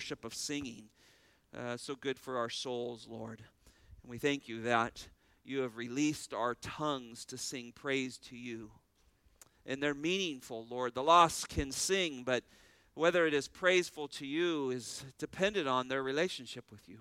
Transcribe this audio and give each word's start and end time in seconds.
worship 0.00 0.24
of 0.24 0.32
singing. 0.32 0.84
Uh, 1.54 1.76
so 1.76 1.94
good 1.94 2.18
for 2.18 2.38
our 2.38 2.48
souls, 2.48 3.06
Lord. 3.06 3.42
And 4.02 4.10
we 4.10 4.16
thank 4.16 4.48
you 4.48 4.62
that 4.62 5.06
you 5.44 5.60
have 5.60 5.76
released 5.76 6.32
our 6.32 6.54
tongues 6.54 7.26
to 7.26 7.36
sing 7.36 7.70
praise 7.74 8.16
to 8.30 8.34
you. 8.34 8.70
And 9.66 9.82
they're 9.82 9.92
meaningful, 9.92 10.66
Lord. 10.70 10.94
The 10.94 11.02
lost 11.02 11.50
can 11.50 11.70
sing, 11.70 12.22
but 12.24 12.44
whether 12.94 13.26
it 13.26 13.34
is 13.34 13.46
praiseful 13.46 14.08
to 14.08 14.26
you 14.26 14.70
is 14.70 15.04
dependent 15.18 15.68
on 15.68 15.88
their 15.88 16.02
relationship 16.02 16.64
with 16.70 16.88
you. 16.88 17.00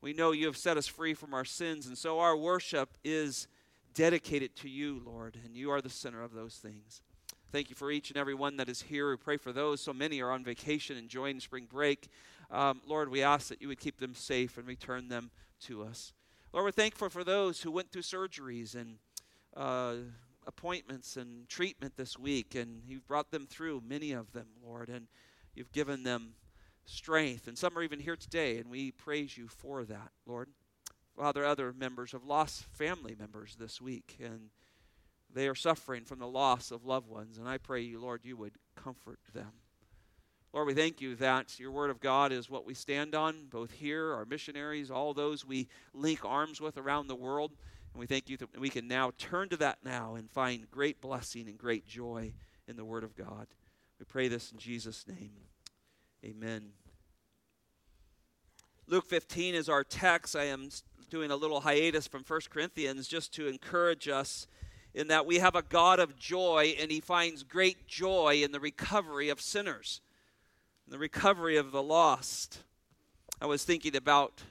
We 0.00 0.12
know 0.12 0.32
you 0.32 0.46
have 0.46 0.56
set 0.56 0.76
us 0.76 0.88
free 0.88 1.14
from 1.14 1.32
our 1.32 1.44
sins, 1.44 1.86
and 1.86 1.96
so 1.96 2.18
our 2.18 2.36
worship 2.36 2.98
is 3.04 3.46
dedicated 3.94 4.56
to 4.56 4.68
you, 4.68 5.00
Lord, 5.06 5.38
and 5.44 5.56
you 5.56 5.70
are 5.70 5.80
the 5.80 5.88
center 5.88 6.20
of 6.24 6.34
those 6.34 6.56
things. 6.56 7.00
Thank 7.50 7.70
you 7.70 7.76
for 7.76 7.90
each 7.90 8.10
and 8.10 8.18
every 8.18 8.34
one 8.34 8.58
that 8.58 8.68
is 8.68 8.82
here. 8.82 9.08
We 9.08 9.16
pray 9.16 9.38
for 9.38 9.54
those. 9.54 9.80
So 9.80 9.94
many 9.94 10.20
are 10.20 10.30
on 10.30 10.44
vacation 10.44 10.98
enjoying 10.98 11.40
spring 11.40 11.66
break. 11.66 12.08
Um, 12.50 12.82
Lord, 12.86 13.10
we 13.10 13.22
ask 13.22 13.48
that 13.48 13.62
you 13.62 13.68
would 13.68 13.80
keep 13.80 13.98
them 13.98 14.14
safe 14.14 14.58
and 14.58 14.66
return 14.66 15.08
them 15.08 15.30
to 15.62 15.82
us. 15.82 16.12
Lord, 16.52 16.66
we're 16.66 16.72
thankful 16.72 17.08
for 17.08 17.24
those 17.24 17.62
who 17.62 17.70
went 17.70 17.90
through 17.90 18.02
surgeries 18.02 18.74
and 18.74 18.96
uh, 19.56 19.94
appointments 20.46 21.16
and 21.16 21.48
treatment 21.48 21.94
this 21.96 22.18
week, 22.18 22.54
and 22.54 22.82
you've 22.86 23.06
brought 23.06 23.30
them 23.30 23.46
through, 23.46 23.82
many 23.88 24.12
of 24.12 24.30
them, 24.32 24.48
Lord, 24.62 24.90
and 24.90 25.06
you've 25.54 25.72
given 25.72 26.02
them 26.02 26.34
strength. 26.84 27.48
And 27.48 27.56
some 27.56 27.78
are 27.78 27.82
even 27.82 27.98
here 27.98 28.16
today, 28.16 28.58
and 28.58 28.68
we 28.68 28.90
praise 28.90 29.38
you 29.38 29.48
for 29.48 29.84
that, 29.84 30.10
Lord. 30.26 30.50
Father, 31.16 31.46
other 31.46 31.72
members 31.72 32.12
have 32.12 32.24
lost 32.24 32.64
family 32.64 33.16
members 33.18 33.56
this 33.58 33.80
week, 33.80 34.18
and 34.22 34.50
they 35.32 35.48
are 35.48 35.54
suffering 35.54 36.04
from 36.04 36.18
the 36.18 36.26
loss 36.26 36.70
of 36.70 36.84
loved 36.84 37.08
ones. 37.08 37.38
And 37.38 37.48
I 37.48 37.58
pray 37.58 37.80
you, 37.82 38.00
Lord, 38.00 38.20
you 38.24 38.36
would 38.36 38.56
comfort 38.76 39.18
them. 39.34 39.52
Lord, 40.52 40.66
we 40.66 40.74
thank 40.74 41.00
you 41.00 41.14
that 41.16 41.60
your 41.60 41.70
word 41.70 41.90
of 41.90 42.00
God 42.00 42.32
is 42.32 42.48
what 42.48 42.64
we 42.64 42.72
stand 42.72 43.14
on, 43.14 43.46
both 43.50 43.70
here, 43.70 44.14
our 44.14 44.24
missionaries, 44.24 44.90
all 44.90 45.12
those 45.12 45.44
we 45.44 45.68
link 45.92 46.20
arms 46.24 46.60
with 46.60 46.78
around 46.78 47.06
the 47.06 47.14
world. 47.14 47.52
And 47.92 48.00
we 48.00 48.06
thank 48.06 48.30
you 48.30 48.36
that 48.38 48.58
we 48.58 48.70
can 48.70 48.88
now 48.88 49.12
turn 49.18 49.50
to 49.50 49.56
that 49.58 49.78
now 49.84 50.14
and 50.14 50.30
find 50.30 50.70
great 50.70 51.00
blessing 51.00 51.48
and 51.48 51.58
great 51.58 51.86
joy 51.86 52.32
in 52.66 52.76
the 52.76 52.84
word 52.84 53.04
of 53.04 53.14
God. 53.14 53.46
We 53.98 54.06
pray 54.06 54.28
this 54.28 54.52
in 54.52 54.58
Jesus' 54.58 55.06
name. 55.06 55.32
Amen. 56.24 56.70
Luke 58.86 59.06
15 59.06 59.54
is 59.54 59.68
our 59.68 59.84
text. 59.84 60.34
I 60.34 60.44
am 60.44 60.70
doing 61.10 61.30
a 61.30 61.36
little 61.36 61.60
hiatus 61.60 62.06
from 62.06 62.24
1 62.26 62.40
Corinthians 62.48 63.06
just 63.06 63.34
to 63.34 63.46
encourage 63.46 64.08
us 64.08 64.46
in 64.98 65.08
that 65.08 65.24
we 65.24 65.38
have 65.38 65.54
a 65.54 65.62
God 65.62 66.00
of 66.00 66.16
joy 66.16 66.74
and 66.80 66.90
he 66.90 67.00
finds 67.00 67.42
great 67.42 67.86
joy 67.86 68.42
in 68.42 68.52
the 68.52 68.60
recovery 68.60 69.28
of 69.28 69.40
sinners, 69.40 70.00
the 70.88 70.98
recovery 70.98 71.56
of 71.56 71.70
the 71.70 71.82
lost. 71.82 72.58
I 73.40 73.46
was 73.46 73.64
thinking 73.64 73.94
about 73.94 74.42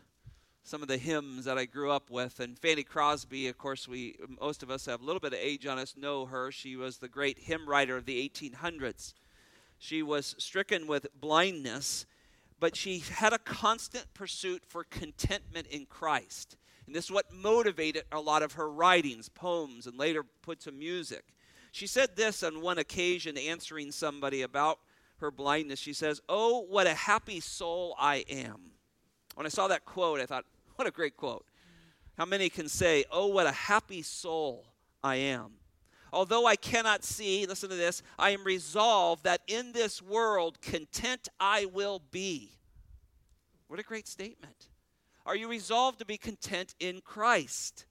some 0.63 0.81
of 0.81 0.87
the 0.87 0.97
hymns 0.97 1.45
that 1.45 1.57
I 1.57 1.65
grew 1.65 1.91
up 1.91 2.09
with. 2.09 2.39
And 2.39 2.57
Fanny 2.57 2.83
Crosby, 2.83 3.47
of 3.47 3.57
course, 3.57 3.87
we 3.87 4.15
most 4.41 4.63
of 4.63 4.71
us 4.71 4.85
have 4.85 5.01
a 5.01 5.05
little 5.05 5.19
bit 5.19 5.33
of 5.33 5.39
age 5.39 5.65
on 5.65 5.77
us 5.77 5.95
know 5.97 6.25
her. 6.25 6.51
She 6.51 6.75
was 6.75 6.97
the 6.97 7.07
great 7.09 7.39
hymn 7.39 7.67
writer 7.67 7.97
of 7.97 8.05
the 8.05 8.29
1800s. 8.29 9.13
She 9.77 10.01
was 10.01 10.33
stricken 10.37 10.87
with 10.87 11.07
blindness 11.19 12.05
but 12.59 12.75
she 12.75 12.99
had 12.99 13.33
a 13.33 13.39
constant 13.39 14.13
pursuit 14.13 14.63
for 14.67 14.83
contentment 14.83 15.67
in 15.67 15.85
Christ. 15.85 16.57
And 16.87 16.95
this 16.95 17.05
is 17.05 17.11
what 17.11 17.31
motivated 17.33 18.05
a 18.11 18.19
lot 18.19 18.41
of 18.41 18.53
her 18.53 18.71
writings, 18.71 19.27
poems, 19.29 19.85
and 19.85 19.99
later 19.99 20.23
put 20.41 20.61
to 20.61 20.71
music. 20.71 21.25
She 21.73 21.85
said 21.85 22.15
this 22.15 22.43
on 22.43 22.61
one 22.61 22.77
occasion, 22.77 23.37
answering 23.37 23.91
somebody 23.91 24.41
about 24.41 24.79
her 25.17 25.29
blindness. 25.29 25.79
She 25.79 25.93
says, 25.93 26.21
Oh, 26.29 26.61
what 26.61 26.87
a 26.87 26.93
happy 26.93 27.41
soul 27.41 27.93
I 27.99 28.23
am. 28.29 28.71
When 29.35 29.45
I 29.45 29.49
saw 29.49 29.67
that 29.67 29.85
quote, 29.85 30.21
I 30.21 30.25
thought, 30.25 30.45
What 30.77 30.87
a 30.87 30.91
great 30.91 31.17
quote. 31.17 31.45
How 32.17 32.25
many 32.25 32.49
can 32.49 32.69
say, 32.69 33.03
Oh, 33.11 33.27
what 33.27 33.45
a 33.45 33.51
happy 33.51 34.01
soul 34.01 34.65
I 35.03 35.15
am? 35.15 35.51
Although 36.13 36.45
I 36.45 36.55
cannot 36.55 37.03
see, 37.03 37.45
listen 37.45 37.69
to 37.69 37.75
this, 37.75 38.01
I 38.17 38.29
am 38.29 38.45
resolved 38.45 39.25
that 39.25 39.41
in 39.45 39.73
this 39.73 40.01
world 40.01 40.61
content 40.61 41.27
I 41.37 41.65
will 41.65 42.01
be. 42.11 42.53
What 43.67 43.79
a 43.79 43.83
great 43.83 44.07
statement. 44.07 44.69
Are 45.27 45.35
you 45.35 45.49
resolved 45.49 45.99
to 45.99 46.05
be 46.05 46.17
content 46.17 46.73
in 46.79 47.01
Christ? 47.01 47.85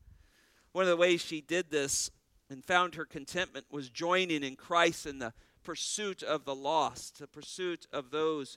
One 0.72 0.84
of 0.84 0.88
the 0.88 0.96
ways 0.96 1.20
she 1.20 1.42
did 1.42 1.70
this 1.70 2.10
and 2.48 2.64
found 2.64 2.94
her 2.94 3.04
contentment 3.04 3.66
was 3.70 3.90
joining 3.90 4.42
in 4.42 4.56
Christ 4.56 5.04
in 5.04 5.18
the 5.18 5.34
pursuit 5.62 6.22
of 6.22 6.46
the 6.46 6.54
lost, 6.54 7.18
the 7.18 7.26
pursuit 7.26 7.86
of 7.92 8.10
those 8.10 8.56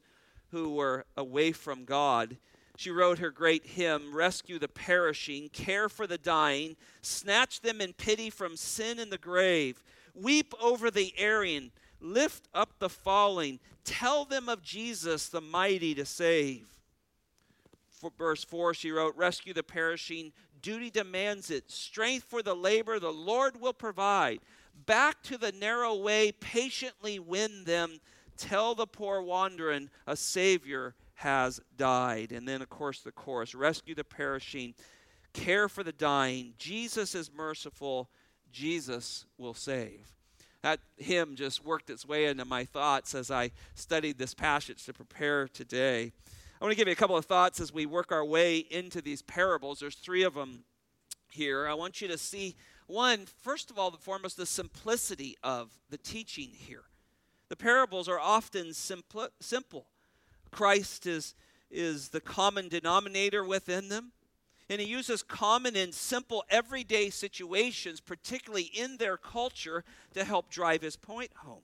who 0.51 0.69
were 0.69 1.06
away 1.18 1.51
from 1.51 1.84
God. 1.84 2.38
She 2.78 2.89
wrote 2.89 3.19
her 3.19 3.31
great 3.31 3.66
hymn, 3.66 4.16
Rescue 4.16 4.59
the 4.59 4.69
Perishing, 4.69 5.50
Care 5.50 5.89
for 5.89 6.07
the 6.07 6.18
Dying, 6.18 6.78
Snatch 7.01 7.59
them 7.59 7.81
in 7.81 7.91
pity 7.91 8.29
from 8.29 8.56
sin 8.56 8.97
and 8.97 9.12
the 9.12 9.18
grave, 9.18 9.84
Weep 10.16 10.53
over 10.62 10.89
the 10.89 11.13
erring, 11.18 11.72
Lift 12.00 12.47
up 12.53 12.79
the 12.79 12.88
falling, 12.88 13.59
Tell 13.84 14.23
them 14.23 14.47
of 14.47 14.63
Jesus, 14.63 15.28
the 15.28 15.41
mighty 15.41 15.94
to 15.95 16.06
save. 16.06 16.78
For 17.99 18.11
verse 18.17 18.43
4, 18.45 18.73
she 18.73 18.91
wrote, 18.91 19.15
Rescue 19.17 19.53
the 19.53 19.61
perishing, 19.61 20.31
duty 20.61 20.89
demands 20.89 21.51
it. 21.51 21.69
Strength 21.69 22.25
for 22.29 22.41
the 22.41 22.55
labor, 22.55 22.97
the 22.99 23.11
Lord 23.11 23.59
will 23.59 23.73
provide. 23.73 24.39
Back 24.85 25.21
to 25.23 25.37
the 25.37 25.51
narrow 25.51 25.95
way, 25.95 26.31
patiently 26.31 27.19
win 27.19 27.65
them. 27.65 27.99
Tell 28.38 28.73
the 28.73 28.88
poor 28.88 29.21
wandering, 29.21 29.89
a 30.07 30.15
Savior 30.15 30.95
has 31.15 31.59
died. 31.75 32.31
And 32.31 32.47
then, 32.47 32.61
of 32.61 32.69
course, 32.69 33.01
the 33.01 33.11
chorus 33.11 33.53
rescue 33.53 33.93
the 33.93 34.05
perishing, 34.05 34.73
care 35.33 35.67
for 35.67 35.83
the 35.83 35.91
dying. 35.91 36.53
Jesus 36.57 37.13
is 37.13 37.29
merciful, 37.29 38.09
Jesus 38.53 39.25
will 39.38 39.53
save. 39.53 40.15
That 40.61 40.79
hymn 40.97 41.35
just 41.35 41.63
worked 41.63 41.89
its 41.89 42.05
way 42.05 42.25
into 42.25 42.45
my 42.45 42.63
thoughts 42.63 43.13
as 43.15 43.29
I 43.31 43.51
studied 43.75 44.17
this 44.17 44.33
passage 44.33 44.85
to 44.85 44.93
prepare 44.93 45.47
today. 45.47 46.13
I 46.61 46.65
want 46.65 46.73
to 46.73 46.77
give 46.77 46.89
you 46.89 46.93
a 46.93 46.97
couple 46.97 47.15
of 47.15 47.23
thoughts 47.23 47.61
as 47.61 47.73
we 47.73 47.85
work 47.85 48.11
our 48.11 48.25
way 48.25 48.57
into 48.57 49.01
these 49.01 49.21
parables. 49.21 49.79
There's 49.79 49.95
three 49.95 50.23
of 50.23 50.33
them 50.33 50.65
here. 51.31 51.65
I 51.65 51.73
want 51.73 52.01
you 52.01 52.09
to 52.09 52.17
see 52.17 52.57
one, 52.85 53.27
first 53.27 53.71
of 53.71 53.79
all, 53.79 53.91
the 53.91 53.97
foremost, 53.97 54.35
the 54.35 54.45
simplicity 54.45 55.37
of 55.41 55.71
the 55.89 55.97
teaching 55.97 56.49
here. 56.51 56.83
The 57.47 57.55
parables 57.55 58.09
are 58.09 58.19
often 58.19 58.73
simple. 58.73 59.29
simple. 59.39 59.85
Christ 60.51 61.07
is, 61.07 61.33
is 61.71 62.09
the 62.09 62.19
common 62.19 62.67
denominator 62.67 63.41
within 63.45 63.87
them. 63.87 64.11
And 64.69 64.81
he 64.81 64.87
uses 64.87 65.23
common 65.23 65.77
and 65.77 65.93
simple 65.93 66.43
everyday 66.49 67.09
situations, 67.09 68.01
particularly 68.01 68.69
in 68.73 68.97
their 68.97 69.15
culture, 69.15 69.85
to 70.13 70.25
help 70.25 70.49
drive 70.49 70.81
his 70.81 70.97
point 70.97 71.31
home. 71.37 71.63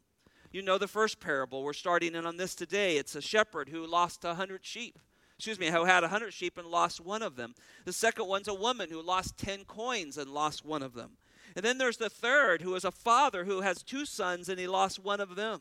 You 0.55 0.61
know 0.61 0.77
the 0.77 0.87
first 0.87 1.19
parable. 1.19 1.63
We're 1.63 1.73
starting 1.73 2.15
in 2.15 2.25
on 2.25 2.37
this 2.37 2.55
today. 2.55 2.95
It's 2.95 3.13
a 3.13 3.21
shepherd 3.21 3.67
who 3.67 3.85
lost 3.85 4.23
a 4.23 4.35
hundred 4.35 4.65
sheep. 4.65 4.97
Excuse 5.35 5.59
me, 5.59 5.67
who 5.67 5.83
had 5.83 6.05
a 6.05 6.07
hundred 6.07 6.31
sheep 6.31 6.57
and 6.57 6.65
lost 6.65 7.01
one 7.01 7.21
of 7.21 7.35
them. 7.35 7.55
The 7.83 7.91
second 7.91 8.29
one's 8.29 8.47
a 8.47 8.53
woman 8.53 8.89
who 8.89 9.01
lost 9.01 9.37
ten 9.37 9.65
coins 9.65 10.17
and 10.17 10.29
lost 10.29 10.63
one 10.63 10.81
of 10.81 10.93
them. 10.93 11.17
And 11.57 11.65
then 11.65 11.77
there's 11.77 11.97
the 11.97 12.09
third, 12.09 12.61
who 12.61 12.73
is 12.75 12.85
a 12.85 12.91
father 12.91 13.43
who 13.43 13.59
has 13.59 13.83
two 13.83 14.05
sons 14.05 14.47
and 14.47 14.57
he 14.57 14.65
lost 14.65 14.97
one 14.97 15.19
of 15.19 15.35
them. 15.35 15.59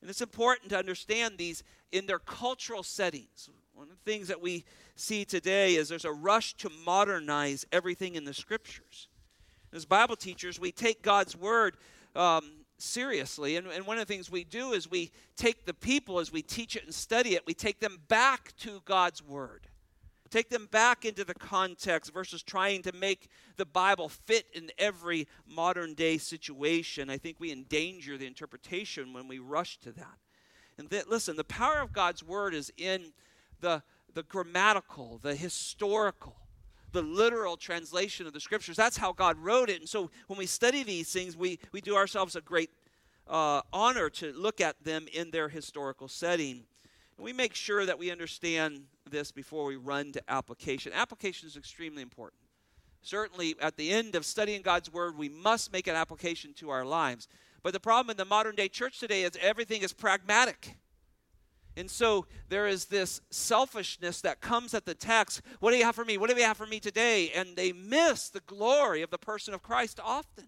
And 0.00 0.10
it's 0.10 0.20
important 0.20 0.70
to 0.70 0.78
understand 0.78 1.38
these 1.38 1.62
in 1.92 2.06
their 2.06 2.18
cultural 2.18 2.82
settings. 2.82 3.48
One 3.72 3.88
of 3.88 3.96
the 4.04 4.10
things 4.10 4.26
that 4.26 4.42
we 4.42 4.64
see 4.96 5.24
today 5.24 5.76
is 5.76 5.88
there's 5.88 6.04
a 6.04 6.10
rush 6.10 6.54
to 6.54 6.70
modernize 6.84 7.64
everything 7.70 8.16
in 8.16 8.24
the 8.24 8.34
scriptures. 8.34 9.06
As 9.72 9.84
Bible 9.84 10.16
teachers, 10.16 10.58
we 10.58 10.72
take 10.72 11.02
God's 11.02 11.36
word 11.36 11.76
um, 12.16 12.63
seriously. 12.78 13.56
And, 13.56 13.66
and 13.68 13.86
one 13.86 13.98
of 13.98 14.06
the 14.06 14.12
things 14.12 14.30
we 14.30 14.44
do 14.44 14.72
is 14.72 14.90
we 14.90 15.10
take 15.36 15.64
the 15.64 15.74
people, 15.74 16.18
as 16.18 16.32
we 16.32 16.42
teach 16.42 16.76
it 16.76 16.84
and 16.84 16.94
study 16.94 17.34
it, 17.34 17.42
we 17.46 17.54
take 17.54 17.80
them 17.80 18.00
back 18.08 18.56
to 18.58 18.82
God's 18.84 19.22
word. 19.22 19.68
Take 20.30 20.50
them 20.50 20.66
back 20.70 21.04
into 21.04 21.22
the 21.24 21.34
context 21.34 22.12
versus 22.12 22.42
trying 22.42 22.82
to 22.82 22.92
make 22.92 23.28
the 23.56 23.64
Bible 23.64 24.08
fit 24.08 24.46
in 24.52 24.70
every 24.78 25.28
modern 25.46 25.94
day 25.94 26.18
situation. 26.18 27.08
I 27.08 27.18
think 27.18 27.36
we 27.38 27.52
endanger 27.52 28.18
the 28.18 28.26
interpretation 28.26 29.12
when 29.12 29.28
we 29.28 29.38
rush 29.38 29.78
to 29.80 29.92
that. 29.92 30.18
And 30.76 30.90
that, 30.90 31.08
listen, 31.08 31.36
the 31.36 31.44
power 31.44 31.80
of 31.80 31.92
God's 31.92 32.24
word 32.24 32.52
is 32.52 32.72
in 32.76 33.12
the, 33.60 33.82
the 34.12 34.24
grammatical, 34.24 35.20
the 35.22 35.36
historical, 35.36 36.36
the 36.94 37.02
literal 37.02 37.58
translation 37.58 38.26
of 38.26 38.32
the 38.32 38.40
scriptures. 38.40 38.76
That's 38.76 38.96
how 38.96 39.12
God 39.12 39.36
wrote 39.36 39.68
it. 39.68 39.80
And 39.80 39.88
so 39.88 40.10
when 40.28 40.38
we 40.38 40.46
study 40.46 40.82
these 40.82 41.12
things, 41.12 41.36
we, 41.36 41.58
we 41.72 41.82
do 41.82 41.96
ourselves 41.96 42.36
a 42.36 42.40
great 42.40 42.70
uh, 43.28 43.60
honor 43.72 44.08
to 44.10 44.32
look 44.32 44.60
at 44.60 44.82
them 44.82 45.06
in 45.12 45.30
their 45.30 45.48
historical 45.48 46.08
setting. 46.08 46.64
And 47.16 47.24
we 47.24 47.32
make 47.32 47.54
sure 47.54 47.84
that 47.84 47.98
we 47.98 48.10
understand 48.10 48.84
this 49.10 49.32
before 49.32 49.66
we 49.66 49.76
run 49.76 50.12
to 50.12 50.22
application. 50.28 50.92
Application 50.94 51.48
is 51.48 51.56
extremely 51.56 52.00
important. 52.00 52.40
Certainly, 53.02 53.56
at 53.60 53.76
the 53.76 53.90
end 53.90 54.14
of 54.14 54.24
studying 54.24 54.62
God's 54.62 54.90
Word, 54.90 55.18
we 55.18 55.28
must 55.28 55.72
make 55.72 55.86
an 55.86 55.94
application 55.94 56.54
to 56.54 56.70
our 56.70 56.86
lives. 56.86 57.28
But 57.62 57.74
the 57.74 57.80
problem 57.80 58.10
in 58.10 58.16
the 58.16 58.24
modern 58.24 58.54
day 58.54 58.68
church 58.68 58.98
today 58.98 59.24
is 59.24 59.32
everything 59.40 59.82
is 59.82 59.92
pragmatic. 59.92 60.76
And 61.76 61.90
so 61.90 62.26
there 62.48 62.66
is 62.66 62.86
this 62.86 63.20
selfishness 63.30 64.20
that 64.20 64.40
comes 64.40 64.74
at 64.74 64.86
the 64.86 64.94
text. 64.94 65.42
What 65.60 65.72
do 65.72 65.76
you 65.76 65.84
have 65.84 65.96
for 65.96 66.04
me? 66.04 66.18
What 66.18 66.30
do 66.30 66.36
you 66.36 66.44
have 66.44 66.56
for 66.56 66.66
me 66.66 66.78
today? 66.80 67.30
And 67.34 67.56
they 67.56 67.72
miss 67.72 68.28
the 68.28 68.40
glory 68.40 69.02
of 69.02 69.10
the 69.10 69.18
person 69.18 69.54
of 69.54 69.62
Christ 69.62 69.98
often 70.02 70.46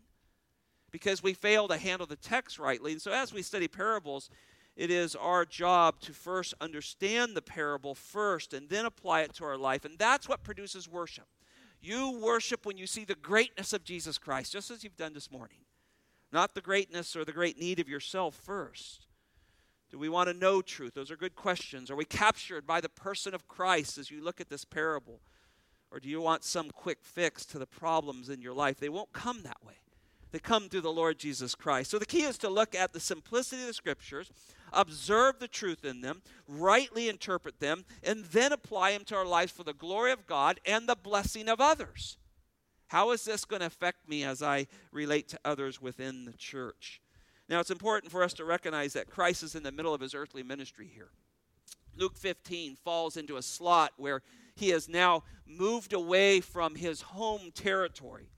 because 0.90 1.22
we 1.22 1.34
fail 1.34 1.68
to 1.68 1.76
handle 1.76 2.06
the 2.06 2.16
text 2.16 2.58
rightly. 2.58 2.92
And 2.92 3.02
so 3.02 3.12
as 3.12 3.32
we 3.32 3.42
study 3.42 3.68
parables, 3.68 4.30
it 4.76 4.90
is 4.90 5.16
our 5.16 5.44
job 5.44 6.00
to 6.00 6.12
first 6.12 6.54
understand 6.60 7.34
the 7.34 7.42
parable 7.42 7.94
first 7.94 8.52
and 8.52 8.68
then 8.68 8.84
apply 8.84 9.22
it 9.22 9.34
to 9.34 9.44
our 9.44 9.56
life. 9.56 9.84
And 9.84 9.98
that's 9.98 10.28
what 10.28 10.44
produces 10.44 10.88
worship. 10.88 11.26
You 11.80 12.20
worship 12.20 12.66
when 12.66 12.76
you 12.76 12.86
see 12.86 13.04
the 13.04 13.14
greatness 13.14 13.72
of 13.72 13.84
Jesus 13.84 14.18
Christ, 14.18 14.52
just 14.52 14.70
as 14.70 14.84
you've 14.84 14.96
done 14.96 15.12
this 15.12 15.30
morning, 15.30 15.58
not 16.32 16.54
the 16.54 16.60
greatness 16.60 17.16
or 17.16 17.24
the 17.24 17.32
great 17.32 17.58
need 17.58 17.80
of 17.80 17.88
yourself 17.88 18.34
first. 18.34 19.05
Do 19.90 19.98
we 19.98 20.08
want 20.08 20.28
to 20.28 20.34
know 20.34 20.62
truth? 20.62 20.94
Those 20.94 21.10
are 21.10 21.16
good 21.16 21.36
questions. 21.36 21.90
Are 21.90 21.96
we 21.96 22.04
captured 22.04 22.66
by 22.66 22.80
the 22.80 22.88
person 22.88 23.34
of 23.34 23.46
Christ 23.46 23.98
as 23.98 24.10
you 24.10 24.22
look 24.22 24.40
at 24.40 24.48
this 24.48 24.64
parable? 24.64 25.20
Or 25.90 26.00
do 26.00 26.08
you 26.08 26.20
want 26.20 26.44
some 26.44 26.70
quick 26.70 26.98
fix 27.02 27.46
to 27.46 27.58
the 27.58 27.66
problems 27.66 28.28
in 28.28 28.42
your 28.42 28.54
life? 28.54 28.80
They 28.80 28.88
won't 28.88 29.12
come 29.12 29.42
that 29.44 29.64
way. 29.64 29.74
They 30.32 30.40
come 30.40 30.68
through 30.68 30.80
the 30.80 30.90
Lord 30.90 31.18
Jesus 31.18 31.54
Christ. 31.54 31.90
So 31.90 31.98
the 31.98 32.04
key 32.04 32.22
is 32.22 32.36
to 32.38 32.50
look 32.50 32.74
at 32.74 32.92
the 32.92 33.00
simplicity 33.00 33.62
of 33.62 33.68
the 33.68 33.74
scriptures, 33.74 34.30
observe 34.72 35.38
the 35.38 35.48
truth 35.48 35.84
in 35.84 36.00
them, 36.00 36.22
rightly 36.48 37.08
interpret 37.08 37.60
them, 37.60 37.84
and 38.02 38.24
then 38.24 38.52
apply 38.52 38.92
them 38.92 39.04
to 39.04 39.16
our 39.16 39.24
lives 39.24 39.52
for 39.52 39.62
the 39.62 39.72
glory 39.72 40.10
of 40.10 40.26
God 40.26 40.60
and 40.66 40.88
the 40.88 40.96
blessing 40.96 41.48
of 41.48 41.60
others. 41.60 42.18
How 42.88 43.12
is 43.12 43.24
this 43.24 43.44
going 43.44 43.60
to 43.60 43.66
affect 43.66 44.08
me 44.08 44.24
as 44.24 44.42
I 44.42 44.66
relate 44.92 45.28
to 45.28 45.40
others 45.44 45.80
within 45.80 46.24
the 46.24 46.32
church? 46.32 47.00
Now, 47.48 47.60
it's 47.60 47.70
important 47.70 48.10
for 48.10 48.22
us 48.22 48.32
to 48.34 48.44
recognize 48.44 48.92
that 48.94 49.08
Christ 49.08 49.42
is 49.42 49.54
in 49.54 49.62
the 49.62 49.72
middle 49.72 49.94
of 49.94 50.00
his 50.00 50.14
earthly 50.14 50.42
ministry 50.42 50.90
here. 50.92 51.10
Luke 51.96 52.16
15 52.16 52.76
falls 52.76 53.16
into 53.16 53.36
a 53.36 53.42
slot 53.42 53.92
where 53.96 54.22
he 54.54 54.70
has 54.70 54.88
now 54.88 55.22
moved 55.46 55.92
away 55.92 56.40
from 56.40 56.74
his 56.74 57.02
home 57.02 57.52
territory. 57.54 58.28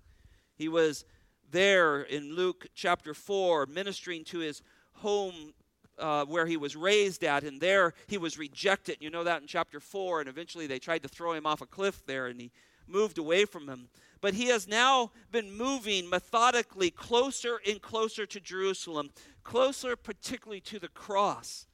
He 0.55 0.69
was 0.69 1.05
there 1.51 2.03
in 2.03 2.35
Luke 2.35 2.67
chapter 2.75 3.15
4 3.15 3.67
ministering 3.67 4.25
to 4.25 4.41
his 4.41 4.63
home 4.95 5.55
uh, 5.99 6.25
where 6.27 6.47
he 6.47 6.57
was 6.57 6.77
raised 6.77 7.25
at, 7.25 7.43
and 7.43 7.61
there 7.61 7.95
he 8.07 8.19
was 8.19 8.39
rejected. 8.39 8.99
You 9.01 9.11
know 9.11 9.25
that 9.25 9.41
in 9.41 9.49
chapter 9.49 9.81
4, 9.81 10.21
and 10.21 10.29
eventually 10.29 10.67
they 10.67 10.79
tried 10.79 11.03
to 11.03 11.09
throw 11.09 11.33
him 11.33 11.47
off 11.47 11.61
a 11.61 11.67
cliff 11.67 12.05
there, 12.07 12.27
and 12.27 12.41
he 12.41 12.53
moved 12.87 13.19
away 13.19 13.45
from 13.45 13.69
him. 13.69 13.89
But 14.21 14.35
he 14.35 14.47
has 14.47 14.67
now 14.67 15.13
been 15.31 15.53
moving 15.53 16.09
methodically 16.09 16.91
closer 16.91 17.61
and 17.67 17.81
closer 17.81 18.27
to 18.27 18.41
Jerusalem, 18.41 19.11
closer 19.45 19.97
particularly 19.97 20.61
to 20.63 20.79
the 20.79 20.89
cross. 20.89 21.67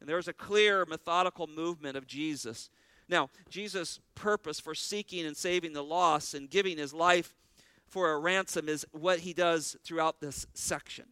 And 0.00 0.08
there's 0.08 0.28
a 0.28 0.32
clear, 0.32 0.84
methodical 0.86 1.46
movement 1.46 1.96
of 1.96 2.06
Jesus. 2.06 2.70
Now, 3.08 3.28
Jesus' 3.48 3.98
purpose 4.14 4.60
for 4.60 4.74
seeking 4.74 5.26
and 5.26 5.36
saving 5.36 5.72
the 5.72 5.84
lost 5.84 6.34
and 6.34 6.48
giving 6.48 6.78
his 6.78 6.94
life 6.94 7.34
for 7.88 8.12
a 8.12 8.18
ransom 8.18 8.68
is 8.68 8.86
what 8.92 9.20
he 9.20 9.32
does 9.32 9.76
throughout 9.84 10.20
this 10.20 10.46
section. 10.54 11.06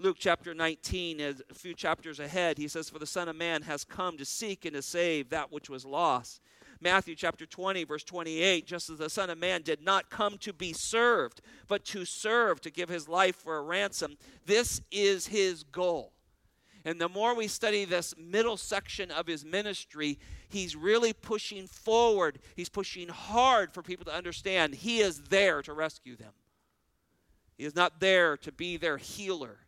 Luke 0.00 0.18
chapter 0.20 0.54
19, 0.54 1.20
a 1.20 1.34
few 1.54 1.74
chapters 1.74 2.20
ahead, 2.20 2.56
he 2.56 2.68
says, 2.68 2.88
For 2.88 3.00
the 3.00 3.06
Son 3.06 3.28
of 3.28 3.34
Man 3.34 3.62
has 3.62 3.82
come 3.82 4.16
to 4.18 4.24
seek 4.24 4.64
and 4.64 4.74
to 4.74 4.82
save 4.82 5.30
that 5.30 5.50
which 5.50 5.68
was 5.68 5.84
lost. 5.84 6.40
Matthew 6.80 7.14
chapter 7.16 7.44
20, 7.44 7.84
verse 7.84 8.04
28, 8.04 8.66
just 8.66 8.88
as 8.88 8.98
the 8.98 9.10
Son 9.10 9.30
of 9.30 9.38
Man 9.38 9.62
did 9.62 9.82
not 9.82 10.10
come 10.10 10.38
to 10.38 10.52
be 10.52 10.72
served, 10.72 11.40
but 11.66 11.84
to 11.86 12.04
serve, 12.04 12.60
to 12.60 12.70
give 12.70 12.88
his 12.88 13.08
life 13.08 13.36
for 13.36 13.56
a 13.56 13.62
ransom. 13.62 14.16
This 14.46 14.80
is 14.90 15.26
his 15.26 15.64
goal. 15.64 16.12
And 16.84 17.00
the 17.00 17.08
more 17.08 17.34
we 17.34 17.48
study 17.48 17.84
this 17.84 18.14
middle 18.16 18.56
section 18.56 19.10
of 19.10 19.26
his 19.26 19.44
ministry, 19.44 20.18
he's 20.48 20.76
really 20.76 21.12
pushing 21.12 21.66
forward. 21.66 22.38
He's 22.54 22.68
pushing 22.68 23.08
hard 23.08 23.74
for 23.74 23.82
people 23.82 24.04
to 24.06 24.14
understand 24.14 24.74
he 24.74 25.00
is 25.00 25.22
there 25.24 25.60
to 25.62 25.72
rescue 25.72 26.16
them. 26.16 26.32
He 27.56 27.64
is 27.64 27.74
not 27.74 27.98
there 27.98 28.36
to 28.38 28.52
be 28.52 28.76
their 28.76 28.98
healer. 28.98 29.58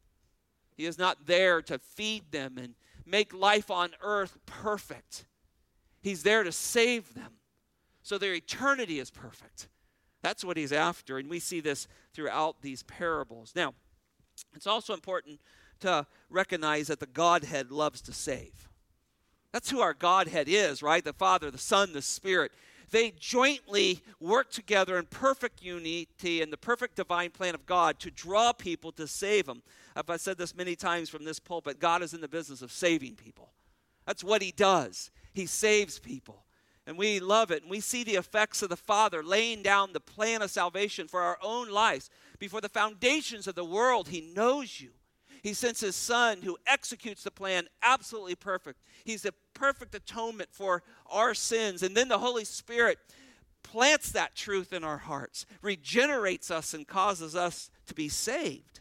He 0.76 0.86
is 0.86 0.96
not 0.96 1.26
there 1.26 1.60
to 1.62 1.78
feed 1.78 2.30
them 2.30 2.56
and 2.56 2.74
make 3.04 3.34
life 3.34 3.70
on 3.70 3.90
earth 4.00 4.38
perfect. 4.46 5.26
He's 6.00 6.22
there 6.22 6.42
to 6.42 6.52
save 6.52 7.14
them 7.14 7.32
so 8.02 8.18
their 8.18 8.34
eternity 8.34 8.98
is 8.98 9.10
perfect. 9.10 9.68
That's 10.22 10.44
what 10.44 10.56
he's 10.56 10.72
after, 10.72 11.18
and 11.18 11.30
we 11.30 11.38
see 11.38 11.60
this 11.60 11.88
throughout 12.14 12.62
these 12.62 12.82
parables. 12.82 13.52
Now, 13.54 13.74
it's 14.54 14.66
also 14.66 14.94
important 14.94 15.40
to 15.80 16.06
recognize 16.28 16.88
that 16.88 17.00
the 17.00 17.06
Godhead 17.06 17.70
loves 17.70 18.00
to 18.02 18.12
save. 18.12 18.68
That's 19.52 19.70
who 19.70 19.80
our 19.80 19.94
Godhead 19.94 20.48
is, 20.48 20.82
right? 20.82 21.04
The 21.04 21.12
Father, 21.12 21.50
the 21.50 21.58
Son, 21.58 21.92
the 21.92 22.02
Spirit. 22.02 22.52
They 22.90 23.12
jointly 23.12 24.02
work 24.18 24.50
together 24.50 24.98
in 24.98 25.06
perfect 25.06 25.62
unity 25.62 26.42
in 26.42 26.50
the 26.50 26.56
perfect 26.56 26.96
divine 26.96 27.30
plan 27.30 27.54
of 27.54 27.66
God 27.66 27.98
to 28.00 28.10
draw 28.10 28.52
people 28.52 28.92
to 28.92 29.06
save 29.06 29.46
them. 29.46 29.62
I've 29.94 30.20
said 30.20 30.38
this 30.38 30.56
many 30.56 30.76
times 30.76 31.08
from 31.08 31.24
this 31.24 31.38
pulpit 31.38 31.78
God 31.78 32.02
is 32.02 32.14
in 32.14 32.20
the 32.20 32.28
business 32.28 32.62
of 32.62 32.72
saving 32.72 33.14
people. 33.14 33.52
That's 34.06 34.24
what 34.24 34.42
He 34.42 34.52
does. 34.52 35.10
He 35.32 35.46
saves 35.46 35.98
people. 35.98 36.44
And 36.86 36.98
we 36.98 37.20
love 37.20 37.50
it. 37.50 37.62
And 37.62 37.70
we 37.70 37.80
see 37.80 38.02
the 38.02 38.16
effects 38.16 38.62
of 38.62 38.68
the 38.68 38.76
Father 38.76 39.22
laying 39.22 39.62
down 39.62 39.92
the 39.92 40.00
plan 40.00 40.42
of 40.42 40.50
salvation 40.50 41.06
for 41.06 41.20
our 41.20 41.38
own 41.42 41.70
lives. 41.70 42.10
Before 42.38 42.60
the 42.60 42.68
foundations 42.68 43.46
of 43.46 43.54
the 43.54 43.64
world, 43.64 44.08
He 44.08 44.32
knows 44.34 44.80
you. 44.80 44.90
He 45.42 45.54
sends 45.54 45.80
His 45.80 45.96
Son 45.96 46.42
who 46.42 46.58
executes 46.66 47.22
the 47.22 47.30
plan 47.30 47.68
absolutely 47.82 48.34
perfect. 48.34 48.80
He's 49.04 49.22
the 49.22 49.34
perfect 49.54 49.94
atonement 49.94 50.50
for 50.52 50.82
our 51.10 51.34
sins. 51.34 51.82
And 51.82 51.96
then 51.96 52.08
the 52.08 52.18
Holy 52.18 52.44
Spirit 52.44 52.98
plants 53.62 54.12
that 54.12 54.34
truth 54.34 54.72
in 54.72 54.84
our 54.84 54.98
hearts, 54.98 55.46
regenerates 55.62 56.50
us, 56.50 56.74
and 56.74 56.86
causes 56.86 57.36
us 57.36 57.70
to 57.86 57.94
be 57.94 58.08
saved. 58.08 58.80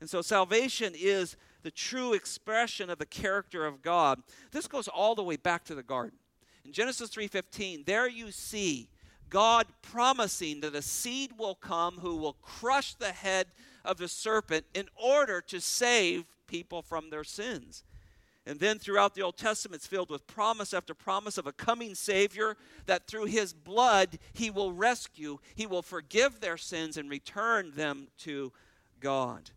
And 0.00 0.08
so 0.08 0.22
salvation 0.22 0.94
is 0.96 1.36
the 1.62 1.70
true 1.70 2.12
expression 2.12 2.90
of 2.90 2.98
the 2.98 3.06
character 3.06 3.66
of 3.66 3.82
God. 3.82 4.22
This 4.52 4.66
goes 4.66 4.88
all 4.88 5.14
the 5.14 5.22
way 5.22 5.36
back 5.36 5.64
to 5.64 5.74
the 5.74 5.82
garden. 5.82 6.18
In 6.64 6.72
Genesis 6.72 7.10
3:15, 7.10 7.84
there 7.84 8.08
you 8.08 8.32
see 8.32 8.88
God 9.28 9.66
promising 9.82 10.60
that 10.60 10.74
a 10.74 10.82
seed 10.82 11.38
will 11.38 11.54
come 11.54 11.98
who 11.98 12.16
will 12.16 12.34
crush 12.34 12.94
the 12.94 13.12
head 13.12 13.46
of 13.84 13.96
the 13.96 14.08
serpent 14.08 14.66
in 14.74 14.88
order 14.94 15.40
to 15.40 15.60
save 15.60 16.26
people 16.46 16.82
from 16.82 17.10
their 17.10 17.24
sins. 17.24 17.84
And 18.46 18.58
then 18.58 18.78
throughout 18.78 19.14
the 19.14 19.22
Old 19.22 19.36
Testament, 19.36 19.80
it's 19.80 19.86
filled 19.86 20.10
with 20.10 20.26
promise 20.26 20.74
after 20.74 20.94
promise 20.94 21.38
of 21.38 21.46
a 21.46 21.52
coming 21.52 21.94
Savior 21.94 22.56
that 22.86 23.06
through 23.06 23.26
his 23.26 23.52
blood 23.52 24.18
he 24.32 24.50
will 24.50 24.72
rescue, 24.72 25.38
he 25.54 25.66
will 25.66 25.82
forgive 25.82 26.40
their 26.40 26.56
sins 26.56 26.96
and 26.96 27.08
return 27.08 27.70
them 27.72 28.08
to 28.18 28.52
God. 28.98 29.50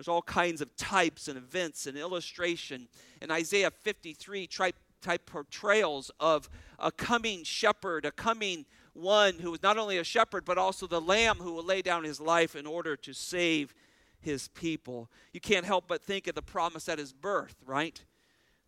There's 0.00 0.08
all 0.08 0.22
kinds 0.22 0.62
of 0.62 0.74
types 0.76 1.28
and 1.28 1.36
events 1.36 1.86
and 1.86 1.94
illustration. 1.94 2.88
In 3.20 3.30
Isaiah 3.30 3.70
53, 3.70 4.46
type, 4.46 4.76
type 5.02 5.26
portrayals 5.26 6.10
of 6.18 6.48
a 6.78 6.90
coming 6.90 7.44
shepherd, 7.44 8.06
a 8.06 8.10
coming 8.10 8.64
one 8.94 9.34
who 9.34 9.52
is 9.52 9.62
not 9.62 9.76
only 9.76 9.98
a 9.98 10.04
shepherd, 10.04 10.46
but 10.46 10.56
also 10.56 10.86
the 10.86 11.02
lamb 11.02 11.36
who 11.36 11.52
will 11.52 11.66
lay 11.66 11.82
down 11.82 12.04
his 12.04 12.18
life 12.18 12.56
in 12.56 12.66
order 12.66 12.96
to 12.96 13.12
save 13.12 13.74
his 14.22 14.48
people. 14.48 15.10
You 15.34 15.40
can't 15.42 15.66
help 15.66 15.84
but 15.86 16.02
think 16.02 16.26
of 16.28 16.34
the 16.34 16.40
promise 16.40 16.88
at 16.88 16.98
his 16.98 17.12
birth, 17.12 17.56
right? 17.66 18.02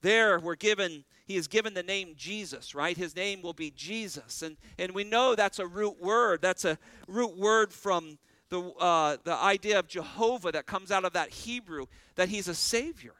There 0.02 0.38
we're 0.38 0.54
given, 0.54 1.02
he 1.24 1.36
is 1.36 1.48
given 1.48 1.72
the 1.72 1.82
name 1.82 2.12
Jesus, 2.14 2.74
right? 2.74 2.94
His 2.94 3.16
name 3.16 3.40
will 3.40 3.54
be 3.54 3.70
Jesus. 3.70 4.42
And, 4.42 4.58
and 4.78 4.92
we 4.92 5.02
know 5.02 5.34
that's 5.34 5.60
a 5.60 5.66
root 5.66 5.98
word. 5.98 6.42
That's 6.42 6.66
a 6.66 6.76
root 7.08 7.38
word 7.38 7.72
from 7.72 8.18
the, 8.52 8.60
uh, 8.60 9.16
the 9.24 9.34
idea 9.34 9.78
of 9.78 9.88
Jehovah 9.88 10.52
that 10.52 10.66
comes 10.66 10.90
out 10.90 11.06
of 11.06 11.14
that 11.14 11.30
Hebrew, 11.30 11.86
that 12.16 12.28
he's 12.28 12.48
a 12.48 12.54
Savior. 12.54 13.14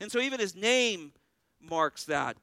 And 0.00 0.10
so 0.10 0.18
even 0.18 0.40
his 0.40 0.56
name 0.56 1.12
marks 1.60 2.04
that. 2.04 2.38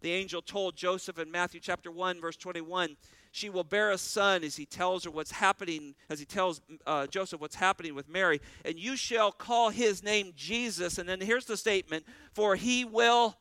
The 0.00 0.12
angel 0.12 0.40
told 0.40 0.76
Joseph 0.76 1.18
in 1.18 1.28
Matthew 1.28 1.58
chapter 1.58 1.90
1, 1.90 2.20
verse 2.20 2.36
21, 2.36 2.96
she 3.32 3.50
will 3.50 3.64
bear 3.64 3.90
a 3.90 3.98
son 3.98 4.44
as 4.44 4.54
he 4.54 4.64
tells 4.64 5.02
her 5.04 5.10
what's 5.10 5.32
happening, 5.32 5.96
as 6.08 6.20
he 6.20 6.24
tells 6.24 6.60
uh, 6.86 7.08
Joseph 7.08 7.40
what's 7.40 7.56
happening 7.56 7.96
with 7.96 8.08
Mary, 8.08 8.40
and 8.64 8.78
you 8.78 8.94
shall 8.94 9.32
call 9.32 9.70
his 9.70 10.04
name 10.04 10.32
Jesus. 10.36 10.98
And 10.98 11.08
then 11.08 11.20
here's 11.20 11.46
the 11.46 11.56
statement 11.56 12.04
for 12.32 12.54
he 12.54 12.84
will 12.84 13.36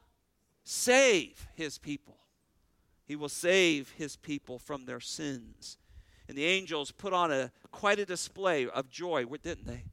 save 0.64 1.46
his 1.54 1.78
people. 1.78 2.18
He 3.06 3.16
will 3.16 3.30
save 3.30 3.92
his 3.92 4.16
people 4.16 4.58
from 4.58 4.86
their 4.86 5.00
sins. 5.00 5.78
And 6.28 6.38
the 6.38 6.46
angels 6.46 6.92
put 6.92 7.14
on 7.14 7.32
a 7.32 7.52
quite 7.72 8.00
a 8.00 8.06
display 8.06 8.68
of 8.68 8.90
joy, 8.90 9.26
didn't 9.26 9.66
they? 9.66 9.84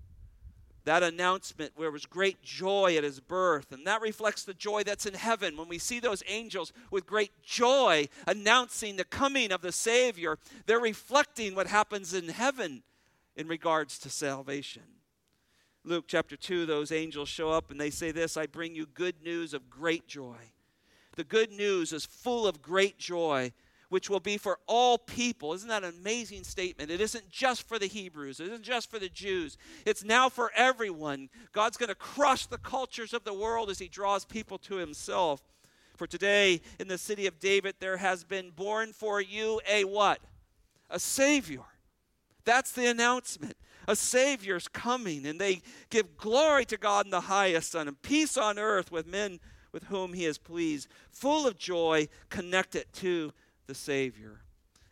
That 0.84 1.02
announcement 1.02 1.72
where 1.76 1.90
was 1.90 2.04
great 2.04 2.42
joy 2.42 2.96
at 2.96 3.04
his 3.04 3.18
birth, 3.18 3.72
and 3.72 3.86
that 3.86 4.02
reflects 4.02 4.44
the 4.44 4.52
joy 4.52 4.82
that's 4.82 5.06
in 5.06 5.14
heaven 5.14 5.56
when 5.56 5.68
we 5.68 5.78
see 5.78 5.98
those 5.98 6.22
angels 6.26 6.72
with 6.90 7.06
great 7.06 7.30
joy 7.42 8.08
announcing 8.26 8.96
the 8.96 9.04
coming 9.04 9.50
of 9.50 9.62
the 9.62 9.72
Savior. 9.72 10.38
They're 10.66 10.80
reflecting 10.80 11.54
what 11.54 11.68
happens 11.68 12.12
in 12.12 12.28
heaven 12.28 12.82
in 13.34 13.48
regards 13.48 13.98
to 14.00 14.10
salvation. 14.10 14.82
Luke 15.84 16.04
chapter 16.06 16.36
2, 16.36 16.66
those 16.66 16.92
angels 16.92 17.28
show 17.28 17.50
up 17.50 17.70
and 17.70 17.80
they 17.80 17.90
say 17.90 18.10
this 18.10 18.36
I 18.36 18.46
bring 18.46 18.74
you 18.74 18.86
good 18.86 19.22
news 19.22 19.54
of 19.54 19.70
great 19.70 20.06
joy. 20.06 20.36
The 21.16 21.24
good 21.24 21.52
news 21.52 21.92
is 21.92 22.04
full 22.04 22.46
of 22.46 22.62
great 22.62 22.98
joy, 22.98 23.52
which 23.94 24.10
will 24.10 24.18
be 24.18 24.36
for 24.36 24.58
all 24.66 24.98
people. 24.98 25.52
Isn't 25.52 25.68
that 25.68 25.84
an 25.84 25.94
amazing 26.00 26.42
statement? 26.42 26.90
It 26.90 27.00
isn't 27.00 27.30
just 27.30 27.62
for 27.68 27.78
the 27.78 27.86
Hebrews, 27.86 28.40
it 28.40 28.48
isn't 28.48 28.64
just 28.64 28.90
for 28.90 28.98
the 28.98 29.08
Jews. 29.08 29.56
It's 29.86 30.02
now 30.02 30.28
for 30.28 30.50
everyone. 30.56 31.28
God's 31.52 31.76
going 31.76 31.90
to 31.90 31.94
crush 31.94 32.46
the 32.46 32.58
cultures 32.58 33.14
of 33.14 33.22
the 33.22 33.32
world 33.32 33.70
as 33.70 33.78
He 33.78 33.86
draws 33.86 34.24
people 34.24 34.58
to 34.58 34.74
Himself. 34.78 35.44
For 35.96 36.08
today, 36.08 36.60
in 36.80 36.88
the 36.88 36.98
city 36.98 37.28
of 37.28 37.38
David, 37.38 37.76
there 37.78 37.98
has 37.98 38.24
been 38.24 38.50
born 38.50 38.92
for 38.92 39.20
you 39.20 39.60
a 39.70 39.84
what? 39.84 40.18
A 40.90 40.98
Savior. 40.98 41.62
That's 42.44 42.72
the 42.72 42.90
announcement 42.90 43.56
a 43.86 43.94
Savior's 43.94 44.66
coming, 44.66 45.24
and 45.24 45.40
they 45.40 45.62
give 45.90 46.16
glory 46.16 46.64
to 46.64 46.76
God 46.78 47.04
in 47.04 47.12
the 47.12 47.20
highest, 47.20 47.76
and 47.76 48.02
peace 48.02 48.36
on 48.36 48.58
earth 48.58 48.90
with 48.90 49.06
men 49.06 49.38
with 49.72 49.84
whom 49.84 50.14
He 50.14 50.24
is 50.24 50.38
pleased, 50.38 50.88
full 51.10 51.46
of 51.46 51.58
joy, 51.58 52.08
connected 52.30 52.86
to 52.94 53.32
the 53.66 53.74
Savior. 53.74 54.40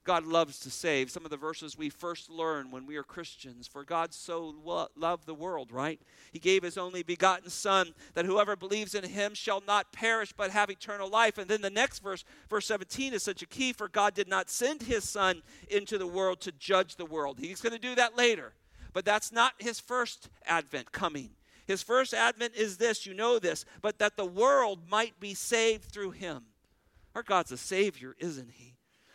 God 0.04 0.26
loves 0.26 0.58
to 0.60 0.70
save. 0.70 1.10
Some 1.10 1.24
of 1.24 1.30
the 1.30 1.36
verses 1.36 1.78
we 1.78 1.88
first 1.88 2.28
learn 2.28 2.72
when 2.72 2.86
we 2.86 2.96
are 2.96 3.04
Christians. 3.04 3.68
For 3.68 3.84
God 3.84 4.12
so 4.12 4.54
lo- 4.64 4.88
loved 4.96 5.26
the 5.26 5.34
world, 5.34 5.70
right? 5.70 6.00
He 6.32 6.40
gave 6.40 6.64
his 6.64 6.76
only 6.76 7.04
begotten 7.04 7.50
Son, 7.50 7.94
that 8.14 8.24
whoever 8.24 8.56
believes 8.56 8.96
in 8.96 9.04
him 9.04 9.34
shall 9.34 9.62
not 9.64 9.92
perish 9.92 10.32
but 10.36 10.50
have 10.50 10.70
eternal 10.70 11.08
life. 11.08 11.38
And 11.38 11.48
then 11.48 11.62
the 11.62 11.70
next 11.70 12.00
verse, 12.00 12.24
verse 12.50 12.66
17, 12.66 13.14
is 13.14 13.22
such 13.22 13.42
a 13.42 13.46
key. 13.46 13.72
For 13.72 13.88
God 13.88 14.14
did 14.14 14.28
not 14.28 14.50
send 14.50 14.82
his 14.82 15.08
Son 15.08 15.42
into 15.68 15.98
the 15.98 16.06
world 16.06 16.40
to 16.40 16.52
judge 16.52 16.96
the 16.96 17.06
world. 17.06 17.38
He's 17.38 17.60
going 17.60 17.74
to 17.74 17.78
do 17.78 17.94
that 17.94 18.16
later. 18.16 18.54
But 18.92 19.04
that's 19.04 19.30
not 19.30 19.52
his 19.58 19.78
first 19.78 20.28
advent 20.46 20.90
coming. 20.90 21.30
His 21.66 21.82
first 21.82 22.12
advent 22.12 22.54
is 22.56 22.76
this, 22.76 23.06
you 23.06 23.14
know 23.14 23.38
this, 23.38 23.64
but 23.80 23.98
that 24.00 24.16
the 24.16 24.26
world 24.26 24.80
might 24.90 25.20
be 25.20 25.32
saved 25.32 25.84
through 25.84 26.10
him. 26.10 26.46
Our 27.14 27.22
God's 27.22 27.52
a 27.52 27.56
Savior, 27.56 28.14
isn't 28.18 28.52
he? 28.52 28.74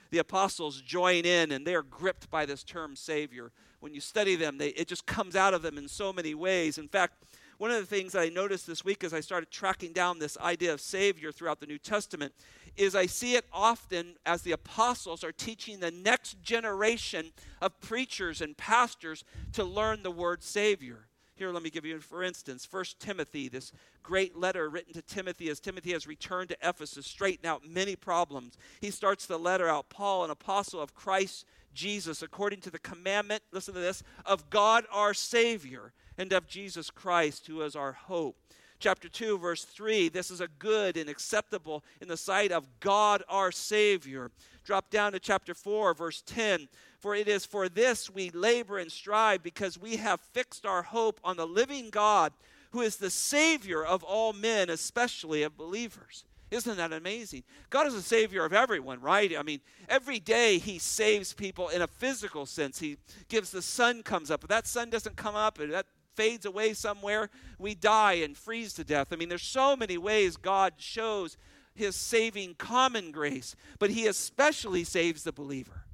The 0.09 0.19
apostles 0.19 0.81
join 0.81 1.25
in 1.25 1.51
and 1.51 1.65
they're 1.65 1.83
gripped 1.83 2.29
by 2.29 2.45
this 2.45 2.63
term 2.63 2.95
Savior. 2.95 3.51
When 3.79 3.93
you 3.93 4.01
study 4.01 4.35
them, 4.35 4.57
they, 4.57 4.69
it 4.69 4.87
just 4.87 5.05
comes 5.05 5.35
out 5.35 5.53
of 5.53 5.61
them 5.61 5.77
in 5.77 5.87
so 5.87 6.13
many 6.13 6.33
ways. 6.33 6.77
In 6.77 6.87
fact, 6.87 7.23
one 7.57 7.71
of 7.71 7.77
the 7.77 7.85
things 7.85 8.13
that 8.13 8.21
I 8.21 8.29
noticed 8.29 8.67
this 8.67 8.85
week 8.85 9.03
as 9.03 9.13
I 9.13 9.19
started 9.19 9.49
tracking 9.49 9.91
down 9.91 10.19
this 10.19 10.37
idea 10.37 10.73
of 10.73 10.79
Savior 10.79 11.31
throughout 11.31 11.59
the 11.59 11.65
New 11.65 11.79
Testament 11.79 12.33
is 12.75 12.95
I 12.95 13.07
see 13.07 13.35
it 13.35 13.45
often 13.51 14.15
as 14.25 14.43
the 14.43 14.51
apostles 14.51 15.23
are 15.23 15.31
teaching 15.31 15.79
the 15.79 15.89
next 15.89 16.41
generation 16.43 17.31
of 17.59 17.79
preachers 17.81 18.41
and 18.41 18.55
pastors 18.55 19.23
to 19.53 19.63
learn 19.63 20.03
the 20.03 20.11
word 20.11 20.43
Savior. 20.43 21.06
Here, 21.37 21.51
let 21.51 21.61
me 21.61 21.69
give 21.69 21.85
you, 21.85 21.99
for 21.99 22.23
instance, 22.23 22.65
First 22.65 22.99
Timothy, 22.99 23.47
this 23.47 23.71
great 24.01 24.35
letter 24.35 24.69
written 24.69 24.93
to 24.93 25.03
Timothy 25.03 25.49
as 25.49 25.59
Timothy 25.59 25.91
has 25.91 26.07
returned 26.07 26.49
to 26.49 26.57
Ephesus, 26.63 27.05
straighten 27.05 27.45
out 27.45 27.61
many 27.63 27.95
problems. 27.95 28.57
He 28.81 28.89
starts 28.89 29.27
the 29.27 29.37
letter 29.37 29.69
out, 29.69 29.87
Paul, 29.89 30.25
an 30.25 30.31
apostle 30.31 30.81
of 30.81 30.95
Christ 30.95 31.45
Jesus, 31.75 32.23
according 32.23 32.61
to 32.61 32.71
the 32.71 32.79
commandment, 32.79 33.43
listen 33.51 33.75
to 33.75 33.79
this, 33.79 34.01
of 34.25 34.49
God 34.49 34.85
our 34.91 35.13
Savior 35.13 35.93
and 36.17 36.33
of 36.33 36.47
Jesus 36.47 36.89
Christ, 36.89 37.45
who 37.45 37.61
is 37.61 37.75
our 37.75 37.91
hope 37.91 38.35
chapter 38.79 39.09
2, 39.09 39.37
verse 39.37 39.63
3. 39.63 40.09
This 40.09 40.31
is 40.31 40.41
a 40.41 40.47
good 40.59 40.97
and 40.97 41.09
acceptable 41.09 41.83
in 42.01 42.07
the 42.07 42.17
sight 42.17 42.51
of 42.51 42.67
God 42.79 43.23
our 43.29 43.51
Savior. 43.51 44.31
Drop 44.63 44.89
down 44.89 45.13
to 45.13 45.19
chapter 45.19 45.53
4, 45.53 45.93
verse 45.93 46.21
10. 46.25 46.67
For 46.99 47.15
it 47.15 47.27
is 47.27 47.45
for 47.45 47.69
this 47.69 48.09
we 48.09 48.29
labor 48.31 48.77
and 48.77 48.91
strive, 48.91 49.43
because 49.43 49.79
we 49.79 49.97
have 49.97 50.19
fixed 50.19 50.65
our 50.65 50.83
hope 50.83 51.19
on 51.23 51.37
the 51.37 51.47
living 51.47 51.89
God, 51.89 52.33
who 52.71 52.81
is 52.81 52.97
the 52.97 53.09
Savior 53.09 53.85
of 53.85 54.03
all 54.03 54.33
men, 54.33 54.69
especially 54.69 55.43
of 55.43 55.57
believers. 55.57 56.25
Isn't 56.49 56.77
that 56.77 56.93
amazing? 56.93 57.43
God 57.69 57.87
is 57.87 57.93
a 57.93 58.01
savior 58.01 58.45
of 58.45 58.53
everyone, 58.53 59.01
right? 59.01 59.37
I 59.37 59.43
mean, 59.43 59.59
every 59.89 60.19
day 60.19 60.59
he 60.59 60.79
saves 60.79 61.33
people 61.33 61.67
in 61.67 61.81
a 61.81 61.87
physical 61.87 62.45
sense. 62.45 62.79
He 62.79 62.97
gives 63.27 63.51
the 63.51 63.61
sun 63.61 64.01
comes 64.01 64.31
up. 64.31 64.41
but 64.41 64.49
that 64.49 64.65
sun 64.65 64.89
doesn't 64.89 65.17
come 65.17 65.35
up, 65.35 65.57
that 65.57 65.85
fades 66.17 66.45
away 66.45 66.73
somewhere, 66.73 67.29
we 67.57 67.75
die 67.75 68.13
and 68.13 68.35
freeze 68.35 68.73
to 68.73 68.83
death. 68.83 69.13
I 69.13 69.15
mean, 69.15 69.29
there's 69.29 69.43
so 69.43 69.77
many 69.77 69.97
ways 69.97 70.35
God 70.35 70.73
shows 70.77 71.37
his 71.73 71.95
saving 71.95 72.55
common 72.55 73.11
grace, 73.11 73.55
but 73.79 73.91
he 73.91 74.07
especially 74.07 74.83
saves 74.83 75.23
the 75.23 75.31
believer. 75.31 75.85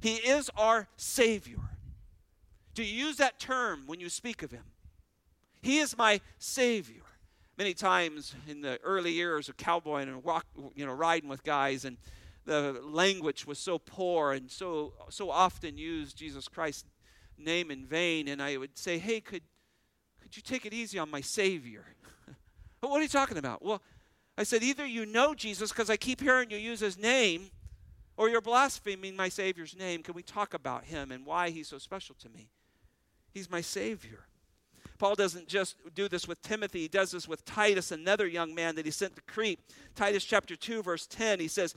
He 0.00 0.16
is 0.16 0.50
our 0.56 0.88
Savior. 0.96 1.60
Do 2.74 2.82
you 2.82 3.06
use 3.06 3.16
that 3.16 3.38
term 3.38 3.84
when 3.86 4.00
you 4.00 4.10
speak 4.10 4.42
of 4.42 4.50
him? 4.50 4.64
He 5.62 5.78
is 5.78 5.96
my 5.96 6.20
Savior. 6.38 7.02
Many 7.56 7.72
times 7.72 8.34
in 8.48 8.60
the 8.60 8.80
early 8.82 9.12
years 9.12 9.48
of 9.48 9.56
cowboying 9.56 10.08
and 10.08 10.24
walk, 10.24 10.44
you 10.74 10.84
know, 10.84 10.92
riding 10.92 11.28
with 11.28 11.44
guys, 11.44 11.84
and 11.84 11.96
the 12.44 12.80
language 12.82 13.46
was 13.46 13.58
so 13.58 13.78
poor 13.78 14.32
and 14.32 14.50
so 14.50 14.92
so 15.08 15.30
often 15.30 15.78
used 15.78 16.16
Jesus 16.16 16.48
Christ 16.48 16.84
name 17.38 17.70
in 17.70 17.86
vain, 17.86 18.28
and 18.28 18.42
I 18.42 18.56
would 18.56 18.76
say, 18.78 18.98
Hey, 18.98 19.20
could, 19.20 19.42
could 20.20 20.36
you 20.36 20.42
take 20.42 20.66
it 20.66 20.72
easy 20.72 20.98
on 20.98 21.10
my 21.10 21.20
Savior? 21.20 21.84
what 22.80 22.98
are 22.98 23.02
you 23.02 23.08
talking 23.08 23.38
about? 23.38 23.64
Well, 23.64 23.82
I 24.36 24.42
said, 24.42 24.62
Either 24.62 24.86
you 24.86 25.06
know 25.06 25.34
Jesus 25.34 25.70
because 25.70 25.90
I 25.90 25.96
keep 25.96 26.20
hearing 26.20 26.50
you 26.50 26.56
use 26.56 26.80
his 26.80 26.98
name, 26.98 27.50
or 28.16 28.28
you're 28.28 28.40
blaspheming 28.40 29.16
my 29.16 29.28
Savior's 29.28 29.76
name. 29.76 30.02
Can 30.02 30.14
we 30.14 30.22
talk 30.22 30.54
about 30.54 30.84
him 30.84 31.10
and 31.10 31.26
why 31.26 31.50
he's 31.50 31.68
so 31.68 31.78
special 31.78 32.14
to 32.20 32.28
me? 32.28 32.50
He's 33.32 33.50
my 33.50 33.60
Savior. 33.60 34.26
Paul 34.98 35.16
doesn't 35.16 35.48
just 35.48 35.76
do 35.94 36.08
this 36.08 36.28
with 36.28 36.40
Timothy, 36.40 36.82
he 36.82 36.88
does 36.88 37.10
this 37.10 37.26
with 37.26 37.44
Titus, 37.44 37.90
another 37.90 38.26
young 38.26 38.54
man 38.54 38.76
that 38.76 38.84
he 38.84 38.92
sent 38.92 39.16
to 39.16 39.22
Crete. 39.22 39.58
Titus 39.94 40.24
chapter 40.24 40.54
2, 40.54 40.82
verse 40.82 41.06
10, 41.06 41.40
he 41.40 41.48
says, 41.48 41.74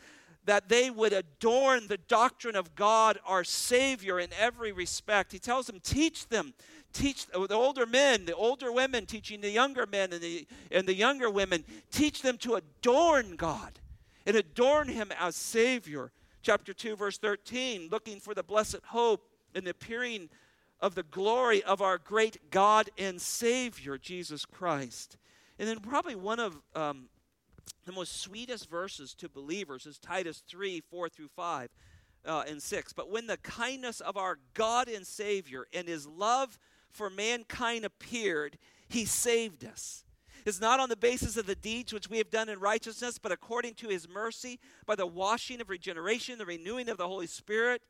that 0.47 0.69
they 0.69 0.89
would 0.89 1.11
adorn 1.11 1.87
the 1.87 1.97
doctrine 1.97 2.55
of 2.55 2.73
God, 2.73 3.19
our 3.25 3.43
Savior, 3.43 4.17
in 4.17 4.29
every 4.39 4.71
respect. 4.71 5.33
He 5.33 5.39
tells 5.39 5.67
them, 5.67 5.81
teach 5.83 6.29
them. 6.29 6.53
Teach 6.93 7.27
the 7.27 7.53
older 7.53 7.85
men, 7.85 8.25
the 8.25 8.33
older 8.33 8.71
women 8.71 9.05
teaching 9.05 9.41
the 9.41 9.51
younger 9.51 9.85
men 9.85 10.13
and 10.13 10.21
the, 10.21 10.47
and 10.71 10.87
the 10.87 10.95
younger 10.95 11.29
women, 11.29 11.65
teach 11.91 12.21
them 12.21 12.37
to 12.39 12.55
adorn 12.55 13.35
God 13.35 13.79
and 14.25 14.37
adorn 14.37 14.87
Him 14.87 15.11
as 15.19 15.35
Savior. 15.35 16.11
Chapter 16.41 16.73
2, 16.73 16.95
verse 16.95 17.17
13, 17.17 17.89
looking 17.91 18.21
for 18.21 18.33
the 18.33 18.41
blessed 18.41 18.79
hope 18.85 19.29
and 19.53 19.67
the 19.67 19.71
appearing 19.71 20.29
of 20.79 20.95
the 20.95 21.03
glory 21.03 21.61
of 21.61 21.81
our 21.81 21.97
great 21.97 22.51
God 22.51 22.89
and 22.97 23.21
Savior, 23.21 23.97
Jesus 23.97 24.45
Christ. 24.45 25.17
And 25.59 25.67
then, 25.67 25.79
probably 25.79 26.15
one 26.15 26.39
of 26.39 26.61
um, 26.73 27.09
the 27.85 27.91
most 27.91 28.21
sweetest 28.21 28.69
verses 28.69 29.13
to 29.15 29.29
believers 29.29 29.85
is 29.85 29.97
Titus 29.97 30.43
3 30.47 30.81
4 30.81 31.09
through 31.09 31.29
5 31.29 31.69
uh, 32.25 32.43
and 32.47 32.61
6. 32.61 32.93
But 32.93 33.09
when 33.09 33.27
the 33.27 33.37
kindness 33.37 34.01
of 34.01 34.17
our 34.17 34.39
God 34.53 34.87
and 34.89 35.07
Savior 35.07 35.65
and 35.73 35.87
his 35.87 36.05
love 36.05 36.59
for 36.89 37.09
mankind 37.09 37.85
appeared, 37.85 38.57
he 38.87 39.05
saved 39.05 39.65
us. 39.65 40.03
It's 40.45 40.61
not 40.61 40.79
on 40.79 40.89
the 40.89 40.95
basis 40.95 41.35
of 41.35 41.45
the 41.45 41.55
deeds 41.55 41.91
which 41.91 42.09
we 42.09 42.17
have 42.19 42.29
done 42.29 42.47
in 42.47 42.59
righteousness, 42.59 43.17
but 43.17 43.31
according 43.31 43.73
to 43.75 43.89
his 43.89 44.07
mercy, 44.07 44.59
by 44.85 44.95
the 44.95 45.07
washing 45.07 45.59
of 45.59 45.69
regeneration, 45.69 46.37
the 46.37 46.45
renewing 46.45 46.89
of 46.89 46.97
the 46.97 47.07
Holy 47.07 47.27
Spirit, 47.27 47.81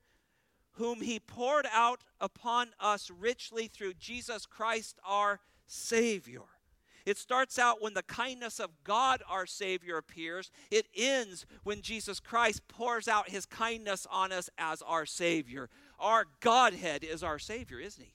whom 0.74 1.02
he 1.02 1.20
poured 1.20 1.68
out 1.72 2.04
upon 2.20 2.70
us 2.80 3.12
richly 3.12 3.68
through 3.68 3.94
Jesus 3.96 4.46
Christ 4.46 4.98
our 5.06 5.40
Savior 5.68 6.42
it 7.08 7.18
starts 7.18 7.58
out 7.58 7.82
when 7.82 7.94
the 7.94 8.04
kindness 8.04 8.60
of 8.60 8.84
God, 8.84 9.24
our 9.30 9.46
Savior, 9.46 9.96
appears. 9.96 10.52
It 10.70 10.88
ends 10.94 11.46
when 11.64 11.82
Jesus 11.82 12.20
Christ 12.20 12.68
pours 12.68 13.08
out 13.08 13.30
his 13.30 13.46
kindness 13.46 14.06
on 14.12 14.34
us 14.34 14.50
as 14.58 14.82
our 14.82 15.06
Savior. 15.06 15.70
Our 16.00 16.26
Godhead 16.42 17.06
is 17.06 17.24
our 17.24 17.40
Savior, 17.40 17.80
isn't 17.80 18.04
he? 18.04 18.12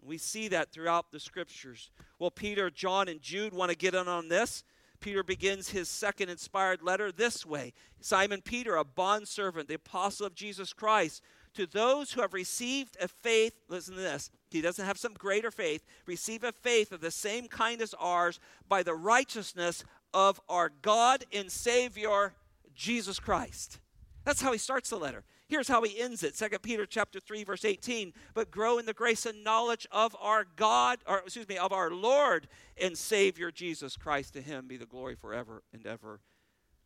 We 0.00 0.18
see 0.18 0.46
that 0.46 0.72
throughout 0.72 1.10
the 1.10 1.18
scriptures. 1.18 1.90
Well, 2.20 2.30
Peter, 2.30 2.70
John, 2.70 3.08
and 3.08 3.20
Jude 3.20 3.52
want 3.52 3.72
to 3.72 3.76
get 3.76 3.92
in 3.92 4.06
on 4.06 4.28
this. 4.28 4.62
Peter 5.00 5.24
begins 5.24 5.70
his 5.70 5.88
second 5.88 6.28
inspired 6.28 6.80
letter 6.80 7.10
this 7.10 7.44
way 7.44 7.72
Simon 8.00 8.40
Peter, 8.40 8.76
a 8.76 8.84
bondservant, 8.84 9.66
the 9.66 9.74
apostle 9.74 10.26
of 10.26 10.36
Jesus 10.36 10.72
Christ, 10.72 11.24
to 11.54 11.66
those 11.66 12.12
who 12.12 12.20
have 12.20 12.34
received 12.34 12.96
a 13.00 13.08
faith, 13.08 13.54
listen 13.68 13.96
to 13.96 14.00
this, 14.00 14.30
he 14.50 14.60
doesn't 14.60 14.84
have 14.84 14.98
some 14.98 15.14
greater 15.14 15.50
faith, 15.50 15.84
receive 16.06 16.44
a 16.44 16.52
faith 16.52 16.92
of 16.92 17.00
the 17.00 17.10
same 17.10 17.48
kind 17.48 17.80
as 17.80 17.94
ours 17.98 18.40
by 18.68 18.82
the 18.82 18.94
righteousness 18.94 19.84
of 20.14 20.40
our 20.48 20.70
God 20.82 21.24
and 21.32 21.50
Savior, 21.50 22.34
Jesus 22.74 23.18
Christ. 23.18 23.80
That's 24.24 24.42
how 24.42 24.52
he 24.52 24.58
starts 24.58 24.90
the 24.90 24.96
letter. 24.96 25.24
Here's 25.48 25.68
how 25.68 25.82
he 25.82 25.98
ends 25.98 26.22
it. 26.22 26.36
2 26.36 26.58
Peter 26.58 26.84
chapter 26.84 27.18
3 27.18 27.44
verse 27.44 27.64
18, 27.64 28.12
but 28.34 28.50
grow 28.50 28.78
in 28.78 28.84
the 28.84 28.92
grace 28.92 29.24
and 29.24 29.42
knowledge 29.42 29.86
of 29.90 30.14
our 30.20 30.46
God 30.56 30.98
or 31.06 31.20
excuse 31.20 31.48
me, 31.48 31.56
of 31.56 31.72
our 31.72 31.90
Lord 31.90 32.48
and 32.80 32.96
Savior 32.96 33.50
Jesus 33.50 33.96
Christ. 33.96 34.34
To 34.34 34.42
him 34.42 34.68
be 34.68 34.76
the 34.76 34.86
glory 34.86 35.14
forever 35.14 35.62
and 35.72 35.86
ever. 35.86 36.20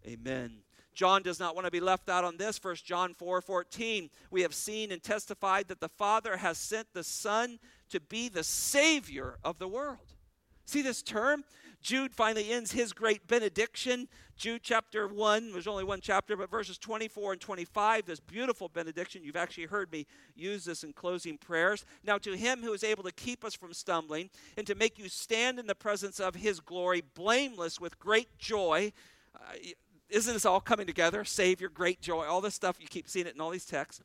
Amen. 0.06 0.58
John 0.94 1.22
does 1.22 1.40
not 1.40 1.54
want 1.54 1.66
to 1.66 1.70
be 1.70 1.80
left 1.80 2.08
out 2.08 2.24
on 2.24 2.36
this. 2.36 2.58
First 2.58 2.84
John 2.84 3.14
4 3.14 3.40
14. 3.40 4.10
We 4.30 4.42
have 4.42 4.54
seen 4.54 4.92
and 4.92 5.02
testified 5.02 5.68
that 5.68 5.80
the 5.80 5.88
Father 5.88 6.36
has 6.36 6.58
sent 6.58 6.88
the 6.92 7.04
Son 7.04 7.58
to 7.90 8.00
be 8.00 8.28
the 8.28 8.44
Savior 8.44 9.38
of 9.44 9.58
the 9.58 9.68
world. 9.68 10.14
See 10.64 10.82
this 10.82 11.02
term? 11.02 11.44
Jude 11.82 12.14
finally 12.14 12.52
ends 12.52 12.72
his 12.72 12.92
great 12.92 13.26
benediction. 13.26 14.08
Jude 14.36 14.62
chapter 14.62 15.08
1, 15.08 15.52
there's 15.52 15.66
only 15.66 15.82
one 15.82 16.00
chapter, 16.00 16.36
but 16.36 16.48
verses 16.48 16.78
24 16.78 17.32
and 17.32 17.40
25, 17.40 18.06
this 18.06 18.20
beautiful 18.20 18.68
benediction. 18.68 19.24
You've 19.24 19.36
actually 19.36 19.66
heard 19.66 19.90
me 19.90 20.06
use 20.36 20.64
this 20.64 20.84
in 20.84 20.92
closing 20.92 21.38
prayers. 21.38 21.84
Now, 22.04 22.18
to 22.18 22.36
him 22.36 22.62
who 22.62 22.72
is 22.72 22.84
able 22.84 23.02
to 23.02 23.12
keep 23.12 23.44
us 23.44 23.54
from 23.54 23.74
stumbling 23.74 24.30
and 24.56 24.66
to 24.68 24.76
make 24.76 24.98
you 24.98 25.08
stand 25.08 25.58
in 25.58 25.66
the 25.66 25.74
presence 25.74 26.20
of 26.20 26.36
his 26.36 26.60
glory, 26.60 27.02
blameless 27.14 27.80
with 27.80 27.98
great 27.98 28.38
joy. 28.38 28.92
Uh, 29.34 29.54
isn't 30.12 30.32
this 30.32 30.46
all 30.46 30.60
coming 30.60 30.86
together? 30.86 31.24
Savior, 31.24 31.68
great 31.68 32.00
joy, 32.00 32.26
all 32.26 32.40
this 32.40 32.54
stuff. 32.54 32.76
You 32.80 32.86
keep 32.86 33.08
seeing 33.08 33.26
it 33.26 33.34
in 33.34 33.40
all 33.40 33.50
these 33.50 33.64
texts 33.64 34.02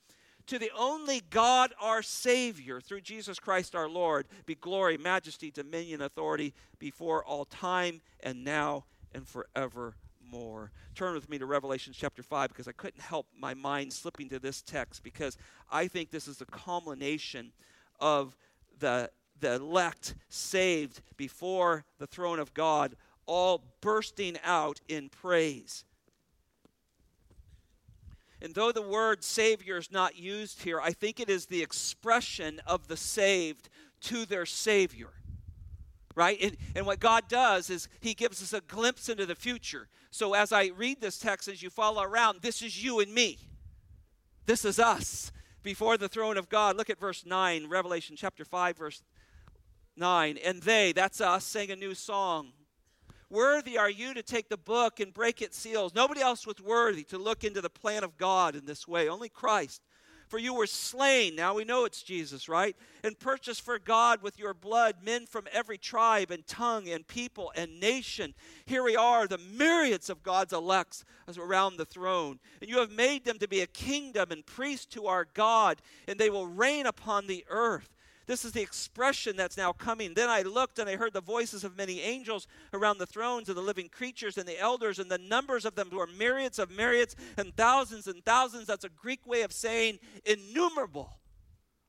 to 0.47 0.57
the 0.57 0.71
only 0.77 1.21
God 1.29 1.73
our 1.79 2.01
Savior, 2.01 2.79
through 2.79 3.01
Jesus 3.01 3.37
Christ 3.37 3.75
our 3.75 3.89
Lord, 3.89 4.27
be 4.45 4.55
glory, 4.55 4.97
majesty, 4.97 5.51
dominion, 5.51 6.01
authority 6.01 6.53
before 6.79 7.23
all 7.23 7.45
time 7.45 8.01
and 8.21 8.43
now 8.43 8.85
and 9.13 9.27
forevermore. 9.27 10.71
Turn 10.95 11.13
with 11.13 11.29
me 11.29 11.37
to 11.37 11.45
Revelation 11.45 11.93
chapter 11.95 12.23
5 12.23 12.49
because 12.49 12.67
I 12.67 12.71
couldn't 12.71 13.01
help 13.01 13.27
my 13.37 13.53
mind 13.53 13.91
slipping 13.91 14.29
to 14.29 14.39
this 14.39 14.61
text 14.61 15.03
because 15.03 15.37
I 15.69 15.87
think 15.87 16.11
this 16.11 16.27
is 16.27 16.37
the 16.37 16.45
culmination 16.45 17.51
of 17.99 18.35
the, 18.79 19.11
the 19.39 19.55
elect 19.55 20.15
saved 20.29 21.01
before 21.17 21.83
the 21.99 22.07
throne 22.07 22.39
of 22.39 22.53
God, 22.53 22.95
all 23.25 23.61
bursting 23.81 24.37
out 24.45 24.79
in 24.87 25.09
praise. 25.09 25.83
And 28.41 28.53
though 28.53 28.71
the 28.71 28.81
word 28.81 29.23
Savior 29.23 29.77
is 29.77 29.91
not 29.91 30.15
used 30.15 30.63
here, 30.63 30.79
I 30.79 30.91
think 30.91 31.19
it 31.19 31.29
is 31.29 31.47
the 31.47 31.61
expression 31.61 32.61
of 32.67 32.87
the 32.87 32.97
saved 32.97 33.69
to 34.01 34.25
their 34.25 34.45
Savior. 34.45 35.09
Right? 36.15 36.37
And, 36.41 36.57
and 36.75 36.85
what 36.85 36.99
God 36.99 37.27
does 37.27 37.69
is 37.69 37.87
He 37.99 38.13
gives 38.13 38.41
us 38.41 38.53
a 38.53 38.61
glimpse 38.61 39.09
into 39.09 39.25
the 39.25 39.35
future. 39.35 39.87
So 40.11 40.33
as 40.33 40.51
I 40.51 40.67
read 40.67 41.01
this 41.01 41.19
text, 41.19 41.47
as 41.47 41.61
you 41.61 41.69
follow 41.69 42.01
around, 42.01 42.41
this 42.41 42.61
is 42.61 42.83
you 42.83 42.99
and 42.99 43.13
me. 43.13 43.37
This 44.45 44.65
is 44.65 44.79
us 44.79 45.31
before 45.63 45.97
the 45.97 46.07
throne 46.07 46.37
of 46.37 46.49
God. 46.49 46.77
Look 46.77 46.89
at 46.89 46.99
verse 46.99 47.25
9, 47.25 47.67
Revelation 47.67 48.15
chapter 48.15 48.45
5, 48.45 48.77
verse 48.77 49.03
9. 49.95 50.37
And 50.43 50.61
they, 50.61 50.91
that's 50.91 51.21
us, 51.21 51.43
sang 51.43 51.71
a 51.71 51.75
new 51.75 51.93
song. 51.93 52.53
Worthy 53.29 53.77
are 53.77 53.89
you 53.89 54.13
to 54.13 54.23
take 54.23 54.47
the 54.49 54.57
book 54.57 54.99
and 54.99 55.13
break 55.13 55.41
its 55.41 55.57
seals. 55.57 55.93
Nobody 55.93 56.21
else 56.21 56.47
was 56.47 56.61
worthy 56.61 57.03
to 57.05 57.17
look 57.17 57.43
into 57.43 57.61
the 57.61 57.69
plan 57.69 58.03
of 58.03 58.17
God 58.17 58.55
in 58.55 58.65
this 58.65 58.87
way, 58.87 59.09
only 59.09 59.29
Christ. 59.29 59.81
For 60.27 60.37
you 60.37 60.53
were 60.53 60.67
slain, 60.67 61.35
now 61.35 61.53
we 61.53 61.63
know 61.63 61.85
it's 61.85 62.03
Jesus, 62.03 62.49
right? 62.49 62.75
And 63.01 63.17
purchased 63.17 63.61
for 63.61 63.79
God 63.79 64.21
with 64.21 64.37
your 64.37 64.53
blood 64.53 64.95
men 65.01 65.25
from 65.25 65.47
every 65.53 65.77
tribe 65.77 66.31
and 66.31 66.45
tongue 66.45 66.89
and 66.89 67.07
people 67.07 67.53
and 67.55 67.79
nation. 67.79 68.33
Here 68.65 68.83
we 68.83 68.97
are, 68.97 69.25
the 69.25 69.37
myriads 69.37 70.09
of 70.09 70.23
God's 70.23 70.51
elects 70.51 71.05
around 71.37 71.77
the 71.77 71.85
throne. 71.85 72.39
And 72.59 72.69
you 72.69 72.79
have 72.79 72.91
made 72.91 73.23
them 73.23 73.39
to 73.39 73.47
be 73.47 73.61
a 73.61 73.67
kingdom 73.67 74.31
and 74.31 74.45
priests 74.45 74.85
to 74.87 75.07
our 75.07 75.25
God, 75.33 75.81
and 76.09 76.19
they 76.19 76.29
will 76.29 76.47
reign 76.47 76.85
upon 76.85 77.27
the 77.27 77.45
earth. 77.49 77.95
This 78.27 78.43
is 78.43 78.51
the 78.51 78.61
expression 78.61 79.37
that's 79.37 79.55
now 79.55 79.71
coming. 79.71 80.13
Then 80.13 80.29
I 80.29 80.41
looked 80.41 80.79
and 80.79 80.89
I 80.89 80.97
heard 80.97 81.13
the 81.13 81.21
voices 81.21 81.63
of 81.63 81.77
many 81.77 82.01
angels 82.01 82.45
around 82.73 82.97
the 82.97 83.05
thrones 83.05 83.47
of 83.47 83.55
the 83.55 83.61
living 83.61 83.87
creatures 83.87 84.37
and 84.37 84.47
the 84.47 84.59
elders, 84.59 84.99
and 84.99 85.09
the 85.09 85.17
numbers 85.17 85.63
of 85.63 85.75
them 85.75 85.89
were 85.91 86.07
myriads 86.07 86.59
of 86.59 86.69
myriads 86.69 87.15
and 87.37 87.55
thousands 87.55 88.05
and 88.05 88.23
thousands. 88.25 88.67
That's 88.67 88.83
a 88.83 88.89
Greek 88.89 89.25
way 89.25 89.43
of 89.43 89.53
saying 89.53 89.99
innumerable 90.25 91.19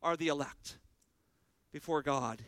are 0.00 0.16
the 0.16 0.28
elect 0.28 0.78
before 1.72 2.02
God. 2.02 2.40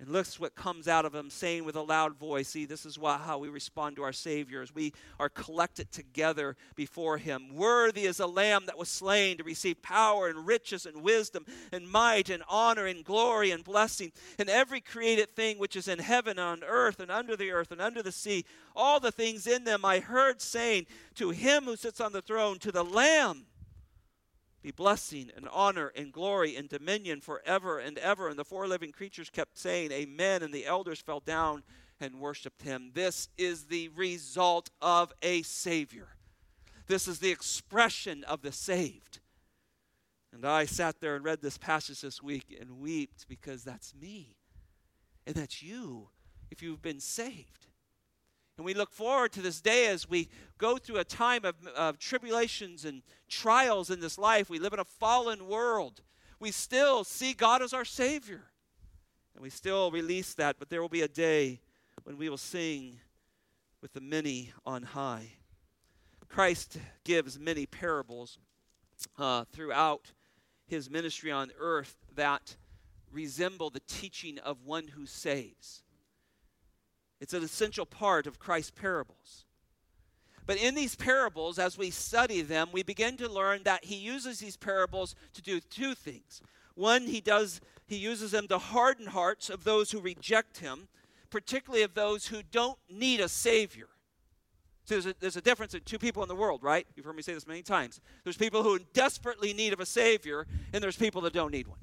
And 0.00 0.10
looks 0.10 0.38
what 0.38 0.54
comes 0.54 0.86
out 0.86 1.04
of 1.04 1.12
him 1.12 1.28
saying 1.28 1.64
with 1.64 1.74
a 1.74 1.82
loud 1.82 2.16
voice. 2.16 2.48
See, 2.48 2.66
this 2.66 2.86
is 2.86 2.96
why, 2.96 3.16
how 3.16 3.38
we 3.38 3.48
respond 3.48 3.96
to 3.96 4.04
our 4.04 4.12
Savior 4.12 4.62
as 4.62 4.72
we 4.72 4.92
are 5.18 5.28
collected 5.28 5.90
together 5.90 6.56
before 6.76 7.18
him. 7.18 7.52
Worthy 7.52 8.04
is 8.04 8.18
the 8.18 8.28
Lamb 8.28 8.66
that 8.66 8.78
was 8.78 8.88
slain 8.88 9.38
to 9.38 9.42
receive 9.42 9.82
power 9.82 10.28
and 10.28 10.46
riches 10.46 10.86
and 10.86 11.02
wisdom 11.02 11.44
and 11.72 11.90
might 11.90 12.30
and 12.30 12.44
honor 12.48 12.86
and 12.86 13.04
glory 13.04 13.50
and 13.50 13.64
blessing. 13.64 14.12
And 14.38 14.48
every 14.48 14.80
created 14.80 15.30
thing 15.30 15.58
which 15.58 15.74
is 15.74 15.88
in 15.88 15.98
heaven 15.98 16.38
and 16.38 16.62
on 16.62 16.62
earth 16.64 17.00
and 17.00 17.10
under 17.10 17.34
the 17.34 17.50
earth 17.50 17.72
and 17.72 17.80
under 17.80 18.00
the 18.00 18.12
sea, 18.12 18.44
all 18.76 19.00
the 19.00 19.10
things 19.10 19.48
in 19.48 19.64
them 19.64 19.84
I 19.84 19.98
heard 19.98 20.40
saying, 20.40 20.86
To 21.16 21.30
him 21.30 21.64
who 21.64 21.74
sits 21.74 22.00
on 22.00 22.12
the 22.12 22.22
throne, 22.22 22.60
to 22.60 22.70
the 22.70 22.84
Lamb 22.84 23.46
be 24.68 24.72
blessing 24.82 25.30
and 25.34 25.48
honor 25.50 25.92
and 25.96 26.12
glory 26.12 26.54
and 26.54 26.68
dominion 26.68 27.22
forever 27.22 27.78
and 27.78 27.96
ever. 27.96 28.28
And 28.28 28.38
the 28.38 28.44
four 28.44 28.68
living 28.68 28.92
creatures 28.92 29.30
kept 29.30 29.56
saying, 29.56 29.92
Amen. 29.92 30.42
And 30.42 30.52
the 30.52 30.66
elders 30.66 31.00
fell 31.00 31.20
down 31.20 31.62
and 32.00 32.20
worshiped 32.20 32.62
him. 32.62 32.90
This 32.92 33.28
is 33.38 33.64
the 33.64 33.88
result 33.88 34.68
of 34.82 35.12
a 35.22 35.40
Savior. 35.42 36.08
This 36.86 37.08
is 37.08 37.18
the 37.18 37.30
expression 37.30 38.24
of 38.24 38.42
the 38.42 38.52
saved. 38.52 39.20
And 40.34 40.44
I 40.44 40.66
sat 40.66 41.00
there 41.00 41.16
and 41.16 41.24
read 41.24 41.40
this 41.40 41.56
passage 41.56 42.02
this 42.02 42.22
week 42.22 42.54
and 42.60 42.78
wept 42.78 43.26
because 43.26 43.64
that's 43.64 43.94
me. 43.94 44.36
And 45.26 45.34
that's 45.34 45.62
you 45.62 46.10
if 46.50 46.62
you've 46.62 46.82
been 46.82 47.00
saved. 47.00 47.67
And 48.58 48.64
we 48.64 48.74
look 48.74 48.90
forward 48.90 49.32
to 49.32 49.40
this 49.40 49.60
day 49.60 49.86
as 49.86 50.08
we 50.08 50.28
go 50.58 50.78
through 50.78 50.96
a 50.96 51.04
time 51.04 51.44
of, 51.44 51.54
of 51.76 51.98
tribulations 52.00 52.84
and 52.84 53.02
trials 53.28 53.88
in 53.88 54.00
this 54.00 54.18
life. 54.18 54.50
We 54.50 54.58
live 54.58 54.72
in 54.72 54.80
a 54.80 54.84
fallen 54.84 55.46
world. 55.46 56.02
We 56.40 56.50
still 56.50 57.04
see 57.04 57.34
God 57.34 57.62
as 57.62 57.72
our 57.72 57.84
Savior. 57.84 58.42
And 59.34 59.44
we 59.44 59.50
still 59.50 59.92
release 59.92 60.34
that, 60.34 60.56
but 60.58 60.70
there 60.70 60.82
will 60.82 60.88
be 60.88 61.02
a 61.02 61.08
day 61.08 61.60
when 62.02 62.18
we 62.18 62.28
will 62.28 62.36
sing 62.36 62.98
with 63.80 63.92
the 63.92 64.00
many 64.00 64.52
on 64.66 64.82
high. 64.82 65.34
Christ 66.28 66.78
gives 67.04 67.38
many 67.38 67.64
parables 67.64 68.38
uh, 69.16 69.44
throughout 69.52 70.10
his 70.66 70.90
ministry 70.90 71.30
on 71.30 71.52
earth 71.60 71.96
that 72.16 72.56
resemble 73.12 73.70
the 73.70 73.82
teaching 73.86 74.38
of 74.40 74.64
one 74.64 74.88
who 74.88 75.06
saves. 75.06 75.84
It's 77.20 77.34
an 77.34 77.42
essential 77.42 77.86
part 77.86 78.26
of 78.26 78.38
Christ's 78.38 78.70
parables. 78.70 79.44
But 80.46 80.56
in 80.56 80.74
these 80.74 80.96
parables, 80.96 81.58
as 81.58 81.76
we 81.76 81.90
study 81.90 82.40
them, 82.40 82.68
we 82.72 82.82
begin 82.82 83.16
to 83.18 83.28
learn 83.28 83.64
that 83.64 83.84
he 83.84 83.96
uses 83.96 84.38
these 84.38 84.56
parables 84.56 85.14
to 85.34 85.42
do 85.42 85.60
two 85.60 85.94
things. 85.94 86.40
One, 86.74 87.02
he 87.02 87.20
does 87.20 87.60
he 87.86 87.96
uses 87.96 88.32
them 88.32 88.46
to 88.48 88.58
harden 88.58 89.06
hearts 89.06 89.48
of 89.48 89.64
those 89.64 89.90
who 89.90 90.00
reject 90.00 90.58
him, 90.58 90.88
particularly 91.30 91.82
of 91.82 91.94
those 91.94 92.26
who 92.26 92.42
don't 92.42 92.78
need 92.90 93.20
a 93.20 93.28
savior. 93.28 93.88
So 94.84 94.94
there's 94.94 95.06
a, 95.06 95.14
there's 95.20 95.36
a 95.36 95.42
difference 95.42 95.74
in 95.74 95.80
two 95.80 95.98
people 95.98 96.22
in 96.22 96.28
the 96.28 96.34
world, 96.34 96.62
right? 96.62 96.86
You've 96.94 97.06
heard 97.06 97.16
me 97.16 97.22
say 97.22 97.34
this 97.34 97.46
many 97.46 97.62
times. 97.62 98.00
There's 98.24 98.36
people 98.36 98.62
who 98.62 98.78
desperately 98.92 99.54
need 99.54 99.72
of 99.72 99.80
a 99.80 99.86
savior, 99.86 100.46
and 100.72 100.82
there's 100.82 100.96
people 100.96 101.22
that 101.22 101.32
don't 101.32 101.50
need 101.50 101.66
one. 101.66 101.78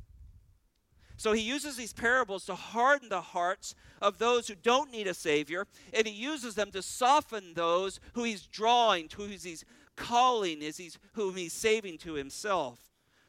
So 1.17 1.32
he 1.32 1.41
uses 1.41 1.78
these 1.78 1.93
parables 1.93 2.45
to 2.45 2.56
harden 2.56 3.10
the 3.10 3.21
hearts 3.21 3.73
of 4.01 4.17
those 4.17 4.47
who 4.47 4.56
don't 4.56 4.91
need 4.91 5.08
a 5.08 5.13
Savior, 5.13 5.65
and 5.93 6.06
he 6.06 6.13
uses 6.13 6.56
them 6.56 6.71
to 6.71 6.82
soften 6.82 7.54
those 7.54 7.99
who 8.13 8.23
he's 8.23 8.45
drawing, 8.47 9.08
to 9.10 9.21
who 9.21 9.28
he's 9.28 9.63
calling, 9.95 10.62
is 10.62 10.78
he's, 10.78 10.99
whom 11.13 11.36
he's 11.36 11.54
saving 11.54 11.97
to 11.99 12.13
himself. 12.13 12.80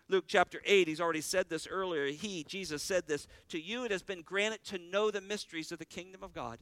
Luke 0.08 0.24
chapter 0.26 0.60
8, 0.64 0.88
he's 0.88 1.00
already 1.00 1.20
said 1.20 1.48
this 1.48 1.66
earlier. 1.66 2.06
He, 2.06 2.44
Jesus, 2.44 2.82
said 2.82 3.06
this 3.06 3.26
To 3.48 3.60
you 3.60 3.84
it 3.84 3.90
has 3.90 4.02
been 4.02 4.22
granted 4.22 4.64
to 4.64 4.78
know 4.78 5.10
the 5.10 5.20
mysteries 5.20 5.72
of 5.72 5.78
the 5.78 5.84
kingdom 5.84 6.22
of 6.22 6.32
God. 6.32 6.58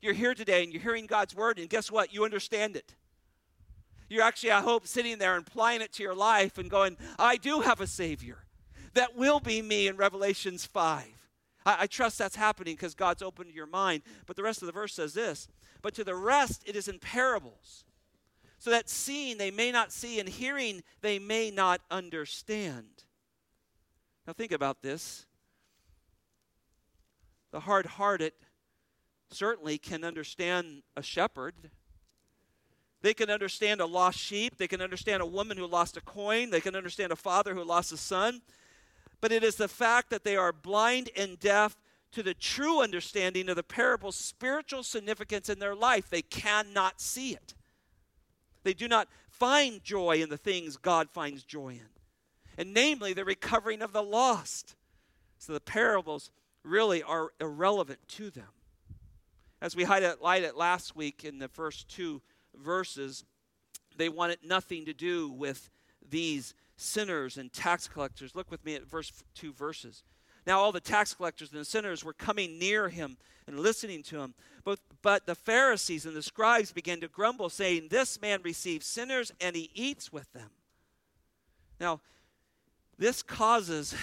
You're 0.00 0.14
here 0.14 0.34
today 0.34 0.62
and 0.62 0.72
you're 0.72 0.82
hearing 0.82 1.06
God's 1.06 1.34
word, 1.34 1.58
and 1.58 1.68
guess 1.68 1.90
what? 1.90 2.12
You 2.12 2.24
understand 2.24 2.76
it. 2.76 2.94
You're 4.08 4.22
actually, 4.22 4.52
I 4.52 4.60
hope, 4.60 4.86
sitting 4.86 5.18
there 5.18 5.34
and 5.34 5.46
applying 5.46 5.80
it 5.80 5.92
to 5.94 6.02
your 6.02 6.14
life 6.14 6.58
and 6.58 6.70
going, 6.70 6.96
I 7.18 7.36
do 7.36 7.60
have 7.60 7.80
a 7.80 7.86
Savior 7.86 8.45
that 8.96 9.16
will 9.16 9.40
be 9.40 9.62
me 9.62 9.86
in 9.86 9.96
Revelations 9.96 10.66
5. 10.66 11.04
I, 11.64 11.76
I 11.80 11.86
trust 11.86 12.18
that's 12.18 12.36
happening 12.36 12.74
because 12.74 12.94
God's 12.94 13.22
opened 13.22 13.54
your 13.54 13.66
mind. 13.66 14.02
But 14.26 14.36
the 14.36 14.42
rest 14.42 14.62
of 14.62 14.66
the 14.66 14.72
verse 14.72 14.94
says 14.94 15.14
this 15.14 15.48
But 15.82 15.94
to 15.94 16.04
the 16.04 16.14
rest 16.14 16.62
it 16.66 16.76
is 16.76 16.88
in 16.88 16.98
parables, 16.98 17.84
so 18.58 18.70
that 18.70 18.88
seeing 18.88 19.38
they 19.38 19.50
may 19.50 19.70
not 19.70 19.92
see, 19.92 20.18
and 20.18 20.28
hearing 20.28 20.82
they 21.02 21.18
may 21.18 21.50
not 21.50 21.80
understand. 21.90 23.04
Now 24.26 24.32
think 24.32 24.52
about 24.52 24.82
this. 24.82 25.26
The 27.52 27.60
hard 27.60 27.86
hearted 27.86 28.32
certainly 29.30 29.78
can 29.78 30.04
understand 30.04 30.82
a 30.96 31.02
shepherd. 31.02 31.54
They 33.02 33.14
can 33.14 33.30
understand 33.30 33.80
a 33.80 33.86
lost 33.86 34.18
sheep. 34.18 34.56
They 34.56 34.66
can 34.66 34.80
understand 34.80 35.22
a 35.22 35.26
woman 35.26 35.56
who 35.58 35.66
lost 35.66 35.96
a 35.96 36.00
coin. 36.00 36.50
They 36.50 36.60
can 36.60 36.74
understand 36.74 37.12
a 37.12 37.16
father 37.16 37.54
who 37.54 37.62
lost 37.62 37.92
a 37.92 37.96
son 37.96 38.40
but 39.20 39.32
it 39.32 39.42
is 39.42 39.56
the 39.56 39.68
fact 39.68 40.10
that 40.10 40.24
they 40.24 40.36
are 40.36 40.52
blind 40.52 41.10
and 41.16 41.38
deaf 41.38 41.76
to 42.12 42.22
the 42.22 42.34
true 42.34 42.80
understanding 42.80 43.48
of 43.48 43.56
the 43.56 43.62
parable's 43.62 44.16
spiritual 44.16 44.82
significance 44.82 45.48
in 45.48 45.58
their 45.58 45.74
life. 45.74 46.08
They 46.08 46.22
cannot 46.22 47.00
see 47.00 47.32
it. 47.32 47.54
They 48.62 48.74
do 48.74 48.88
not 48.88 49.08
find 49.28 49.82
joy 49.84 50.22
in 50.22 50.28
the 50.28 50.36
things 50.36 50.76
God 50.76 51.10
finds 51.10 51.44
joy 51.44 51.70
in, 51.70 51.88
and 52.56 52.72
namely 52.72 53.12
the 53.12 53.24
recovering 53.24 53.82
of 53.82 53.92
the 53.92 54.02
lost. 54.02 54.76
So 55.38 55.52
the 55.52 55.60
parables 55.60 56.30
really 56.64 57.02
are 57.02 57.32
irrelevant 57.40 58.00
to 58.08 58.30
them. 58.30 58.48
As 59.60 59.76
we 59.76 59.84
highlighted 59.84 60.56
last 60.56 60.96
week 60.96 61.24
in 61.24 61.38
the 61.38 61.48
first 61.48 61.88
two 61.88 62.22
verses, 62.54 63.24
they 63.96 64.08
wanted 64.08 64.38
nothing 64.42 64.84
to 64.86 64.92
do 64.92 65.28
with 65.28 65.70
these 66.10 66.54
sinners 66.76 67.36
and 67.36 67.52
tax 67.52 67.88
collectors. 67.88 68.34
Look 68.34 68.50
with 68.50 68.64
me 68.64 68.74
at 68.74 68.86
verse 68.86 69.12
two 69.34 69.52
verses. 69.52 70.02
Now 70.46 70.60
all 70.60 70.72
the 70.72 70.80
tax 70.80 71.14
collectors 71.14 71.50
and 71.50 71.60
the 71.60 71.64
sinners 71.64 72.04
were 72.04 72.12
coming 72.12 72.58
near 72.58 72.88
him 72.88 73.16
and 73.46 73.58
listening 73.60 74.02
to 74.04 74.20
him. 74.20 74.34
But, 74.64 74.80
but 75.02 75.26
the 75.26 75.34
Pharisees 75.34 76.06
and 76.06 76.16
the 76.16 76.22
scribes 76.22 76.72
began 76.72 77.00
to 77.00 77.08
grumble, 77.08 77.48
saying, 77.48 77.88
This 77.90 78.20
man 78.20 78.40
receives 78.42 78.86
sinners 78.86 79.32
and 79.40 79.56
he 79.56 79.70
eats 79.74 80.12
with 80.12 80.32
them. 80.32 80.50
Now, 81.80 82.00
this 82.98 83.22
causes 83.22 83.94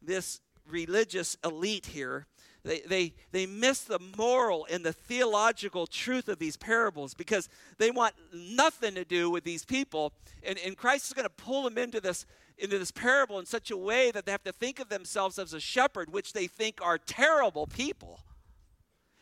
this 0.00 0.40
religious 0.68 1.36
elite 1.44 1.86
here 1.86 2.26
they, 2.64 2.80
they, 2.80 3.14
they 3.32 3.46
miss 3.46 3.80
the 3.80 3.98
moral 4.16 4.66
and 4.70 4.84
the 4.84 4.92
theological 4.92 5.86
truth 5.86 6.28
of 6.28 6.38
these 6.38 6.56
parables 6.56 7.12
because 7.12 7.48
they 7.78 7.90
want 7.90 8.14
nothing 8.32 8.94
to 8.94 9.04
do 9.04 9.30
with 9.30 9.42
these 9.42 9.64
people. 9.64 10.12
And, 10.44 10.58
and 10.64 10.76
Christ 10.76 11.06
is 11.06 11.12
going 11.12 11.24
to 11.24 11.30
pull 11.30 11.64
them 11.64 11.76
into 11.76 12.00
this, 12.00 12.24
into 12.58 12.78
this 12.78 12.92
parable 12.92 13.40
in 13.40 13.46
such 13.46 13.70
a 13.70 13.76
way 13.76 14.12
that 14.12 14.26
they 14.26 14.32
have 14.32 14.44
to 14.44 14.52
think 14.52 14.78
of 14.78 14.88
themselves 14.88 15.38
as 15.38 15.52
a 15.52 15.60
shepherd, 15.60 16.12
which 16.12 16.32
they 16.32 16.46
think 16.46 16.78
are 16.80 16.98
terrible 16.98 17.66
people. 17.66 18.20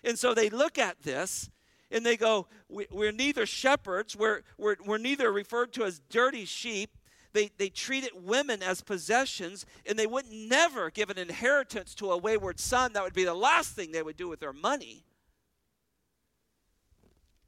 And 0.04 0.18
so 0.18 0.34
they 0.34 0.50
look 0.50 0.78
at 0.78 1.02
this 1.02 1.50
and 1.90 2.04
they 2.04 2.16
go, 2.16 2.46
we, 2.68 2.86
are 2.94 3.12
neither 3.12 3.46
shepherds, 3.46 4.14
we're, 4.14 4.42
we're, 4.58 4.76
we're 4.84 4.98
neither 4.98 5.32
referred 5.32 5.72
to 5.74 5.84
as 5.84 6.00
dirty 6.10 6.44
sheep, 6.44 6.96
they, 7.32 7.50
they 7.58 7.68
treated 7.68 8.10
women 8.14 8.62
as 8.62 8.80
possessions, 8.80 9.66
and 9.86 9.98
they 9.98 10.06
would 10.06 10.30
never 10.30 10.90
give 10.90 11.10
an 11.10 11.18
inheritance 11.18 11.94
to 11.96 12.10
a 12.10 12.16
wayward 12.16 12.58
son. 12.58 12.92
That 12.92 13.04
would 13.04 13.14
be 13.14 13.24
the 13.24 13.34
last 13.34 13.74
thing 13.74 13.92
they 13.92 14.02
would 14.02 14.16
do 14.16 14.28
with 14.28 14.40
their 14.40 14.52
money. 14.52 15.04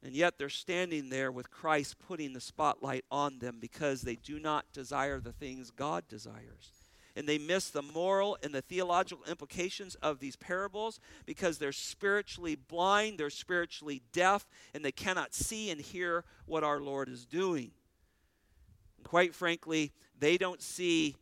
And 0.03 0.13
yet 0.13 0.37
they're 0.37 0.49
standing 0.49 1.09
there 1.09 1.31
with 1.31 1.49
Christ 1.49 1.97
putting 1.97 2.33
the 2.33 2.41
spotlight 2.41 3.05
on 3.09 3.39
them 3.39 3.57
because 3.61 4.01
they 4.01 4.15
do 4.15 4.37
not 4.37 4.65
desire 4.73 5.19
the 5.19 5.31
things 5.31 5.71
God 5.71 6.07
desires. 6.09 6.71
And 7.15 7.27
they 7.27 7.37
miss 7.37 7.69
the 7.69 7.83
moral 7.83 8.37
and 8.43 8.53
the 8.53 8.61
theological 8.61 9.23
implications 9.29 9.95
of 9.95 10.19
these 10.19 10.35
parables 10.35 10.99
because 11.25 11.57
they're 11.57 11.71
spiritually 11.71 12.55
blind, 12.55 13.17
they're 13.17 13.29
spiritually 13.29 14.01
deaf, 14.11 14.49
and 14.73 14.83
they 14.83 14.91
cannot 14.91 15.33
see 15.33 15.69
and 15.69 15.79
hear 15.79 16.25
what 16.47 16.63
our 16.63 16.81
Lord 16.81 17.07
is 17.07 17.25
doing. 17.25 17.71
Quite 19.03 19.35
frankly, 19.35 19.91
they 20.17 20.37
don't 20.37 20.61
see 20.61 21.15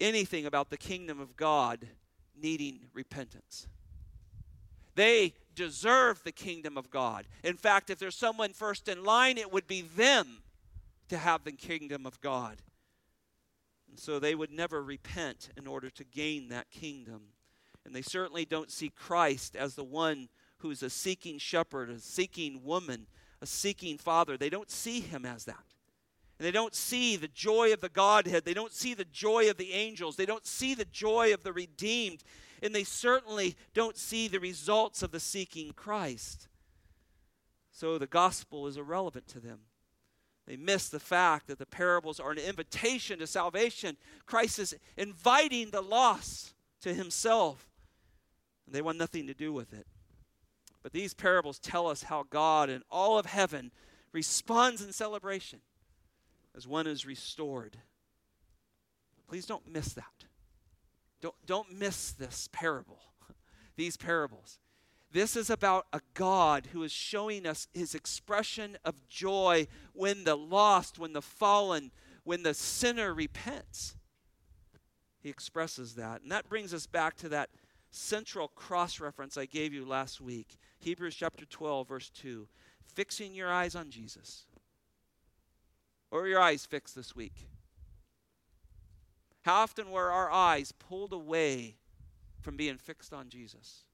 anything 0.00 0.46
about 0.46 0.70
the 0.70 0.76
kingdom 0.76 1.20
of 1.20 1.36
God 1.36 1.86
needing 2.40 2.80
repentance. 2.92 3.66
They 4.94 5.34
deserve 5.54 6.22
the 6.24 6.32
kingdom 6.32 6.78
of 6.78 6.90
God. 6.90 7.26
In 7.44 7.56
fact, 7.56 7.90
if 7.90 7.98
there's 7.98 8.16
someone 8.16 8.52
first 8.52 8.88
in 8.88 9.04
line, 9.04 9.38
it 9.38 9.52
would 9.52 9.66
be 9.66 9.82
them 9.82 10.42
to 11.08 11.18
have 11.18 11.44
the 11.44 11.52
kingdom 11.52 12.06
of 12.06 12.20
God. 12.20 12.62
And 13.88 13.98
so 13.98 14.18
they 14.18 14.34
would 14.34 14.50
never 14.50 14.82
repent 14.82 15.50
in 15.56 15.66
order 15.66 15.90
to 15.90 16.04
gain 16.04 16.48
that 16.48 16.70
kingdom. 16.70 17.28
And 17.84 17.94
they 17.94 18.02
certainly 18.02 18.44
don't 18.44 18.70
see 18.70 18.90
Christ 18.90 19.54
as 19.54 19.74
the 19.74 19.84
one 19.84 20.28
who's 20.58 20.82
a 20.82 20.90
seeking 20.90 21.38
shepherd, 21.38 21.90
a 21.90 22.00
seeking 22.00 22.64
woman, 22.64 23.06
a 23.40 23.46
seeking 23.46 23.98
father. 23.98 24.36
They 24.36 24.50
don't 24.50 24.70
see 24.70 25.00
him 25.00 25.24
as 25.24 25.44
that. 25.44 25.65
And 26.38 26.46
they 26.46 26.52
don't 26.52 26.74
see 26.74 27.16
the 27.16 27.28
joy 27.28 27.72
of 27.72 27.80
the 27.80 27.88
Godhead. 27.88 28.44
They 28.44 28.54
don't 28.54 28.72
see 28.72 28.92
the 28.94 29.06
joy 29.06 29.48
of 29.48 29.56
the 29.56 29.72
angels. 29.72 30.16
They 30.16 30.26
don't 30.26 30.46
see 30.46 30.74
the 30.74 30.84
joy 30.84 31.32
of 31.32 31.42
the 31.42 31.52
redeemed. 31.52 32.22
And 32.62 32.74
they 32.74 32.84
certainly 32.84 33.56
don't 33.74 33.96
see 33.96 34.28
the 34.28 34.40
results 34.40 35.02
of 35.02 35.12
the 35.12 35.20
seeking 35.20 35.72
Christ. 35.72 36.48
So 37.72 37.98
the 37.98 38.06
gospel 38.06 38.66
is 38.66 38.76
irrelevant 38.76 39.28
to 39.28 39.40
them. 39.40 39.60
They 40.46 40.56
miss 40.56 40.88
the 40.88 41.00
fact 41.00 41.48
that 41.48 41.58
the 41.58 41.66
parables 41.66 42.20
are 42.20 42.30
an 42.30 42.38
invitation 42.38 43.18
to 43.18 43.26
salvation. 43.26 43.96
Christ 44.26 44.58
is 44.58 44.74
inviting 44.96 45.70
the 45.70 45.80
lost 45.80 46.54
to 46.82 46.94
himself. 46.94 47.68
And 48.66 48.74
they 48.74 48.82
want 48.82 48.98
nothing 48.98 49.26
to 49.26 49.34
do 49.34 49.52
with 49.52 49.72
it. 49.72 49.86
But 50.82 50.92
these 50.92 51.14
parables 51.14 51.58
tell 51.58 51.88
us 51.88 52.04
how 52.04 52.24
God 52.30 52.68
and 52.68 52.84
all 52.90 53.18
of 53.18 53.26
heaven 53.26 53.72
responds 54.12 54.82
in 54.82 54.92
celebration 54.92 55.60
as 56.56 56.66
one 56.66 56.86
is 56.86 57.06
restored. 57.06 57.76
Please 59.28 59.46
don't 59.46 59.70
miss 59.70 59.92
that. 59.94 60.24
Don't, 61.20 61.34
don't 61.46 61.72
miss 61.72 62.12
this 62.12 62.48
parable, 62.52 63.00
these 63.76 63.96
parables. 63.96 64.58
This 65.12 65.36
is 65.36 65.50
about 65.50 65.86
a 65.92 66.00
God 66.14 66.68
who 66.72 66.82
is 66.82 66.92
showing 66.92 67.46
us 67.46 67.68
his 67.72 67.94
expression 67.94 68.76
of 68.84 69.08
joy 69.08 69.66
when 69.92 70.24
the 70.24 70.36
lost, 70.36 70.98
when 70.98 71.12
the 71.12 71.22
fallen, 71.22 71.90
when 72.24 72.42
the 72.42 72.54
sinner 72.54 73.14
repents. 73.14 73.96
He 75.22 75.28
expresses 75.28 75.94
that. 75.94 76.22
And 76.22 76.30
that 76.32 76.48
brings 76.48 76.74
us 76.74 76.86
back 76.86 77.16
to 77.18 77.28
that 77.30 77.50
central 77.90 78.48
cross 78.48 79.00
reference 79.00 79.36
I 79.36 79.46
gave 79.46 79.72
you 79.72 79.86
last 79.86 80.20
week 80.20 80.58
Hebrews 80.78 81.14
chapter 81.14 81.44
12, 81.44 81.88
verse 81.88 82.10
2. 82.10 82.46
Fixing 82.94 83.34
your 83.34 83.50
eyes 83.50 83.74
on 83.74 83.90
Jesus 83.90 84.46
where 86.10 86.22
were 86.22 86.28
your 86.28 86.40
eyes 86.40 86.64
fixed 86.64 86.94
this 86.94 87.14
week? 87.16 87.48
How 89.42 89.62
often 89.62 89.90
were 89.90 90.10
our 90.10 90.30
eyes 90.30 90.72
pulled 90.72 91.12
away 91.12 91.76
from 92.40 92.56
being 92.56 92.78
fixed 92.78 93.12
on 93.12 93.28
Jesus? 93.28 93.84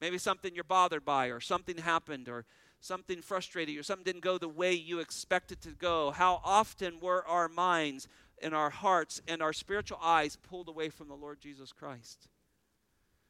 Maybe 0.00 0.18
something 0.18 0.54
you're 0.54 0.64
bothered 0.64 1.04
by, 1.04 1.26
or 1.26 1.40
something 1.40 1.78
happened, 1.78 2.28
or 2.28 2.46
something 2.80 3.22
frustrated 3.22 3.74
you, 3.74 3.80
or 3.80 3.82
something 3.82 4.04
didn't 4.04 4.22
go 4.22 4.38
the 4.38 4.48
way 4.48 4.72
you 4.72 5.00
expected 5.00 5.58
it 5.58 5.68
to 5.68 5.74
go. 5.74 6.10
How 6.10 6.40
often 6.44 7.00
were 7.00 7.26
our 7.26 7.48
minds 7.48 8.08
and 8.42 8.54
our 8.54 8.70
hearts 8.70 9.20
and 9.28 9.42
our 9.42 9.52
spiritual 9.52 9.98
eyes 10.02 10.36
pulled 10.36 10.68
away 10.68 10.88
from 10.88 11.08
the 11.08 11.14
Lord 11.14 11.40
Jesus 11.40 11.72
Christ? 11.72 12.28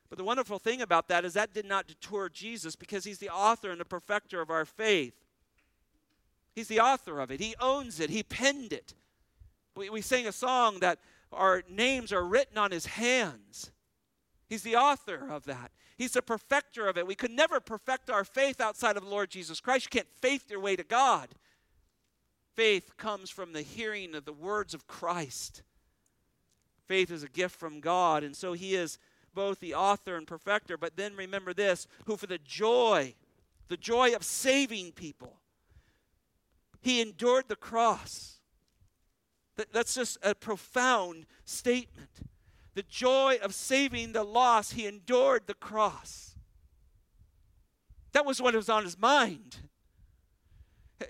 But 0.09 0.19
the 0.19 0.25
wonderful 0.25 0.59
thing 0.59 0.83
about 0.83 1.09
that 1.09 1.25
is 1.25 1.35
that 1.35 1.55
did 1.55 1.65
not 1.65 1.87
detour 1.87 2.29
Jesus 2.29 2.77
because 2.77 3.05
he's 3.05 3.19
the 3.19 3.31
author 3.31 3.71
and 3.71 3.81
the 3.81 3.85
perfecter 3.85 4.41
of 4.41 4.51
our 4.51 4.65
faith. 4.65 5.20
He's 6.55 6.69
the 6.69 6.81
author 6.81 7.21
of 7.21 7.31
it, 7.31 7.41
He 7.41 7.55
owns 7.61 8.01
it, 8.01 8.11
He 8.11 8.23
penned 8.23 8.73
it. 8.73 8.95
We, 9.77 9.91
we 9.91 10.01
sing 10.01 10.27
a 10.27 10.33
song 10.33 10.81
that 10.81 10.99
our 11.33 11.63
names 11.69 12.13
are 12.13 12.25
written 12.25 12.59
on 12.59 12.71
His 12.71 12.87
hands. 12.87 13.71
He's 14.49 14.63
the 14.63 14.77
author 14.77 15.31
of 15.31 15.45
that. 15.45 15.71
He's 15.97 16.13
the 16.13 16.23
perfecter 16.23 16.89
of 16.89 16.99
it. 16.99 17.07
We 17.07 17.15
could 17.15 17.31
never 17.31 17.61
perfect 17.61 18.11
our 18.11 18.25
faith 18.25 18.61
outside 18.61 18.97
of 18.97 19.05
the 19.05 19.11
Lord 19.11 19.31
Jesus 19.31 19.61
Christ. 19.61 19.85
You 19.85 20.01
can't 20.01 20.13
faith 20.21 20.51
your 20.51 20.59
way 20.59 20.75
to 20.75 20.83
God. 20.83 21.29
Faith 22.57 22.97
comes 22.97 23.31
from 23.31 23.53
the 23.53 23.63
hearing 23.63 24.15
of 24.15 24.25
the 24.25 24.33
words 24.33 24.75
of 24.75 24.87
Christ. 24.87 25.63
Faith 26.89 27.11
is 27.11 27.23
a 27.23 27.29
gift 27.29 27.55
from 27.55 27.81
God, 27.81 28.25
and 28.25 28.35
so 28.35 28.55
He 28.55 28.75
is 28.75 28.99
both 29.35 29.61
the 29.61 29.75
author 29.75 30.17
and 30.17 30.27
perfecter. 30.27 30.77
But 30.77 30.97
then 30.97 31.15
remember 31.15 31.55
this 31.55 31.87
who 32.07 32.17
for 32.17 32.27
the 32.27 32.39
joy, 32.39 33.15
the 33.69 33.77
joy 33.77 34.15
of 34.15 34.25
saving 34.25 34.93
people, 34.93 35.37
he 36.81 37.01
endured 37.01 37.49
the 37.49 37.57
cross. 37.57 38.39
That's 39.73 39.95
just 39.95 40.19
a 40.23 40.35
profound 40.35 41.27
statement. 41.45 42.09
The 42.75 42.83
joy 42.83 43.39
of 43.43 43.55
saving 43.55 44.13
the 44.13 44.25
lost, 44.25 44.73
he 44.73 44.87
endured 44.87 45.47
the 45.47 45.55
cross. 45.55 46.37
That 48.13 48.25
was 48.25 48.41
what 48.41 48.55
was 48.55 48.69
on 48.69 48.85
his 48.85 48.99
mind. 48.99 49.59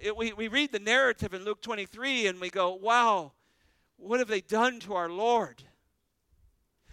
It, 0.01 0.17
we, 0.17 0.33
we 0.33 0.49
read 0.49 0.73
the 0.73 0.79
narrative 0.79 1.35
in 1.35 1.45
Luke 1.45 1.63
23 1.63 2.27
and 2.27 2.41
we 2.41 2.51
go, 2.51 2.75
wow, 2.75 3.33
what 3.97 4.19
have 4.19 4.29
they 4.29 4.41
done 4.41 4.81
to 4.81 4.95
our 4.95 5.09
Lord? 5.09 5.63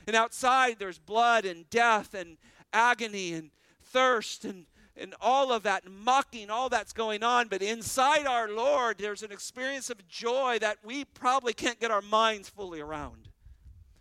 And 0.06 0.16
outside 0.16 0.78
there's 0.80 1.00
blood 1.00 1.46
and 1.46 1.70
death 1.70 2.14
and 2.14 2.38
agony 2.72 3.34
and 3.34 3.52
thirst 3.84 4.46
and 4.46 4.66
and 4.98 5.14
all 5.22 5.52
of 5.52 5.64
that 5.64 5.90
mocking, 5.90 6.50
all 6.50 6.70
that's 6.70 6.94
going 6.94 7.24
on. 7.24 7.48
But 7.48 7.62
inside 7.62 8.26
our 8.26 8.50
Lord, 8.50 8.98
there's 8.98 9.24
an 9.24 9.32
experience 9.32 9.90
of 9.90 10.08
joy 10.08 10.58
that 10.60 10.78
we 10.84 11.06
probably 11.06 11.54
can't 11.54 11.80
get 11.80 11.92
our 11.92 12.02
minds 12.02 12.50
fully 12.50 12.82
around 12.82 13.30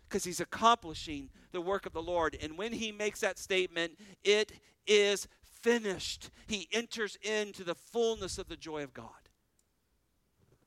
because 0.07 0.23
He's 0.23 0.39
accomplishing 0.39 1.29
the 1.51 1.61
work 1.61 1.85
of 1.85 1.93
the 1.93 2.01
Lord. 2.01 2.37
And 2.41 2.57
when 2.57 2.73
He 2.73 2.91
makes 2.91 3.19
that 3.21 3.37
statement, 3.37 3.93
it 4.23 4.51
is 4.85 5.27
finished. 5.61 6.29
He 6.47 6.67
enters 6.71 7.17
into 7.21 7.63
the 7.63 7.75
fullness 7.75 8.37
of 8.37 8.47
the 8.47 8.57
joy 8.57 8.83
of 8.83 8.93
God. 8.93 9.11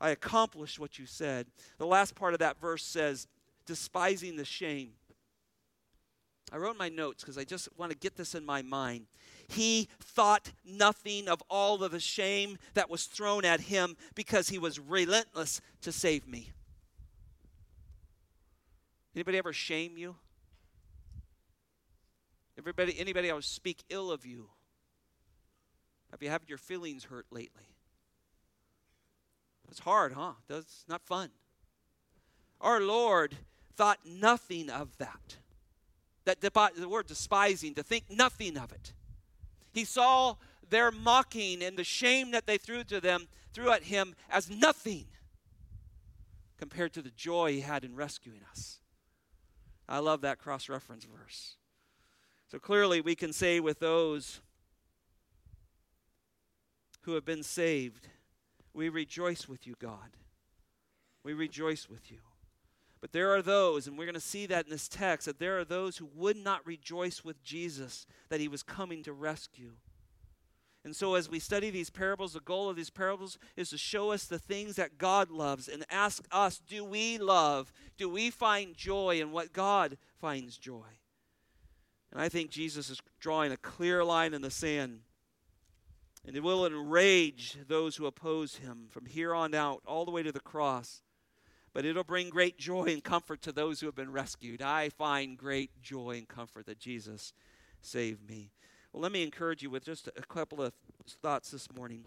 I 0.00 0.10
accomplished 0.10 0.78
what 0.78 0.98
you 0.98 1.06
said. 1.06 1.46
The 1.78 1.86
last 1.86 2.14
part 2.14 2.32
of 2.32 2.38
that 2.40 2.60
verse 2.60 2.84
says, 2.84 3.26
despising 3.66 4.36
the 4.36 4.44
shame. 4.44 4.92
I 6.52 6.56
wrote 6.56 6.76
my 6.76 6.88
notes 6.88 7.22
because 7.22 7.38
I 7.38 7.44
just 7.44 7.68
want 7.76 7.92
to 7.92 7.98
get 7.98 8.16
this 8.16 8.34
in 8.34 8.44
my 8.44 8.62
mind. 8.62 9.06
He 9.48 9.88
thought 10.00 10.52
nothing 10.64 11.28
of 11.28 11.42
all 11.48 11.82
of 11.82 11.92
the 11.92 12.00
shame 12.00 12.58
that 12.74 12.90
was 12.90 13.04
thrown 13.04 13.44
at 13.44 13.62
him 13.62 13.96
because 14.14 14.48
he 14.48 14.58
was 14.58 14.78
relentless 14.78 15.60
to 15.82 15.92
save 15.92 16.26
me. 16.26 16.50
Anybody 19.14 19.38
ever 19.38 19.52
shame 19.52 19.96
you? 19.96 20.16
Everybody, 22.58 22.98
anybody 22.98 23.28
else 23.28 23.46
speak 23.46 23.82
ill 23.88 24.10
of 24.10 24.26
you? 24.26 24.50
Have 26.10 26.22
you 26.22 26.28
had 26.30 26.42
your 26.46 26.58
feelings 26.58 27.04
hurt 27.04 27.26
lately? 27.30 27.74
It's 29.70 29.80
hard, 29.80 30.12
huh? 30.12 30.32
It's 30.48 30.84
not 30.88 31.02
fun. 31.02 31.30
Our 32.60 32.80
Lord 32.80 33.36
thought 33.76 34.00
nothing 34.04 34.68
of 34.68 34.98
that. 34.98 35.38
That 36.24 36.40
the 36.40 36.88
word 36.88 37.06
despising, 37.06 37.74
to 37.74 37.82
think 37.82 38.04
nothing 38.10 38.56
of 38.56 38.72
it. 38.72 38.92
He 39.72 39.84
saw 39.84 40.36
their 40.68 40.90
mocking 40.90 41.62
and 41.62 41.76
the 41.76 41.84
shame 41.84 42.30
that 42.32 42.46
they 42.46 42.58
threw 42.58 42.84
to 42.84 43.00
them, 43.00 43.26
threw 43.52 43.70
at 43.70 43.84
him 43.84 44.14
as 44.30 44.50
nothing 44.50 45.06
compared 46.58 46.92
to 46.92 47.02
the 47.02 47.10
joy 47.10 47.52
he 47.52 47.60
had 47.60 47.84
in 47.84 47.96
rescuing 47.96 48.42
us. 48.50 48.80
I 49.88 49.98
love 49.98 50.20
that 50.20 50.38
cross 50.38 50.68
reference 50.68 51.04
verse. 51.04 51.56
So 52.48 52.58
clearly, 52.58 53.00
we 53.00 53.14
can 53.14 53.32
say 53.32 53.60
with 53.60 53.80
those 53.80 54.40
who 57.02 57.14
have 57.14 57.24
been 57.24 57.42
saved, 57.42 58.08
we 58.74 58.88
rejoice 58.88 59.48
with 59.48 59.66
you, 59.66 59.74
God. 59.80 60.16
We 61.24 61.32
rejoice 61.32 61.88
with 61.88 62.10
you. 62.10 62.18
But 63.00 63.12
there 63.12 63.34
are 63.34 63.40
those, 63.40 63.86
and 63.86 63.96
we're 63.96 64.04
going 64.04 64.14
to 64.14 64.20
see 64.20 64.46
that 64.46 64.66
in 64.66 64.70
this 64.70 64.88
text, 64.88 65.26
that 65.26 65.38
there 65.38 65.58
are 65.58 65.64
those 65.64 65.96
who 65.96 66.08
would 66.14 66.36
not 66.36 66.66
rejoice 66.66 67.24
with 67.24 67.42
Jesus 67.42 68.06
that 68.28 68.40
he 68.40 68.48
was 68.48 68.62
coming 68.62 69.02
to 69.04 69.12
rescue. 69.12 69.72
And 70.84 70.96
so, 70.96 71.14
as 71.14 71.28
we 71.28 71.38
study 71.38 71.70
these 71.70 71.90
parables, 71.90 72.32
the 72.32 72.40
goal 72.40 72.70
of 72.70 72.76
these 72.76 72.90
parables 72.90 73.38
is 73.56 73.70
to 73.70 73.78
show 73.78 74.12
us 74.12 74.24
the 74.24 74.38
things 74.38 74.76
that 74.76 74.96
God 74.96 75.30
loves 75.30 75.68
and 75.68 75.84
ask 75.90 76.24
us 76.30 76.58
do 76.58 76.84
we 76.84 77.18
love? 77.18 77.72
Do 77.98 78.08
we 78.08 78.30
find 78.30 78.74
joy 78.74 79.20
in 79.20 79.30
what 79.30 79.52
God 79.52 79.98
finds 80.20 80.56
joy? 80.56 80.86
And 82.12 82.20
I 82.20 82.28
think 82.28 82.50
Jesus 82.50 82.88
is 82.90 83.00
drawing 83.20 83.52
a 83.52 83.58
clear 83.58 84.04
line 84.04 84.32
in 84.32 84.42
the 84.42 84.50
sand. 84.50 85.00
And 86.26 86.36
it 86.36 86.42
will 86.42 86.66
enrage 86.66 87.58
those 87.66 87.96
who 87.96 88.06
oppose 88.06 88.56
him 88.56 88.88
from 88.90 89.06
here 89.06 89.34
on 89.34 89.54
out, 89.54 89.82
all 89.86 90.04
the 90.04 90.10
way 90.10 90.22
to 90.22 90.32
the 90.32 90.40
cross. 90.40 91.02
But 91.72 91.84
it'll 91.84 92.04
bring 92.04 92.30
great 92.30 92.58
joy 92.58 92.86
and 92.86 93.02
comfort 93.02 93.42
to 93.42 93.52
those 93.52 93.80
who 93.80 93.86
have 93.86 93.94
been 93.94 94.12
rescued. 94.12 94.60
I 94.60 94.88
find 94.88 95.38
great 95.38 95.70
joy 95.82 96.16
and 96.18 96.28
comfort 96.28 96.66
that 96.66 96.78
Jesus 96.78 97.32
saved 97.80 98.28
me. 98.28 98.50
Well, 98.92 99.02
let 99.02 99.12
me 99.12 99.22
encourage 99.22 99.62
you 99.62 99.70
with 99.70 99.84
just 99.84 100.08
a 100.08 100.22
couple 100.22 100.60
of 100.60 100.72
thoughts 101.22 101.50
this 101.52 101.72
morning. 101.72 102.06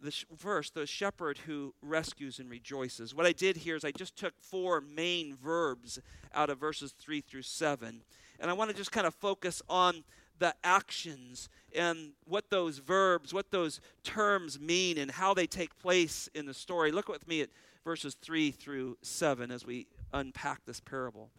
The 0.00 0.12
sh- 0.12 0.26
first, 0.36 0.74
the 0.74 0.86
shepherd 0.86 1.38
who 1.38 1.74
rescues 1.82 2.38
and 2.38 2.48
rejoices. 2.48 3.14
What 3.14 3.26
I 3.26 3.32
did 3.32 3.56
here 3.58 3.74
is 3.74 3.84
I 3.84 3.90
just 3.90 4.16
took 4.16 4.34
four 4.38 4.80
main 4.80 5.36
verbs 5.36 5.98
out 6.32 6.50
of 6.50 6.58
verses 6.58 6.92
3 6.92 7.20
through 7.20 7.42
7 7.42 8.02
and 8.40 8.50
I 8.50 8.54
want 8.54 8.70
to 8.70 8.76
just 8.76 8.92
kind 8.92 9.06
of 9.06 9.14
focus 9.14 9.62
on 9.68 10.04
the 10.38 10.54
actions 10.64 11.48
and 11.74 12.12
what 12.26 12.50
those 12.50 12.78
verbs, 12.78 13.32
what 13.32 13.50
those 13.50 13.80
terms 14.02 14.58
mean, 14.58 14.98
and 14.98 15.10
how 15.10 15.34
they 15.34 15.46
take 15.46 15.78
place 15.78 16.28
in 16.34 16.46
the 16.46 16.54
story. 16.54 16.90
Look 16.90 17.08
with 17.08 17.28
me 17.28 17.42
at 17.42 17.50
verses 17.84 18.16
3 18.20 18.50
through 18.50 18.96
7 19.02 19.50
as 19.50 19.66
we 19.66 19.86
unpack 20.12 20.64
this 20.64 20.80
parable. 20.80 21.30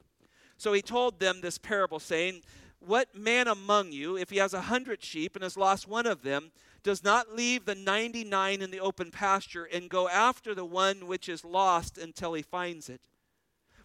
So 0.58 0.74
he 0.74 0.82
told 0.82 1.20
them 1.20 1.42
this 1.42 1.58
parable, 1.58 2.00
saying, 2.00 2.42
What 2.80 3.16
man 3.16 3.48
among 3.48 3.92
you, 3.92 4.16
if 4.18 4.30
he 4.30 4.38
has 4.38 4.54
a 4.54 4.62
hundred 4.62 5.04
sheep 5.04 5.36
and 5.36 5.44
has 5.44 5.58
lost 5.58 5.88
one 5.88 6.06
of 6.06 6.22
them, 6.22 6.52
does 6.84 7.04
not 7.04 7.36
leave 7.36 7.66
the 7.66 7.76
99 7.76 8.62
in 8.62 8.72
the 8.72 8.80
open 8.80 9.12
pasture 9.12 9.66
and 9.66 9.90
go 9.90 10.08
after 10.08 10.54
the 10.54 10.66
one 10.66 11.08
which 11.08 11.28
is 11.28 11.44
lost 11.44 11.98
until 11.98 12.34
he 12.34 12.42
finds 12.42 12.90
it? 12.90 13.02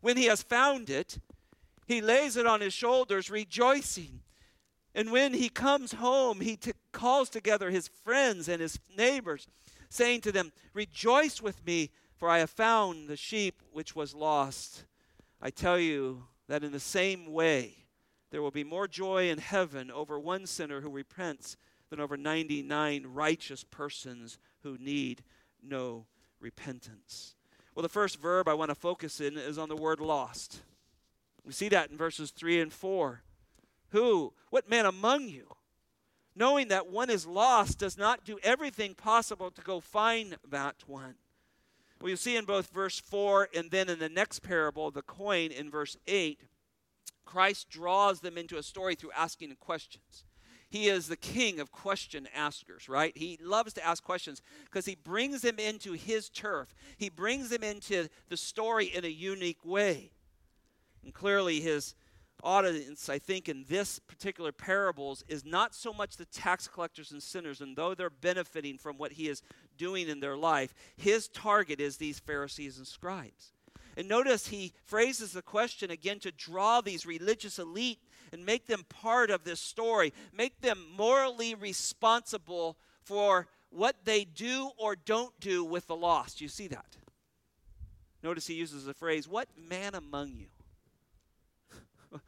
When 0.01 0.16
he 0.16 0.27
has 0.27 0.42
found 0.42 0.90
it, 0.90 1.18
he 1.87 2.01
lays 2.01 2.37
it 2.37 2.46
on 2.46 2.61
his 2.61 2.75
shoulders, 2.75 3.31
rejoicing. 3.31 4.20
And 4.94 5.11
when 5.11 5.35
he 5.35 5.49
comes 5.49 5.94
home, 5.94 6.40
he 6.40 6.57
t- 6.57 6.73
calls 6.92 7.29
together 7.29 7.70
his 7.70 7.88
friends 7.88 8.49
and 8.49 8.61
his 8.61 8.79
neighbors, 8.96 9.49
saying 9.88 10.20
to 10.23 10.33
them, 10.33 10.53
Rejoice 10.75 11.40
with 11.40 11.64
me, 11.64 11.90
for 12.21 12.29
I 12.29 12.41
have 12.41 12.51
found 12.51 13.09
the 13.09 13.17
sheep 13.17 13.63
which 13.73 13.97
was 13.97 14.15
lost. 14.15 14.85
I 15.41 15.49
tell 15.49 15.79
you 15.79 16.25
that 16.49 16.63
in 16.63 16.71
the 16.71 16.79
same 16.79 17.33
way, 17.33 17.87
there 18.31 18.43
will 18.43 18.51
be 18.51 18.63
more 18.63 18.87
joy 18.87 19.31
in 19.31 19.39
heaven 19.39 19.91
over 19.91 20.21
one 20.21 20.45
sinner 20.45 20.83
who 20.83 20.91
repents 20.91 21.57
than 21.89 21.99
over 21.99 22.19
99 22.19 23.07
righteous 23.07 23.65
persons 23.65 24.39
who 24.63 24.77
need 24.79 25.23
no 25.63 26.05
repentance. 26.41 27.37
Well, 27.75 27.83
the 27.83 27.89
first 27.89 28.21
verb 28.21 28.49
I 28.49 28.55
want 28.55 28.69
to 28.69 28.75
focus 28.75 29.23
in 29.23 29.39
is 29.39 29.57
on 29.57 29.71
the 29.71 29.77
word 29.77 29.99
lost. 29.99 30.61
We 31.43 31.55
see 31.55 31.71
that 31.71 31.91
in 31.91 31.97
verses 31.97 32.33
3 32.33 32.61
and 32.61 32.73
4. 32.73 33.23
Who, 33.93 34.35
what 34.51 34.69
man 34.69 34.85
among 34.85 35.29
you, 35.29 35.47
knowing 36.37 36.69
that 36.69 36.89
one 36.89 37.09
is 37.09 37.27
lost, 37.27 37.79
does 37.79 37.97
not 37.97 38.27
do 38.27 38.39
everything 38.43 38.95
possible 38.95 39.51
to 39.51 39.63
go 39.63 39.81
find 39.81 40.37
that 40.51 40.77
one? 40.87 41.15
Well, 42.01 42.11
you 42.11 42.17
see 42.17 42.37
in 42.37 42.47
both 42.47 42.71
verse 42.71 42.99
4 42.99 43.49
and 43.55 43.71
then 43.71 43.89
in 43.91 43.99
the 43.99 44.09
next 44.09 44.41
parable, 44.41 44.91
the 44.91 45.03
coin 45.03 45.51
in 45.51 45.71
verse 45.71 45.97
8, 46.07 46.41
Christ 47.27 47.69
draws 47.69 48.21
them 48.21 48.39
into 48.39 48.57
a 48.57 48.63
story 48.63 48.95
through 48.95 49.13
asking 49.17 49.55
questions. 49.61 50.25
He 50.71 50.89
is 50.89 51.09
the 51.09 51.17
king 51.17 51.59
of 51.61 51.73
question 51.73 52.29
askers, 52.35 52.89
right? 52.89 53.17
He 53.17 53.39
loves 53.43 53.73
to 53.75 53.85
ask 53.85 54.03
questions 54.03 54.41
because 54.65 54.87
he 54.87 54.95
brings 54.95 55.43
them 55.43 55.59
into 55.59 55.93
his 55.93 56.29
turf. 56.29 56.75
He 56.97 57.09
brings 57.09 57.51
them 57.51 57.65
into 57.65 58.09
the 58.29 58.37
story 58.37 58.87
in 58.87 59.05
a 59.05 59.09
unique 59.09 59.65
way. 59.65 60.13
And 61.03 61.13
clearly, 61.13 61.61
his 61.61 61.97
audience, 62.43 63.09
I 63.09 63.19
think, 63.19 63.49
in 63.49 63.65
this 63.69 63.99
particular 63.99 64.53
parables 64.53 65.25
is 65.29 65.45
not 65.45 65.75
so 65.75 65.93
much 65.93 66.17
the 66.17 66.25
tax 66.27 66.69
collectors 66.69 67.11
and 67.11 67.23
sinners, 67.23 67.61
and 67.61 67.77
though 67.77 67.95
they're 67.95 68.09
benefiting 68.09 68.79
from 68.79 68.97
what 68.97 69.13
he 69.13 69.29
is 69.29 69.43
doing 69.81 70.11
in 70.11 70.21
their 70.21 70.37
life, 70.37 70.75
his 70.95 71.27
target 71.27 71.81
is 71.81 71.97
these 71.97 72.19
Pharisees 72.19 72.77
and 72.77 72.87
scribes. 72.87 73.55
And 73.97 74.07
notice 74.09 74.49
he 74.49 74.75
phrases 74.85 75.33
the 75.33 75.40
question 75.40 75.90
again 75.90 76.21
to 76.21 76.31
draw 76.31 76.83
these 76.83 77.07
religious 77.07 77.59
elite 77.59 77.99
and 78.31 78.45
make 78.45 78.66
them 78.66 78.85
part 78.90 79.31
of 79.31 79.43
this 79.43 79.59
story, 79.59 80.12
make 80.37 80.61
them 80.61 80.85
morally 80.97 81.55
responsible 81.55 82.77
for 83.03 83.49
what 83.71 84.05
they 84.05 84.25
do 84.25 84.71
or 84.77 84.97
don't 84.97 85.33
do 85.40 85.64
with 85.64 85.87
the 85.87 85.97
lost. 85.97 86.43
You 86.43 86.49
see 86.49 86.69
that? 86.69 86.99
Notice 88.23 88.47
he 88.47 88.55
uses 88.55 88.85
the 88.85 88.93
phrase, 88.93 89.27
What 89.27 89.49
man 89.57 89.95
among 89.95 90.35
you? 90.35 90.49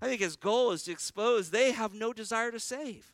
I 0.00 0.06
think 0.06 0.22
his 0.22 0.36
goal 0.36 0.70
is 0.70 0.84
to 0.84 0.92
expose 0.92 1.50
they 1.50 1.72
have 1.72 1.92
no 1.92 2.14
desire 2.14 2.50
to 2.50 2.58
save. 2.58 3.13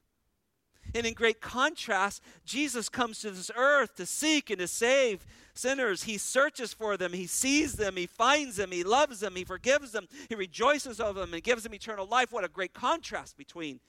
And 0.94 1.07
in 1.07 1.14
great 1.14 1.40
contrast, 1.40 2.22
Jesus 2.44 2.88
comes 2.88 3.20
to 3.20 3.31
this 3.31 3.50
earth 3.57 3.94
to 3.96 4.07
seek 4.07 4.50
and 4.50 4.59
to 4.59 4.66
save 4.66 5.24
sinners. 5.55 6.05
He 6.05 6.18
searches 6.18 6.72
for 6.72 6.96
them, 6.96 7.12
he 7.12 7.26
sees 7.26 7.74
them, 7.74 7.96
he 7.96 8.07
finds 8.07 8.57
them, 8.57 8.72
he 8.72 8.83
loves 8.83 9.20
them, 9.20 9.37
he 9.37 9.44
forgives 9.44 9.92
them, 9.92 10.09
he 10.29 10.35
rejoices 10.35 11.00
over 11.00 11.20
them, 11.20 11.35
and 11.35 11.42
gives 11.42 11.62
them 11.62 11.74
eternal 11.74 12.07
life. 12.07 12.33
What 12.33 12.44
a 12.44 12.48
great 12.48 12.72
contrast 12.72 13.37
between 13.37 13.81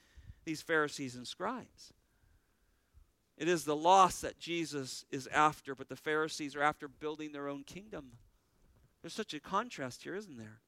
these 0.45 0.61
Pharisees 0.61 1.15
and 1.15 1.27
scribes. 1.27 1.93
It 3.37 3.47
is 3.47 3.65
the 3.65 3.75
loss 3.75 4.21
that 4.21 4.37
Jesus 4.37 5.05
is 5.09 5.27
after, 5.27 5.73
but 5.73 5.89
the 5.89 5.95
Pharisees 5.95 6.55
are 6.55 6.61
after 6.61 6.87
building 6.87 7.31
their 7.31 7.47
own 7.47 7.63
kingdom. 7.63 8.11
There's 9.01 9.13
such 9.13 9.33
a 9.33 9.39
contrast 9.39 10.03
here, 10.03 10.15
isn't 10.15 10.37
there? 10.37 10.59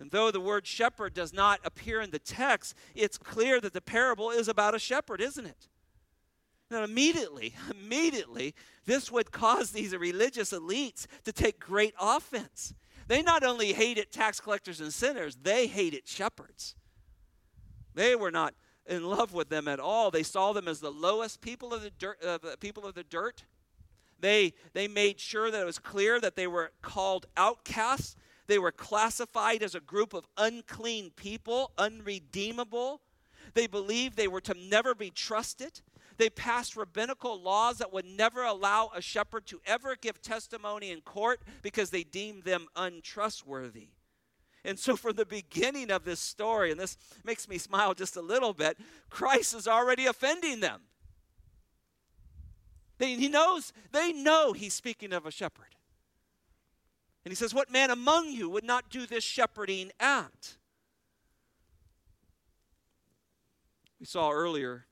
And 0.00 0.10
though 0.10 0.30
the 0.30 0.40
word 0.40 0.66
shepherd 0.66 1.12
does 1.12 1.34
not 1.34 1.60
appear 1.62 2.00
in 2.00 2.10
the 2.10 2.18
text, 2.18 2.74
it's 2.94 3.18
clear 3.18 3.60
that 3.60 3.74
the 3.74 3.82
parable 3.82 4.30
is 4.30 4.48
about 4.48 4.74
a 4.74 4.78
shepherd, 4.78 5.20
isn't 5.20 5.44
it? 5.44 5.68
Now, 6.70 6.82
immediately, 6.82 7.54
immediately, 7.70 8.54
this 8.86 9.12
would 9.12 9.30
cause 9.30 9.72
these 9.72 9.94
religious 9.94 10.52
elites 10.52 11.06
to 11.24 11.32
take 11.32 11.60
great 11.60 11.94
offense. 12.00 12.72
They 13.08 13.20
not 13.20 13.44
only 13.44 13.74
hated 13.74 14.10
tax 14.10 14.40
collectors 14.40 14.80
and 14.80 14.92
sinners, 14.92 15.36
they 15.42 15.66
hated 15.66 16.08
shepherds. 16.08 16.76
They 17.94 18.16
were 18.16 18.30
not 18.30 18.54
in 18.86 19.04
love 19.04 19.34
with 19.34 19.50
them 19.50 19.68
at 19.68 19.80
all. 19.80 20.10
They 20.10 20.22
saw 20.22 20.54
them 20.54 20.66
as 20.66 20.80
the 20.80 20.92
lowest 20.92 21.42
people 21.42 21.74
of 21.74 21.82
the 21.82 21.90
dirt. 21.90 22.24
Uh, 22.24 22.38
people 22.58 22.86
of 22.86 22.94
the 22.94 23.04
dirt. 23.04 23.44
They, 24.18 24.54
they 24.72 24.88
made 24.88 25.20
sure 25.20 25.50
that 25.50 25.60
it 25.60 25.66
was 25.66 25.78
clear 25.78 26.20
that 26.20 26.36
they 26.36 26.46
were 26.46 26.72
called 26.82 27.26
outcasts 27.36 28.16
they 28.50 28.58
were 28.58 28.72
classified 28.72 29.62
as 29.62 29.76
a 29.76 29.80
group 29.80 30.12
of 30.12 30.26
unclean 30.36 31.12
people, 31.14 31.70
unredeemable. 31.78 33.00
They 33.54 33.68
believed 33.68 34.16
they 34.16 34.26
were 34.26 34.40
to 34.40 34.54
never 34.54 34.92
be 34.92 35.10
trusted. 35.10 35.82
They 36.16 36.30
passed 36.30 36.74
rabbinical 36.74 37.40
laws 37.40 37.78
that 37.78 37.92
would 37.92 38.04
never 38.04 38.42
allow 38.42 38.90
a 38.92 39.00
shepherd 39.00 39.46
to 39.46 39.60
ever 39.64 39.94
give 39.94 40.20
testimony 40.20 40.90
in 40.90 41.00
court 41.00 41.42
because 41.62 41.90
they 41.90 42.02
deemed 42.02 42.42
them 42.42 42.66
untrustworthy. 42.74 43.90
And 44.64 44.80
so, 44.80 44.96
from 44.96 45.14
the 45.14 45.24
beginning 45.24 45.92
of 45.92 46.04
this 46.04 46.18
story, 46.18 46.72
and 46.72 46.80
this 46.80 46.98
makes 47.24 47.48
me 47.48 47.56
smile 47.56 47.94
just 47.94 48.16
a 48.16 48.20
little 48.20 48.52
bit, 48.52 48.76
Christ 49.10 49.54
is 49.54 49.68
already 49.68 50.06
offending 50.06 50.58
them. 50.58 50.80
They, 52.98 53.14
he 53.14 53.28
knows, 53.28 53.72
they 53.92 54.12
know 54.12 54.54
he's 54.54 54.74
speaking 54.74 55.12
of 55.12 55.24
a 55.24 55.30
shepherd. 55.30 55.69
And 57.24 57.32
he 57.32 57.36
says, 57.36 57.54
What 57.54 57.70
man 57.70 57.90
among 57.90 58.30
you 58.30 58.48
would 58.48 58.64
not 58.64 58.90
do 58.90 59.06
this 59.06 59.24
shepherding 59.24 59.90
act? 60.00 60.56
We 63.98 64.06
saw 64.06 64.30
earlier 64.30 64.86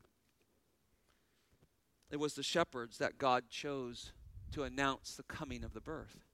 it 2.11 2.19
was 2.19 2.35
the 2.35 2.43
shepherds 2.43 2.99
that 2.99 3.19
God 3.19 3.45
chose 3.51 4.13
to 4.53 4.63
announce 4.63 5.15
the 5.15 5.23
coming 5.25 5.63
of 5.63 5.75
the 5.75 5.81
birth. 5.81 6.25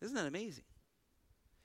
Isn't 0.00 0.16
that 0.16 0.26
amazing? 0.26 0.64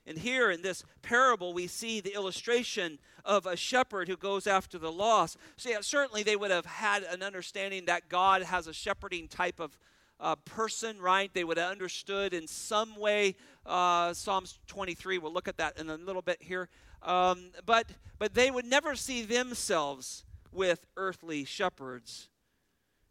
And 0.06 0.18
here 0.18 0.50
in 0.50 0.60
this 0.60 0.84
parable, 1.00 1.54
we 1.54 1.66
see 1.66 2.00
the 2.00 2.14
illustration 2.14 2.98
of 3.24 3.46
a 3.46 3.56
shepherd 3.56 4.08
who 4.08 4.18
goes 4.18 4.46
after 4.46 4.78
the 4.78 4.92
lost. 4.92 5.38
So, 5.56 5.70
yeah, 5.70 5.80
certainly 5.80 6.22
they 6.22 6.36
would 6.36 6.50
have 6.50 6.66
had 6.66 7.04
an 7.04 7.22
understanding 7.22 7.86
that 7.86 8.10
God 8.10 8.42
has 8.42 8.66
a 8.66 8.74
shepherding 8.74 9.28
type 9.28 9.60
of 9.60 9.78
uh, 10.20 10.36
person, 10.36 11.00
right? 11.00 11.32
They 11.32 11.44
would 11.44 11.56
have 11.56 11.70
understood 11.70 12.34
in 12.34 12.46
some 12.46 12.98
way 12.98 13.36
uh, 13.66 14.12
Psalms 14.14 14.58
23. 14.66 15.18
We'll 15.18 15.32
look 15.32 15.48
at 15.48 15.56
that 15.58 15.78
in 15.78 15.90
a 15.90 15.96
little 15.96 16.22
bit 16.22 16.40
here. 16.40 16.68
Um, 17.02 17.50
but, 17.66 17.86
but 18.18 18.34
they 18.34 18.50
would 18.50 18.64
never 18.64 18.94
see 18.94 19.22
themselves 19.22 20.24
with 20.52 20.86
earthly 20.96 21.44
shepherds. 21.44 22.28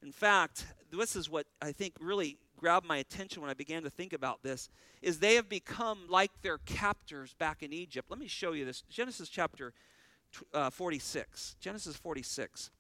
In 0.02 0.12
fact, 0.12 0.66
this 0.92 1.16
is 1.16 1.30
what 1.30 1.46
I 1.62 1.72
think 1.72 1.94
really 2.00 2.38
grabbed 2.58 2.86
my 2.86 2.98
attention 2.98 3.42
when 3.42 3.52
I 3.52 3.54
began 3.54 3.84
to 3.84 3.90
think 3.90 4.14
about 4.14 4.42
this 4.42 4.70
is 5.02 5.20
they 5.20 5.36
have 5.36 5.50
become 5.50 6.00
like 6.10 6.32
their 6.42 6.60
captors 6.60 7.34
back 7.34 7.62
in 7.62 7.74
Egypt. 7.74 8.10
Let 8.10 8.20
me 8.20 8.28
show 8.28 8.54
you 8.54 8.64
this. 8.64 8.84
Genesis 8.90 9.28
chapter 9.28 9.74
uh, 10.54 10.70
46. 10.70 11.58
Genesis 11.60 11.96
46. 11.98 12.72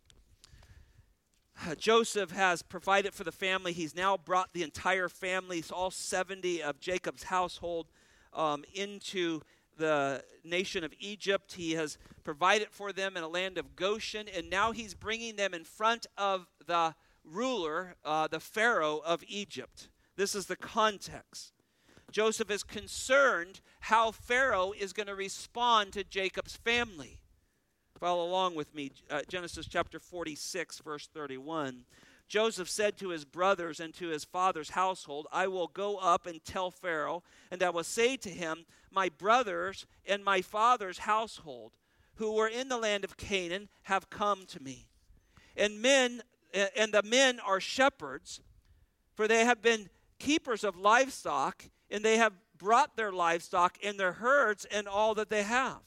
Joseph 1.77 2.31
has 2.31 2.61
provided 2.61 3.13
for 3.13 3.23
the 3.23 3.31
family. 3.31 3.73
He's 3.73 3.95
now 3.95 4.17
brought 4.17 4.53
the 4.53 4.63
entire 4.63 5.09
family, 5.09 5.63
all 5.71 5.91
70 5.91 6.61
of 6.61 6.79
Jacob's 6.79 7.23
household, 7.23 7.87
um, 8.33 8.63
into 8.73 9.41
the 9.77 10.23
nation 10.43 10.83
of 10.83 10.93
Egypt. 10.99 11.53
He 11.53 11.73
has 11.73 11.97
provided 12.23 12.69
for 12.71 12.91
them 12.91 13.17
in 13.17 13.23
a 13.23 13.27
land 13.27 13.57
of 13.57 13.75
Goshen, 13.75 14.27
and 14.35 14.49
now 14.49 14.71
he's 14.71 14.93
bringing 14.93 15.35
them 15.35 15.53
in 15.53 15.63
front 15.63 16.05
of 16.17 16.47
the 16.65 16.95
ruler, 17.23 17.95
uh, 18.03 18.27
the 18.27 18.39
Pharaoh 18.39 19.01
of 19.05 19.23
Egypt. 19.27 19.89
This 20.15 20.35
is 20.35 20.45
the 20.45 20.55
context. 20.55 21.53
Joseph 22.11 22.51
is 22.51 22.63
concerned 22.63 23.61
how 23.81 24.11
Pharaoh 24.11 24.71
is 24.71 24.93
going 24.93 25.07
to 25.07 25.15
respond 25.15 25.93
to 25.93 26.03
Jacob's 26.03 26.55
family. 26.55 27.19
Follow 28.03 28.25
along 28.25 28.55
with 28.55 28.75
me. 28.75 28.91
Uh, 29.09 29.21
Genesis 29.29 29.65
chapter 29.65 29.97
46, 29.97 30.79
verse 30.79 31.07
31. 31.13 31.85
Joseph 32.27 32.69
said 32.69 32.97
to 32.97 33.11
his 33.11 33.23
brothers 33.23 33.79
and 33.79 33.93
to 33.93 34.09
his 34.09 34.25
father's 34.25 34.71
household, 34.71 35.25
I 35.31 35.47
will 35.47 35.67
go 35.67 35.95
up 35.99 36.27
and 36.27 36.43
tell 36.43 36.69
Pharaoh, 36.69 37.23
and 37.49 37.63
I 37.63 37.69
will 37.69 37.85
say 37.85 38.17
to 38.17 38.29
him, 38.29 38.65
My 38.91 39.07
brothers 39.07 39.85
and 40.05 40.21
my 40.21 40.41
father's 40.41 40.97
household, 40.97 41.71
who 42.15 42.33
were 42.33 42.49
in 42.49 42.67
the 42.67 42.77
land 42.77 43.05
of 43.05 43.15
Canaan, 43.15 43.69
have 43.83 44.09
come 44.09 44.47
to 44.47 44.61
me. 44.61 44.89
And 45.55 45.81
men 45.81 46.23
and 46.75 46.91
the 46.91 47.03
men 47.03 47.39
are 47.39 47.61
shepherds, 47.61 48.41
for 49.15 49.29
they 49.29 49.45
have 49.45 49.61
been 49.61 49.89
keepers 50.19 50.65
of 50.65 50.75
livestock, 50.75 51.63
and 51.89 52.03
they 52.03 52.17
have 52.17 52.33
brought 52.57 52.97
their 52.97 53.13
livestock 53.13 53.77
and 53.81 53.97
their 53.97 54.11
herds 54.11 54.65
and 54.65 54.89
all 54.89 55.15
that 55.15 55.29
they 55.29 55.43
have. 55.43 55.79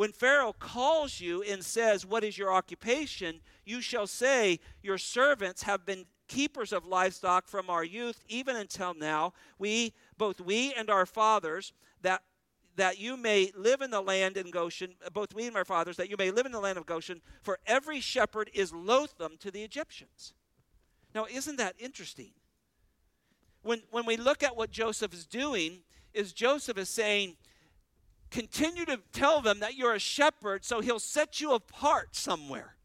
When 0.00 0.12
Pharaoh 0.12 0.54
calls 0.54 1.20
you 1.20 1.42
and 1.42 1.62
says, 1.62 2.06
What 2.06 2.24
is 2.24 2.38
your 2.38 2.50
occupation? 2.50 3.42
you 3.66 3.82
shall 3.82 4.06
say, 4.06 4.58
Your 4.82 4.96
servants 4.96 5.64
have 5.64 5.84
been 5.84 6.06
keepers 6.26 6.72
of 6.72 6.86
livestock 6.86 7.46
from 7.46 7.68
our 7.68 7.84
youth, 7.84 8.24
even 8.26 8.56
until 8.56 8.94
now. 8.94 9.34
We, 9.58 9.92
both 10.16 10.40
we 10.40 10.72
and 10.72 10.88
our 10.88 11.04
fathers, 11.04 11.74
that 12.00 12.22
that 12.76 12.98
you 12.98 13.18
may 13.18 13.52
live 13.54 13.82
in 13.82 13.90
the 13.90 14.00
land 14.00 14.38
in 14.38 14.50
Goshen, 14.50 14.94
both 15.12 15.34
we 15.34 15.46
and 15.46 15.54
our 15.54 15.66
fathers, 15.66 15.98
that 15.98 16.08
you 16.08 16.16
may 16.16 16.30
live 16.30 16.46
in 16.46 16.52
the 16.52 16.60
land 16.60 16.78
of 16.78 16.86
Goshen, 16.86 17.20
for 17.42 17.58
every 17.66 18.00
shepherd 18.00 18.50
is 18.54 18.72
loathsome 18.72 19.36
to 19.40 19.50
the 19.50 19.62
Egyptians. 19.62 20.32
Now, 21.14 21.26
isn't 21.30 21.56
that 21.56 21.74
interesting? 21.78 22.30
When, 23.60 23.82
when 23.90 24.06
we 24.06 24.16
look 24.16 24.42
at 24.42 24.56
what 24.56 24.70
Joseph 24.70 25.12
is 25.12 25.26
doing, 25.26 25.82
is 26.14 26.32
Joseph 26.32 26.78
is 26.78 26.88
saying, 26.88 27.36
continue 28.30 28.84
to 28.86 29.00
tell 29.12 29.40
them 29.40 29.60
that 29.60 29.76
you're 29.76 29.94
a 29.94 29.98
shepherd, 29.98 30.64
so 30.64 30.80
he'll 30.80 30.98
set 30.98 31.40
you 31.40 31.52
apart 31.52 32.14
somewhere 32.14 32.76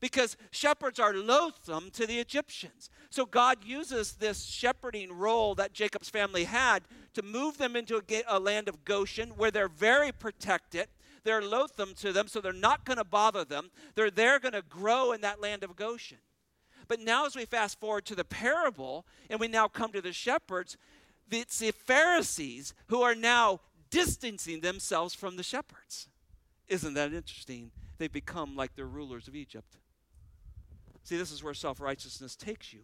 because 0.00 0.36
shepherds 0.50 1.00
are 1.00 1.14
loathsome 1.14 1.90
to 1.90 2.06
the 2.06 2.18
Egyptians. 2.18 2.90
So 3.10 3.24
God 3.24 3.64
uses 3.64 4.12
this 4.12 4.44
shepherding 4.44 5.12
role 5.12 5.54
that 5.54 5.72
Jacob's 5.72 6.10
family 6.10 6.44
had 6.44 6.82
to 7.14 7.22
move 7.22 7.58
them 7.58 7.76
into 7.76 7.96
a, 7.96 8.22
a 8.28 8.38
land 8.38 8.68
of 8.68 8.84
Goshen 8.84 9.30
where 9.30 9.50
they're 9.50 9.68
very 9.68 10.12
protected. 10.12 10.88
They're 11.24 11.42
loathsome 11.42 11.94
to 11.94 12.12
them, 12.12 12.28
so 12.28 12.40
they're 12.40 12.52
not 12.52 12.84
going 12.84 12.98
to 12.98 13.04
bother 13.04 13.44
them. 13.44 13.70
They're 13.94 14.10
there 14.10 14.38
going 14.38 14.52
to 14.52 14.62
grow 14.62 15.12
in 15.12 15.22
that 15.22 15.40
land 15.40 15.64
of 15.64 15.76
Goshen. 15.76 16.18
But 16.88 17.00
now, 17.00 17.26
as 17.26 17.34
we 17.34 17.46
fast 17.46 17.80
forward 17.80 18.04
to 18.06 18.14
the 18.14 18.24
parable, 18.24 19.06
and 19.28 19.40
we 19.40 19.48
now 19.48 19.66
come 19.66 19.90
to 19.92 20.00
the 20.00 20.12
shepherds, 20.12 20.76
it's 21.30 21.58
the 21.58 21.72
Pharisees 21.72 22.74
who 22.86 23.02
are 23.02 23.16
now 23.16 23.60
distancing 23.90 24.60
themselves 24.60 25.14
from 25.14 25.36
the 25.36 25.42
shepherds. 25.42 26.08
Isn't 26.68 26.94
that 26.94 27.12
interesting? 27.12 27.70
They've 27.98 28.12
become 28.12 28.56
like 28.56 28.74
the 28.74 28.84
rulers 28.84 29.28
of 29.28 29.36
Egypt. 29.36 29.76
See, 31.02 31.16
this 31.16 31.30
is 31.30 31.42
where 31.42 31.54
self 31.54 31.80
righteousness 31.80 32.34
takes 32.34 32.72
you. 32.72 32.80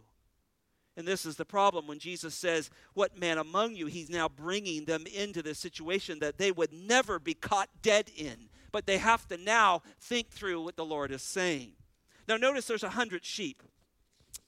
And 0.95 1.07
this 1.07 1.25
is 1.25 1.35
the 1.35 1.45
problem 1.45 1.87
when 1.87 1.99
Jesus 1.99 2.35
says, 2.35 2.69
What 2.93 3.19
man 3.19 3.37
among 3.37 3.75
you? 3.75 3.87
He's 3.87 4.09
now 4.09 4.29
bringing 4.29 4.85
them 4.85 5.05
into 5.13 5.41
this 5.41 5.59
situation 5.59 6.19
that 6.19 6.37
they 6.37 6.51
would 6.51 6.71
never 6.71 7.19
be 7.19 7.33
caught 7.33 7.69
dead 7.81 8.09
in. 8.15 8.49
But 8.71 8.85
they 8.85 8.97
have 8.97 9.27
to 9.27 9.37
now 9.37 9.81
think 9.99 10.29
through 10.29 10.63
what 10.63 10.77
the 10.77 10.85
Lord 10.85 11.11
is 11.11 11.21
saying. 11.21 11.73
Now, 12.27 12.37
notice 12.37 12.65
there's 12.65 12.83
a 12.83 12.89
hundred 12.89 13.25
sheep. 13.25 13.61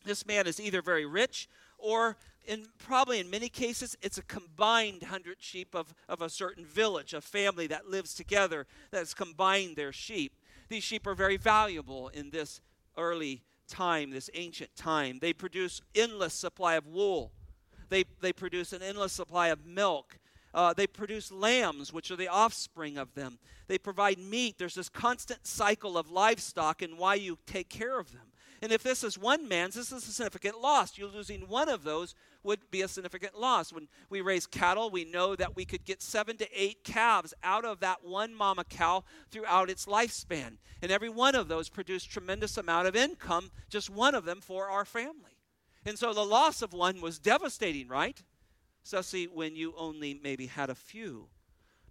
This 0.03 0.25
man 0.25 0.47
is 0.47 0.59
either 0.59 0.81
very 0.81 1.05
rich 1.05 1.49
or 1.77 2.15
in 2.47 2.65
probably 2.77 3.19
in 3.19 3.29
many 3.29 3.49
cases 3.49 3.97
it's 4.01 4.17
a 4.17 4.23
combined 4.23 5.03
hundred 5.03 5.37
sheep 5.39 5.75
of, 5.75 5.93
of 6.07 6.21
a 6.21 6.29
certain 6.29 6.65
village 6.65 7.13
a 7.13 7.21
family 7.21 7.67
that 7.67 7.87
lives 7.87 8.13
together 8.13 8.65
that's 8.91 9.13
combined 9.13 9.75
their 9.75 9.91
sheep 9.91 10.33
these 10.69 10.83
sheep 10.83 11.05
are 11.05 11.15
very 11.15 11.37
valuable 11.37 12.09
in 12.09 12.31
this 12.31 12.61
early 12.97 13.43
time, 13.67 14.11
this 14.11 14.29
ancient 14.33 14.75
time. 14.75 15.19
They 15.19 15.33
produce 15.33 15.81
endless 15.93 16.33
supply 16.33 16.75
of 16.75 16.87
wool. 16.87 17.31
They, 17.89 18.05
they 18.21 18.33
produce 18.33 18.73
an 18.73 18.81
endless 18.81 19.13
supply 19.13 19.49
of 19.49 19.65
milk. 19.65 20.17
Uh, 20.53 20.73
they 20.73 20.87
produce 20.87 21.31
lambs, 21.31 21.91
which 21.91 22.09
are 22.11 22.15
the 22.15 22.29
offspring 22.29 22.97
of 22.97 23.13
them. 23.13 23.37
They 23.67 23.77
provide 23.77 24.17
meat. 24.17 24.57
There's 24.57 24.75
this 24.75 24.89
constant 24.89 25.45
cycle 25.45 25.97
of 25.97 26.09
livestock 26.09 26.81
and 26.81 26.97
why 26.97 27.15
you 27.15 27.37
take 27.45 27.69
care 27.69 27.99
of 27.99 28.11
them. 28.11 28.31
And 28.65 28.73
if 28.73 28.81
this 28.81 29.03
is 29.03 29.15
one 29.15 29.47
man's, 29.47 29.75
this 29.75 29.91
is 29.91 30.07
a 30.07 30.11
significant 30.11 30.59
loss. 30.59 30.97
You're 30.97 31.07
losing 31.07 31.41
one 31.41 31.69
of 31.69 31.83
those 31.83 32.15
would 32.41 32.71
be 32.71 32.81
a 32.81 32.87
significant 32.87 33.39
loss. 33.39 33.71
When 33.71 33.87
we 34.09 34.21
raise 34.21 34.47
cattle, 34.47 34.89
we 34.89 35.05
know 35.05 35.35
that 35.35 35.55
we 35.55 35.65
could 35.65 35.85
get 35.85 36.01
seven 36.01 36.35
to 36.37 36.47
eight 36.51 36.83
calves 36.83 37.31
out 37.43 37.63
of 37.63 37.79
that 37.81 38.03
one 38.03 38.33
mama 38.33 38.63
cow 38.63 39.03
throughout 39.29 39.69
its 39.69 39.85
lifespan. 39.85 40.57
And 40.81 40.91
every 40.91 41.09
one 41.09 41.35
of 41.35 41.47
those 41.47 41.69
produced 41.69 42.09
tremendous 42.09 42.57
amount 42.57 42.87
of 42.87 42.95
income, 42.95 43.51
just 43.69 43.91
one 43.91 44.15
of 44.15 44.25
them 44.25 44.41
for 44.41 44.67
our 44.67 44.83
family. 44.83 45.37
And 45.85 45.99
so 45.99 46.11
the 46.11 46.25
loss 46.25 46.63
of 46.63 46.73
one 46.73 47.01
was 47.01 47.19
devastating, 47.19 47.87
right? 47.87 48.19
Especially 48.83 49.25
when 49.25 49.55
you 49.55 49.75
only 49.77 50.19
maybe 50.23 50.47
had 50.47 50.71
a 50.71 50.75
few. 50.75 51.27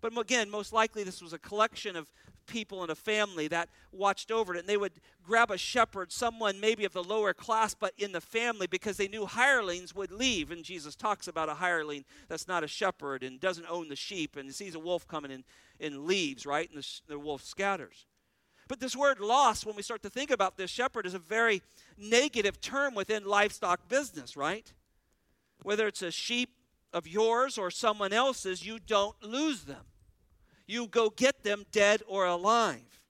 But 0.00 0.18
again, 0.18 0.50
most 0.50 0.72
likely 0.72 1.04
this 1.04 1.22
was 1.22 1.32
a 1.32 1.38
collection 1.38 1.94
of 1.94 2.08
people 2.46 2.84
in 2.84 2.90
a 2.90 2.94
family 2.94 3.48
that 3.48 3.68
watched 3.92 4.30
over 4.30 4.54
it. 4.54 4.60
And 4.60 4.68
they 4.68 4.76
would 4.76 4.92
grab 5.22 5.50
a 5.50 5.58
shepherd, 5.58 6.12
someone 6.12 6.60
maybe 6.60 6.84
of 6.84 6.92
the 6.92 7.02
lower 7.02 7.34
class, 7.34 7.74
but 7.74 7.92
in 7.98 8.12
the 8.12 8.20
family, 8.20 8.66
because 8.66 8.96
they 8.96 9.08
knew 9.08 9.26
hirelings 9.26 9.94
would 9.94 10.12
leave. 10.12 10.50
And 10.50 10.64
Jesus 10.64 10.94
talks 10.94 11.28
about 11.28 11.48
a 11.48 11.54
hireling 11.54 12.04
that's 12.28 12.48
not 12.48 12.64
a 12.64 12.68
shepherd 12.68 13.22
and 13.22 13.40
doesn't 13.40 13.66
own 13.68 13.88
the 13.88 13.96
sheep 13.96 14.36
and 14.36 14.54
sees 14.54 14.74
a 14.74 14.78
wolf 14.78 15.06
coming 15.08 15.30
and, 15.30 15.44
and 15.80 16.04
leaves, 16.04 16.46
right? 16.46 16.68
And 16.68 16.82
the, 16.82 17.00
the 17.08 17.18
wolf 17.18 17.42
scatters. 17.42 18.06
But 18.66 18.80
this 18.80 18.96
word 18.96 19.20
loss, 19.20 19.66
when 19.66 19.76
we 19.76 19.82
start 19.82 20.02
to 20.02 20.10
think 20.10 20.30
about 20.30 20.56
this, 20.56 20.70
shepherd 20.70 21.06
is 21.06 21.14
a 21.14 21.18
very 21.18 21.62
negative 21.98 22.60
term 22.60 22.94
within 22.94 23.24
livestock 23.24 23.88
business, 23.88 24.36
right? 24.36 24.72
Whether 25.62 25.86
it's 25.86 26.02
a 26.02 26.10
sheep 26.10 26.50
of 26.92 27.06
yours 27.06 27.58
or 27.58 27.70
someone 27.70 28.12
else's, 28.12 28.64
you 28.64 28.78
don't 28.78 29.20
lose 29.22 29.64
them 29.64 29.84
you 30.66 30.86
go 30.86 31.10
get 31.10 31.42
them 31.42 31.64
dead 31.72 32.02
or 32.06 32.26
alive. 32.26 33.00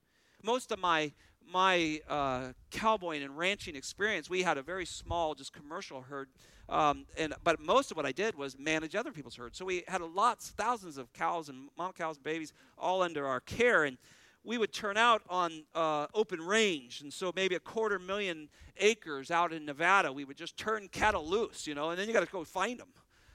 Most 0.43 0.71
of 0.71 0.79
my 0.79 1.11
my 1.51 2.01
uh, 2.09 2.47
cowboying 2.71 3.23
and 3.23 3.37
ranching 3.37 3.75
experience, 3.75 4.29
we 4.29 4.41
had 4.41 4.57
a 4.57 4.63
very 4.63 4.85
small, 4.85 5.35
just 5.35 5.53
commercial 5.53 6.01
herd. 6.01 6.27
Um, 6.67 7.05
and 7.17 7.33
but 7.43 7.61
most 7.61 7.91
of 7.91 7.97
what 7.97 8.05
I 8.05 8.11
did 8.11 8.35
was 8.35 8.57
manage 8.57 8.95
other 8.95 9.11
people's 9.11 9.35
herds. 9.35 9.57
So 9.57 9.65
we 9.65 9.83
had 9.87 10.01
lots, 10.01 10.49
thousands 10.49 10.97
of 10.97 11.13
cows 11.13 11.49
and 11.49 11.69
mom 11.77 11.93
cows, 11.93 12.17
babies, 12.17 12.51
all 12.77 13.03
under 13.03 13.27
our 13.27 13.39
care. 13.39 13.83
And 13.83 13.97
we 14.43 14.57
would 14.57 14.73
turn 14.73 14.97
out 14.97 15.21
on 15.29 15.63
uh, 15.75 16.07
open 16.13 16.41
range, 16.41 17.01
and 17.01 17.11
so 17.11 17.31
maybe 17.35 17.55
a 17.55 17.59
quarter 17.59 17.99
million 17.99 18.49
acres 18.77 19.31
out 19.31 19.53
in 19.53 19.65
Nevada, 19.65 20.11
we 20.11 20.23
would 20.23 20.37
just 20.37 20.55
turn 20.57 20.87
cattle 20.87 21.27
loose, 21.27 21.65
you 21.65 21.73
know, 21.73 21.89
and 21.89 21.99
then 21.99 22.07
you 22.07 22.13
got 22.13 22.25
to 22.25 22.31
go 22.31 22.43
find 22.43 22.79
them. 22.79 22.89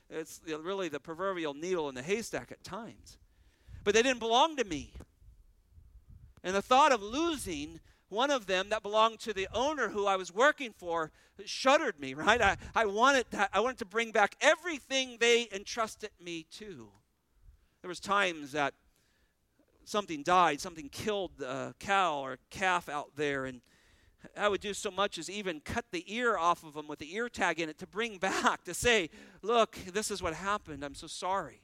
It's 0.08 0.40
really 0.46 0.88
the 0.88 1.00
proverbial 1.00 1.54
needle 1.54 1.88
in 1.88 1.94
the 1.94 2.02
haystack 2.02 2.52
at 2.52 2.62
times 2.62 3.18
but 3.84 3.94
they 3.94 4.02
didn't 4.02 4.20
belong 4.20 4.56
to 4.56 4.64
me. 4.64 4.92
And 6.42 6.54
the 6.54 6.62
thought 6.62 6.92
of 6.92 7.02
losing 7.02 7.80
one 8.08 8.30
of 8.30 8.46
them 8.46 8.68
that 8.70 8.82
belonged 8.82 9.20
to 9.20 9.32
the 9.32 9.48
owner 9.54 9.88
who 9.88 10.06
I 10.06 10.16
was 10.16 10.34
working 10.34 10.72
for 10.76 11.10
shuddered 11.44 11.98
me, 11.98 12.14
right? 12.14 12.40
I, 12.40 12.56
I, 12.74 12.86
wanted 12.86 13.30
to, 13.32 13.48
I 13.52 13.60
wanted 13.60 13.78
to 13.78 13.84
bring 13.84 14.10
back 14.10 14.36
everything 14.40 15.16
they 15.20 15.48
entrusted 15.52 16.10
me 16.22 16.46
to. 16.52 16.88
There 17.82 17.88
was 17.88 18.00
times 18.00 18.52
that 18.52 18.74
something 19.84 20.22
died, 20.22 20.60
something 20.60 20.88
killed 20.90 21.40
a 21.40 21.74
cow 21.78 22.18
or 22.18 22.32
a 22.34 22.38
calf 22.50 22.88
out 22.88 23.16
there, 23.16 23.46
and 23.46 23.62
I 24.36 24.48
would 24.48 24.60
do 24.60 24.74
so 24.74 24.90
much 24.90 25.16
as 25.16 25.30
even 25.30 25.60
cut 25.60 25.86
the 25.90 26.04
ear 26.14 26.36
off 26.36 26.62
of 26.62 26.74
them 26.74 26.86
with 26.86 26.98
the 26.98 27.14
ear 27.14 27.30
tag 27.30 27.58
in 27.58 27.70
it 27.70 27.78
to 27.78 27.86
bring 27.86 28.18
back 28.18 28.64
to 28.64 28.74
say, 28.74 29.08
look, 29.40 29.78
this 29.92 30.10
is 30.10 30.22
what 30.22 30.34
happened. 30.34 30.84
I'm 30.84 30.94
so 30.94 31.06
sorry 31.06 31.62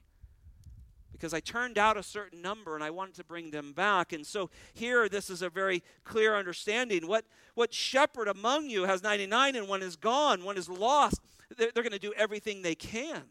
because 1.17 1.35
I 1.35 1.41
turned 1.41 1.79
out 1.79 1.97
a 1.97 2.03
certain 2.03 2.43
number 2.43 2.75
and 2.75 2.85
I 2.85 2.91
wanted 2.91 3.14
to 3.17 3.25
bring 3.25 3.51
them 3.51 3.73
back. 3.73 4.12
And 4.12 4.27
so 4.27 4.51
here, 4.75 5.09
this 5.09 5.31
is 5.31 5.43
a 5.43 5.49
very 5.49 5.83
clear 6.05 6.37
understanding. 6.37 7.07
What, 7.07 7.25
what 7.55 7.73
shepherd 7.73 8.29
among 8.29 8.69
you 8.69 8.85
has 8.85 9.03
99 9.03 9.57
and 9.57 9.69
one 9.69 9.83
is 9.83 9.97
gone, 9.97 10.45
one 10.45 10.57
is 10.57 10.69
lost? 10.69 11.21
They're, 11.57 11.71
they're 11.73 11.83
going 11.83 11.93
to 11.93 11.99
do 11.99 12.12
everything 12.17 12.62
they 12.62 12.75
can. 12.75 13.23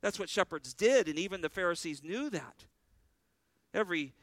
That's 0.00 0.18
what 0.18 0.28
shepherds 0.28 0.74
did, 0.74 1.08
and 1.08 1.18
even 1.18 1.40
the 1.40 1.48
Pharisees 1.48 2.02
knew 2.04 2.30
that. 2.30 2.66
Every, 3.72 4.14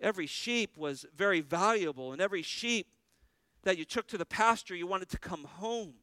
every 0.00 0.26
sheep 0.26 0.76
was 0.76 1.06
very 1.16 1.40
valuable, 1.40 2.12
and 2.12 2.20
every 2.20 2.42
sheep 2.42 2.88
that 3.62 3.78
you 3.78 3.84
took 3.84 4.08
to 4.08 4.18
the 4.18 4.26
pasture, 4.26 4.74
you 4.74 4.86
wanted 4.86 5.08
to 5.10 5.18
come 5.18 5.44
home. 5.44 5.94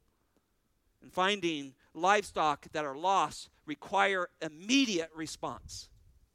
And 1.02 1.12
finding 1.12 1.74
livestock 1.94 2.66
that 2.72 2.84
are 2.84 2.96
lost 2.96 3.48
require 3.66 4.28
immediate 4.42 5.10
response. 5.14 5.88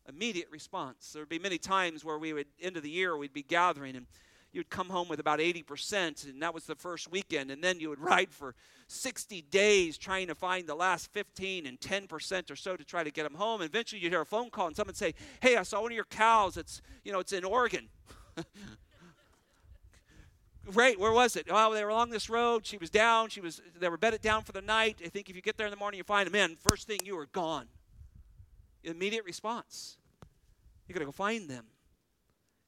Immediate 0.08 0.50
response. 0.50 1.12
There 1.14 1.22
would 1.22 1.30
be 1.30 1.40
many 1.40 1.58
times 1.58 2.04
where 2.04 2.18
we 2.18 2.34
would, 2.34 2.48
end 2.62 2.78
of 2.78 2.84
the 2.84 2.90
year, 2.90 3.16
we'd 3.16 3.34
be 3.34 3.44
gathering 3.44 3.96
and 3.96 4.08
you'd 4.52 4.70
come 4.70 4.90
home 4.90 5.08
with 5.08 5.20
about 5.20 5.40
80%, 5.40 6.28
and 6.28 6.42
that 6.42 6.54
was 6.54 6.66
the 6.66 6.76
first 6.76 7.12
weekend. 7.12 7.52
And 7.52 7.64
then 7.64 7.80
you 7.80 7.90
would 7.90 8.00
ride 8.14 8.32
for 8.32 8.56
60 8.88 9.44
days 9.44 9.98
trying 9.98 10.28
to 10.28 10.36
find 10.36 10.68
the 10.68 10.76
last 10.76 11.12
15 11.14 11.68
and 11.68 11.80
10% 11.80 12.50
or 12.50 12.56
so 12.56 12.76
to 12.76 12.84
try 12.84 13.04
to 13.04 13.12
get 13.12 13.24
them 13.24 13.36
home. 13.36 13.62
And 13.62 13.70
eventually 13.70 14.02
you'd 14.02 14.12
hear 14.12 14.22
a 14.22 14.26
phone 14.26 14.50
call 14.50 14.68
and 14.68 14.76
someone 14.76 14.96
say, 14.96 15.14
Hey, 15.42 15.58
I 15.58 15.64
saw 15.64 15.82
one 15.82 15.92
of 15.92 15.96
your 15.96 16.06
cows. 16.06 16.58
It's, 16.58 16.82
you 17.04 17.12
know, 17.12 17.20
it's 17.20 17.34
in 17.34 17.44
Oregon. 17.44 17.90
Great. 20.66 21.00
Where 21.00 21.12
was 21.12 21.36
it? 21.36 21.48
Oh, 21.50 21.74
they 21.74 21.84
were 21.84 21.90
along 21.90 22.10
this 22.10 22.30
road. 22.30 22.66
She 22.66 22.78
was 22.78 22.90
down. 22.90 23.30
She 23.30 23.42
was. 23.42 23.62
They 23.80 23.90
were 23.90 23.98
bedded 23.98 24.22
down 24.22 24.44
for 24.44 24.52
the 24.52 24.62
night. 24.62 25.02
I 25.04 25.10
think 25.10 25.30
if 25.30 25.36
you 25.36 25.42
get 25.42 25.58
there 25.58 25.68
in 25.68 25.72
the 25.72 25.78
morning, 25.78 25.98
you 25.98 26.04
find 26.04 26.28
them. 26.28 26.34
Man, 26.34 26.58
first 26.70 26.88
thing 26.88 27.00
you 27.04 27.18
are 27.18 27.28
gone. 27.28 27.68
Immediate 28.84 29.26
response. 29.26 29.98
You 30.88 30.94
got 30.94 31.00
to 31.00 31.06
go 31.06 31.12
find 31.12 31.50
them. 31.50 31.66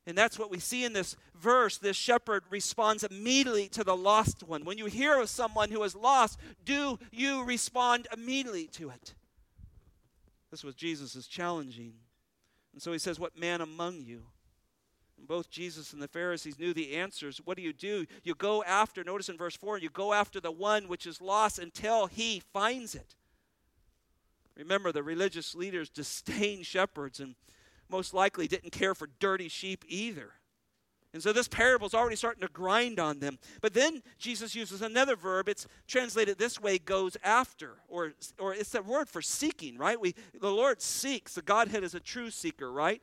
And 0.07 0.17
that's 0.17 0.39
what 0.39 0.49
we 0.49 0.59
see 0.59 0.83
in 0.83 0.93
this 0.93 1.15
verse. 1.35 1.77
This 1.77 1.95
shepherd 1.95 2.43
responds 2.49 3.03
immediately 3.03 3.67
to 3.69 3.83
the 3.83 3.95
lost 3.95 4.43
one. 4.43 4.65
When 4.65 4.77
you 4.77 4.87
hear 4.87 5.19
of 5.19 5.29
someone 5.29 5.69
who 5.69 5.83
is 5.83 5.95
lost, 5.95 6.39
do 6.65 6.97
you 7.11 7.43
respond 7.43 8.07
immediately 8.11 8.67
to 8.73 8.89
it? 8.89 9.13
This 10.49 10.63
was 10.63 10.75
Jesus 10.75 11.15
is 11.15 11.27
challenging. 11.27 11.93
And 12.73 12.81
so 12.81 12.91
he 12.91 12.99
says, 12.99 13.19
What 13.19 13.37
man 13.37 13.61
among 13.61 14.01
you? 14.01 14.23
Both 15.27 15.49
Jesus 15.49 15.93
and 15.93 16.01
the 16.01 16.07
Pharisees 16.07 16.59
knew 16.59 16.73
the 16.73 16.95
answers. 16.95 17.41
What 17.43 17.57
do 17.57 17.63
you 17.63 17.73
do? 17.73 18.05
You 18.23 18.35
go 18.35 18.63
after, 18.63 19.03
notice 19.03 19.29
in 19.29 19.37
verse 19.37 19.55
4, 19.55 19.77
you 19.79 19.89
go 19.89 20.13
after 20.13 20.39
the 20.39 20.51
one 20.51 20.87
which 20.87 21.05
is 21.05 21.21
lost 21.21 21.59
until 21.59 22.07
he 22.07 22.41
finds 22.53 22.95
it. 22.95 23.15
Remember, 24.57 24.91
the 24.91 25.03
religious 25.03 25.55
leaders 25.55 25.89
disdained 25.89 26.65
shepherds 26.65 27.19
and 27.19 27.35
most 27.89 28.13
likely 28.13 28.47
didn't 28.47 28.71
care 28.71 28.95
for 28.95 29.09
dirty 29.19 29.47
sheep 29.47 29.83
either. 29.87 30.33
And 31.13 31.21
so 31.21 31.33
this 31.33 31.49
parable 31.49 31.87
is 31.87 31.93
already 31.93 32.15
starting 32.15 32.41
to 32.41 32.47
grind 32.47 32.99
on 32.99 33.19
them. 33.19 33.37
But 33.59 33.73
then 33.73 34.01
Jesus 34.17 34.55
uses 34.55 34.81
another 34.81 35.17
verb. 35.17 35.49
It's 35.49 35.67
translated 35.87 36.37
this 36.37 36.59
way 36.59 36.77
goes 36.77 37.17
after, 37.21 37.79
or, 37.89 38.13
or 38.39 38.53
it's 38.53 38.69
that 38.69 38.85
word 38.85 39.09
for 39.09 39.21
seeking, 39.21 39.77
right? 39.77 39.99
We, 39.99 40.15
the 40.39 40.49
Lord 40.49 40.81
seeks. 40.81 41.33
The 41.33 41.41
Godhead 41.41 41.83
is 41.83 41.95
a 41.95 41.99
true 41.99 42.29
seeker, 42.29 42.71
right? 42.71 43.01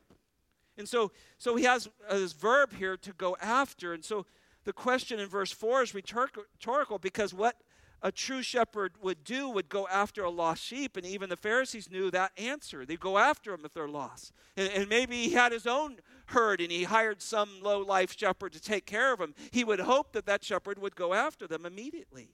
And 0.79 0.89
so, 0.89 1.11
so 1.37 1.57
he 1.57 1.65
has 1.65 1.89
uh, 2.09 2.19
this 2.19 2.33
verb 2.33 2.73
here 2.73 2.97
to 2.97 3.13
go 3.13 3.37
after. 3.41 3.93
And 3.93 4.05
so 4.05 4.25
the 4.65 4.73
question 4.73 5.19
in 5.19 5.29
verse 5.29 5.51
4 5.53 5.83
is 5.83 5.95
rhetorical 5.95 6.99
because 6.99 7.35
what 7.35 7.57
a 8.01 8.13
true 8.13 8.43
shepherd 8.43 8.93
would 9.03 9.25
do 9.25 9.49
would 9.49 9.69
go 9.69 9.89
after 9.89 10.23
a 10.23 10.31
lost 10.31 10.63
sheep. 10.63 10.97
And 10.97 11.05
even 11.05 11.29
the 11.29 11.37
Pharisees 11.37 11.91
knew 11.91 12.11
that 12.13 12.31
answer. 12.39 12.87
They 12.87 12.97
go 12.97 13.19
after 13.19 13.51
them 13.51 13.65
if 13.65 13.75
they're 13.75 13.89
lost. 13.89 14.33
And, 14.57 14.71
and 14.73 14.89
maybe 14.89 15.17
he 15.17 15.33
had 15.33 15.51
his 15.51 15.67
own 15.67 15.97
herd 16.27 16.61
and 16.61 16.71
he 16.71 16.85
hired 16.85 17.21
some 17.21 17.61
low 17.61 17.81
life 17.81 18.17
shepherd 18.17 18.53
to 18.53 18.61
take 18.61 18.87
care 18.87 19.13
of 19.13 19.21
him. 19.21 19.35
He 19.51 19.65
would 19.65 19.81
hope 19.81 20.13
that 20.13 20.27
that 20.27 20.45
shepherd 20.45 20.79
would 20.79 20.95
go 20.95 21.13
after 21.13 21.49
them 21.49 21.67
immediately. 21.67 22.31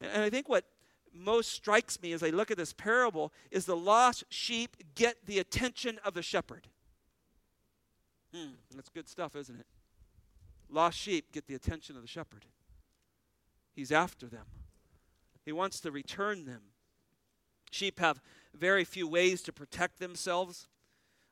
And 0.00 0.22
I 0.22 0.30
think 0.30 0.48
what 0.48 0.64
most 1.14 1.50
strikes 1.50 2.00
me 2.00 2.12
as 2.12 2.22
I 2.22 2.30
look 2.30 2.50
at 2.50 2.56
this 2.56 2.72
parable 2.72 3.32
is 3.50 3.66
the 3.66 3.76
lost 3.76 4.24
sheep 4.28 4.76
get 4.94 5.26
the 5.26 5.38
attention 5.38 5.98
of 6.04 6.14
the 6.14 6.22
shepherd. 6.22 6.68
Hmm, 8.34 8.52
that's 8.74 8.88
good 8.88 9.08
stuff, 9.08 9.36
isn't 9.36 9.58
it? 9.58 9.66
Lost 10.70 10.98
sheep 10.98 11.32
get 11.32 11.46
the 11.46 11.54
attention 11.54 11.96
of 11.96 12.02
the 12.02 12.08
shepherd. 12.08 12.46
He's 13.74 13.92
after 13.92 14.26
them, 14.26 14.46
he 15.44 15.52
wants 15.52 15.80
to 15.80 15.90
return 15.90 16.44
them. 16.44 16.62
Sheep 17.70 18.00
have 18.00 18.20
very 18.54 18.84
few 18.84 19.08
ways 19.08 19.40
to 19.42 19.52
protect 19.52 19.98
themselves. 19.98 20.68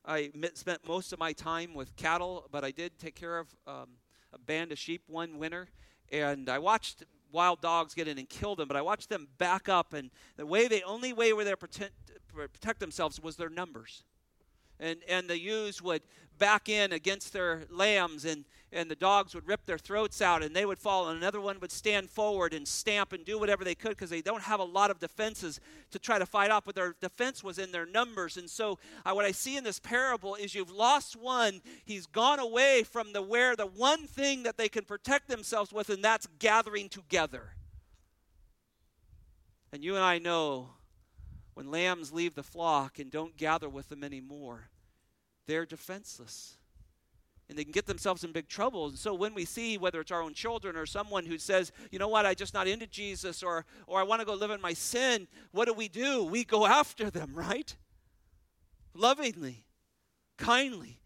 I 0.07 0.31
spent 0.55 0.89
most 0.89 1.13
of 1.13 1.19
my 1.19 1.33
time 1.35 1.75
with 1.75 1.95
cattle, 1.97 2.47
but 2.51 2.65
I 2.65 2.71
did 2.71 2.99
take 2.99 3.15
care 3.15 3.39
of 3.39 3.55
um, 3.67 3.89
a 4.33 4.39
band 4.39 4.73
of 4.73 4.79
sheep 4.79 5.03
one 5.07 5.39
winter, 5.39 5.69
and 6.11 6.49
I 6.49 6.59
watched 6.59 7.05
wild 7.31 7.61
dogs 7.61 7.93
get 7.93 8.09
in 8.09 8.19
and 8.19 8.27
kill 8.27 8.57
them, 8.57 8.69
but 8.69 8.77
I 8.77 8.83
watched 8.83 9.11
them 9.11 9.29
back 9.37 9.69
up, 9.69 9.93
and 9.93 10.11
the 10.37 10.47
way 10.47 10.67
they 10.67 10.83
only 10.83 11.13
way 11.13 11.35
where 11.35 11.45
they 11.45 11.55
protect, 11.55 11.93
protect 12.35 12.81
themselves 12.81 13.21
was 13.21 13.37
their 13.37 13.51
numbers 13.51 14.03
and, 14.81 14.99
and 15.09 15.29
the 15.29 15.39
ewes 15.39 15.81
would 15.81 16.03
back 16.39 16.71
in 16.71 16.91
against 16.93 17.35
their 17.35 17.65
lambs 17.71 18.25
and, 18.25 18.47
and 18.73 18.91
the 18.91 18.97
dogs 18.97 19.35
would 19.35 19.47
rip 19.47 19.67
their 19.67 19.77
throats 19.77 20.23
out 20.23 20.43
and 20.43 20.57
they 20.57 20.65
would 20.65 20.79
fall 20.79 21.09
and 21.09 21.19
another 21.19 21.41
one 21.41 21.61
would 21.61 21.71
stand 21.71 22.09
forward 22.09 22.55
and 22.55 22.67
stamp 22.67 23.13
and 23.13 23.27
do 23.27 23.39
whatever 23.39 23.63
they 23.63 23.75
could 23.75 23.91
because 23.91 24.09
they 24.09 24.23
don't 24.23 24.43
have 24.43 24.59
a 24.59 24.65
lot 24.65 24.91
of 24.91 24.99
defenses 24.99 25.61
to 25.91 25.99
try 25.99 26.19
to 26.19 26.25
fight 26.25 26.51
off 26.51 26.65
but 26.65 26.75
their 26.75 26.97
defense 26.99 27.45
was 27.45 27.59
in 27.59 27.71
their 27.71 27.85
numbers. 27.85 28.39
And 28.39 28.49
so 28.49 28.79
uh, 29.05 29.13
what 29.13 29.27
i 29.27 29.31
see 29.31 29.57
in 29.57 29.65
this 29.65 29.79
parable 29.79 30.35
is 30.35 30.55
you've 30.55 30.73
lost 30.73 31.15
one 31.15 31.61
he's 31.85 32.07
gone 32.07 32.41
away 32.41 32.83
from 32.83 33.13
the 33.13 33.23
where 33.23 33.55
the 33.55 33.67
one 33.67 34.07
thing 34.07 34.43
that 34.45 34.57
they 34.57 34.71
can 34.71 34.85
protect 34.85 35.29
themselves 35.29 35.73
with 35.73 35.91
and 35.91 36.03
that's 36.03 36.27
gathering 36.39 36.89
together. 36.89 37.51
And 39.73 39.85
you 39.85 39.95
and 39.95 40.03
i 40.03 40.19
know 40.19 40.71
when 41.55 41.71
lambs 41.71 42.13
leave 42.13 42.35
the 42.35 42.43
flock 42.43 42.99
and 42.99 43.11
don't 43.11 43.37
gather 43.37 43.69
with 43.69 43.89
them 43.89 44.05
anymore, 44.05 44.69
they're 45.47 45.67
defenseless. 45.67 46.57
And 47.49 47.59
they 47.59 47.65
can 47.65 47.73
get 47.73 47.87
themselves 47.87 48.23
in 48.23 48.31
big 48.31 48.47
trouble. 48.47 48.87
And 48.87 48.97
so 48.97 49.13
when 49.13 49.35
we 49.35 49.45
see, 49.45 49.77
whether 49.77 50.01
it's 50.01 50.13
our 50.13 50.23
own 50.23 50.35
children 50.35 50.77
or 50.77 50.87
someone 50.87 51.27
who 51.27 51.37
says, 51.37 51.73
you 51.91 51.99
know 51.99 52.07
what, 52.07 52.25
I'm 52.25 52.37
just 52.37 52.55
not 52.55 52.69
into 52.69 52.87
Jesus 52.87 53.43
or, 53.43 53.67
or 53.89 53.99
I 53.99 54.05
want 54.05 54.21
to 54.21 54.27
go 54.27 54.35
live 54.35 54.53
in 54.53 54.61
my 54.61 54.73
sin, 54.73 55.27
what 55.51 55.67
do 55.67 55.75
we 55.75 55.89
do? 55.89 56.23
We 56.23 56.45
go 56.45 56.67
after 56.81 57.11
them, 57.11 57.33
right? 57.35 57.75
Lovingly, 58.95 59.65
kindly, 60.39 61.01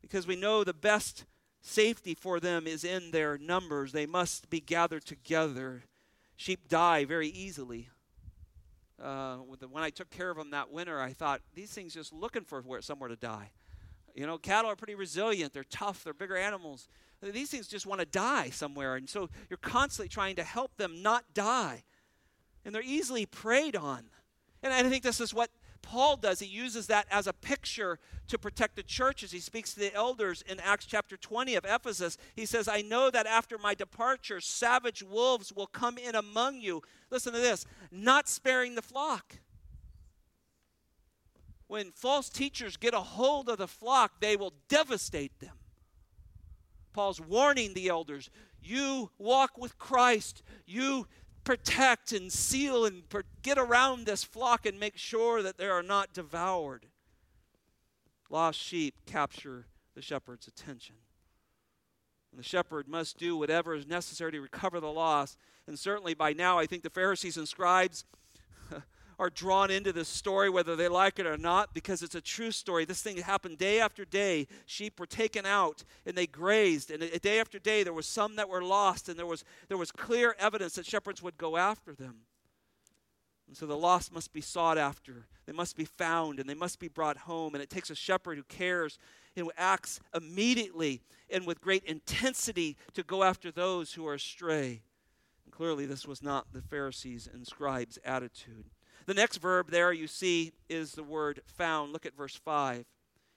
because 0.00 0.26
we 0.26 0.36
know 0.36 0.62
the 0.62 0.72
best 0.72 1.24
safety 1.60 2.14
for 2.14 2.38
them 2.38 2.66
is 2.66 2.84
in 2.84 3.10
their 3.10 3.36
numbers. 3.36 3.90
They 3.90 4.06
must 4.06 4.50
be 4.50 4.60
gathered 4.60 5.04
together. 5.04 5.82
Sheep 6.36 6.68
die 6.68 7.04
very 7.04 7.28
easily 7.28 7.88
uh, 9.02 9.36
when 9.36 9.82
I 9.82 9.90
took 9.90 10.10
care 10.10 10.30
of 10.30 10.36
them 10.36 10.50
that 10.50 10.70
winter, 10.70 11.00
I 11.00 11.12
thought 11.12 11.40
these 11.54 11.70
things 11.70 11.94
just 11.94 12.12
looking 12.12 12.44
for 12.44 12.60
where, 12.62 12.82
somewhere 12.82 13.08
to 13.08 13.16
die. 13.16 13.50
You 14.14 14.26
know, 14.26 14.38
cattle 14.38 14.70
are 14.70 14.76
pretty 14.76 14.94
resilient. 14.94 15.52
They're 15.52 15.64
tough. 15.64 16.04
They're 16.04 16.12
bigger 16.12 16.36
animals. 16.36 16.88
These 17.22 17.50
things 17.50 17.68
just 17.68 17.86
want 17.86 18.00
to 18.00 18.06
die 18.06 18.50
somewhere, 18.50 18.96
and 18.96 19.08
so 19.08 19.28
you're 19.50 19.58
constantly 19.58 20.08
trying 20.08 20.36
to 20.36 20.42
help 20.42 20.76
them 20.76 21.02
not 21.02 21.24
die. 21.34 21.84
And 22.64 22.74
they're 22.74 22.82
easily 22.82 23.26
preyed 23.26 23.76
on. 23.76 24.04
And 24.62 24.72
I 24.72 24.82
think 24.84 25.02
this 25.02 25.20
is 25.20 25.32
what 25.34 25.50
Paul 25.82 26.16
does. 26.16 26.40
He 26.40 26.46
uses 26.46 26.86
that 26.86 27.06
as 27.10 27.26
a 27.26 27.32
picture 27.32 27.98
to 28.28 28.38
protect 28.38 28.76
the 28.76 28.82
churches. 28.82 29.32
He 29.32 29.40
speaks 29.40 29.74
to 29.74 29.80
the 29.80 29.94
elders 29.94 30.42
in 30.42 30.60
Acts 30.60 30.86
chapter 30.86 31.16
20 31.16 31.54
of 31.56 31.64
Ephesus. 31.64 32.16
He 32.36 32.46
says, 32.46 32.68
I 32.68 32.82
know 32.82 33.10
that 33.10 33.26
after 33.26 33.58
my 33.58 33.74
departure, 33.74 34.40
savage 34.40 35.02
wolves 35.02 35.52
will 35.52 35.66
come 35.66 35.98
in 35.98 36.14
among 36.14 36.60
you. 36.60 36.82
Listen 37.10 37.32
to 37.32 37.38
this 37.38 37.66
not 37.90 38.28
sparing 38.28 38.74
the 38.74 38.82
flock. 38.82 39.38
When 41.66 41.92
false 41.92 42.28
teachers 42.28 42.76
get 42.76 42.94
a 42.94 43.00
hold 43.00 43.48
of 43.48 43.58
the 43.58 43.68
flock, 43.68 44.20
they 44.20 44.36
will 44.36 44.54
devastate 44.68 45.38
them. 45.38 45.54
Paul's 46.92 47.20
warning 47.20 47.74
the 47.74 47.88
elders 47.88 48.30
you 48.62 49.10
walk 49.18 49.56
with 49.56 49.78
Christ, 49.78 50.42
you 50.66 51.06
protect 51.44 52.12
and 52.12 52.32
seal 52.32 52.84
and 52.84 53.02
get 53.42 53.58
around 53.58 54.06
this 54.06 54.24
flock 54.24 54.66
and 54.66 54.78
make 54.78 54.96
sure 54.96 55.42
that 55.42 55.58
they 55.58 55.66
are 55.66 55.82
not 55.82 56.12
devoured. 56.12 56.86
Lost 58.28 58.60
sheep 58.60 58.94
capture 59.06 59.66
the 59.94 60.02
shepherd's 60.02 60.46
attention. 60.46 60.96
And 62.30 62.38
the 62.38 62.44
shepherd 62.44 62.86
must 62.86 63.18
do 63.18 63.36
whatever 63.36 63.74
is 63.74 63.86
necessary 63.86 64.32
to 64.32 64.40
recover 64.40 64.78
the 64.78 64.92
loss. 64.92 65.36
And 65.66 65.78
certainly 65.78 66.14
by 66.14 66.32
now, 66.32 66.58
I 66.58 66.66
think 66.66 66.82
the 66.82 66.90
Pharisees 66.90 67.36
and 67.36 67.48
scribes 67.48 68.04
are 69.20 69.28
drawn 69.28 69.70
into 69.70 69.92
this 69.92 70.08
story, 70.08 70.48
whether 70.48 70.74
they 70.74 70.88
like 70.88 71.18
it 71.18 71.26
or 71.26 71.36
not, 71.36 71.74
because 71.74 72.02
it's 72.02 72.14
a 72.14 72.22
true 72.22 72.50
story. 72.50 72.86
This 72.86 73.02
thing 73.02 73.18
happened 73.18 73.58
day 73.58 73.78
after 73.78 74.06
day. 74.06 74.46
Sheep 74.64 74.98
were 74.98 75.04
taken 75.04 75.44
out 75.44 75.84
and 76.06 76.16
they 76.16 76.26
grazed. 76.26 76.90
And 76.90 77.02
day 77.20 77.38
after 77.38 77.58
day, 77.58 77.82
there 77.82 77.92
was 77.92 78.06
some 78.06 78.36
that 78.36 78.48
were 78.48 78.62
lost, 78.62 79.10
and 79.10 79.18
there 79.18 79.26
was, 79.26 79.44
there 79.68 79.76
was 79.76 79.92
clear 79.92 80.34
evidence 80.38 80.76
that 80.76 80.86
shepherds 80.86 81.22
would 81.22 81.36
go 81.36 81.58
after 81.58 81.94
them. 81.94 82.20
And 83.46 83.54
so 83.54 83.66
the 83.66 83.76
lost 83.76 84.10
must 84.10 84.32
be 84.32 84.40
sought 84.40 84.78
after. 84.78 85.26
They 85.44 85.52
must 85.52 85.76
be 85.76 85.84
found 85.84 86.40
and 86.40 86.48
they 86.48 86.54
must 86.54 86.78
be 86.78 86.88
brought 86.88 87.18
home. 87.18 87.54
And 87.54 87.62
it 87.62 87.68
takes 87.68 87.90
a 87.90 87.94
shepherd 87.94 88.38
who 88.38 88.44
cares 88.44 88.98
and 89.36 89.44
who 89.44 89.52
acts 89.58 90.00
immediately 90.14 91.02
and 91.28 91.46
with 91.46 91.60
great 91.60 91.84
intensity 91.84 92.78
to 92.94 93.02
go 93.02 93.22
after 93.22 93.50
those 93.50 93.92
who 93.92 94.06
are 94.06 94.14
astray. 94.14 94.82
And 95.44 95.52
clearly, 95.52 95.84
this 95.84 96.06
was 96.06 96.22
not 96.22 96.52
the 96.52 96.62
Pharisees' 96.62 97.28
and 97.30 97.46
scribes' 97.46 97.98
attitude. 98.02 98.70
The 99.10 99.14
next 99.14 99.38
verb 99.38 99.72
there 99.72 99.92
you 99.92 100.06
see 100.06 100.52
is 100.68 100.92
the 100.92 101.02
word 101.02 101.40
found. 101.44 101.92
Look 101.92 102.06
at 102.06 102.16
verse 102.16 102.36
5. 102.36 102.84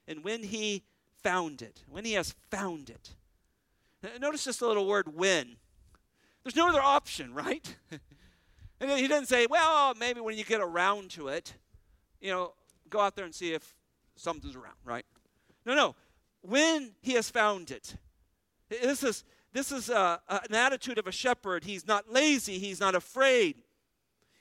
And 0.07 0.23
when 0.23 0.43
he 0.43 0.83
found 1.23 1.63
it, 1.63 1.83
when 1.89 2.05
he 2.05 2.13
has 2.13 2.35
found 2.51 2.91
it. 2.91 3.15
Notice 4.21 4.43
just 4.43 4.59
the 4.59 4.67
little 4.67 4.85
word 4.85 5.15
when. 5.15 5.55
There's 6.43 6.55
no 6.55 6.69
other 6.69 6.79
option, 6.79 7.33
right? 7.33 7.75
And 8.79 8.91
he 8.91 9.07
doesn't 9.07 9.29
say, 9.29 9.47
well, 9.49 9.95
maybe 9.95 10.19
when 10.21 10.37
you 10.37 10.43
get 10.43 10.61
around 10.61 11.09
to 11.11 11.29
it, 11.29 11.55
you 12.21 12.29
know, 12.29 12.53
go 12.87 12.99
out 12.99 13.15
there 13.15 13.25
and 13.25 13.33
see 13.33 13.53
if 13.53 13.75
something's 14.15 14.55
around, 14.55 14.75
right? 14.85 15.05
No, 15.65 15.73
no. 15.73 15.95
When 16.41 16.91
he 17.01 17.13
has 17.13 17.31
found 17.31 17.71
it. 17.71 17.95
This 18.69 19.03
is, 19.03 19.23
this 19.53 19.71
is 19.71 19.89
a, 19.89 20.21
a, 20.29 20.41
an 20.47 20.53
attitude 20.53 20.99
of 20.99 21.07
a 21.07 21.11
shepherd. 21.11 21.63
He's 21.63 21.87
not 21.87 22.11
lazy, 22.11 22.59
he's 22.59 22.79
not 22.79 22.93
afraid. 22.93 23.55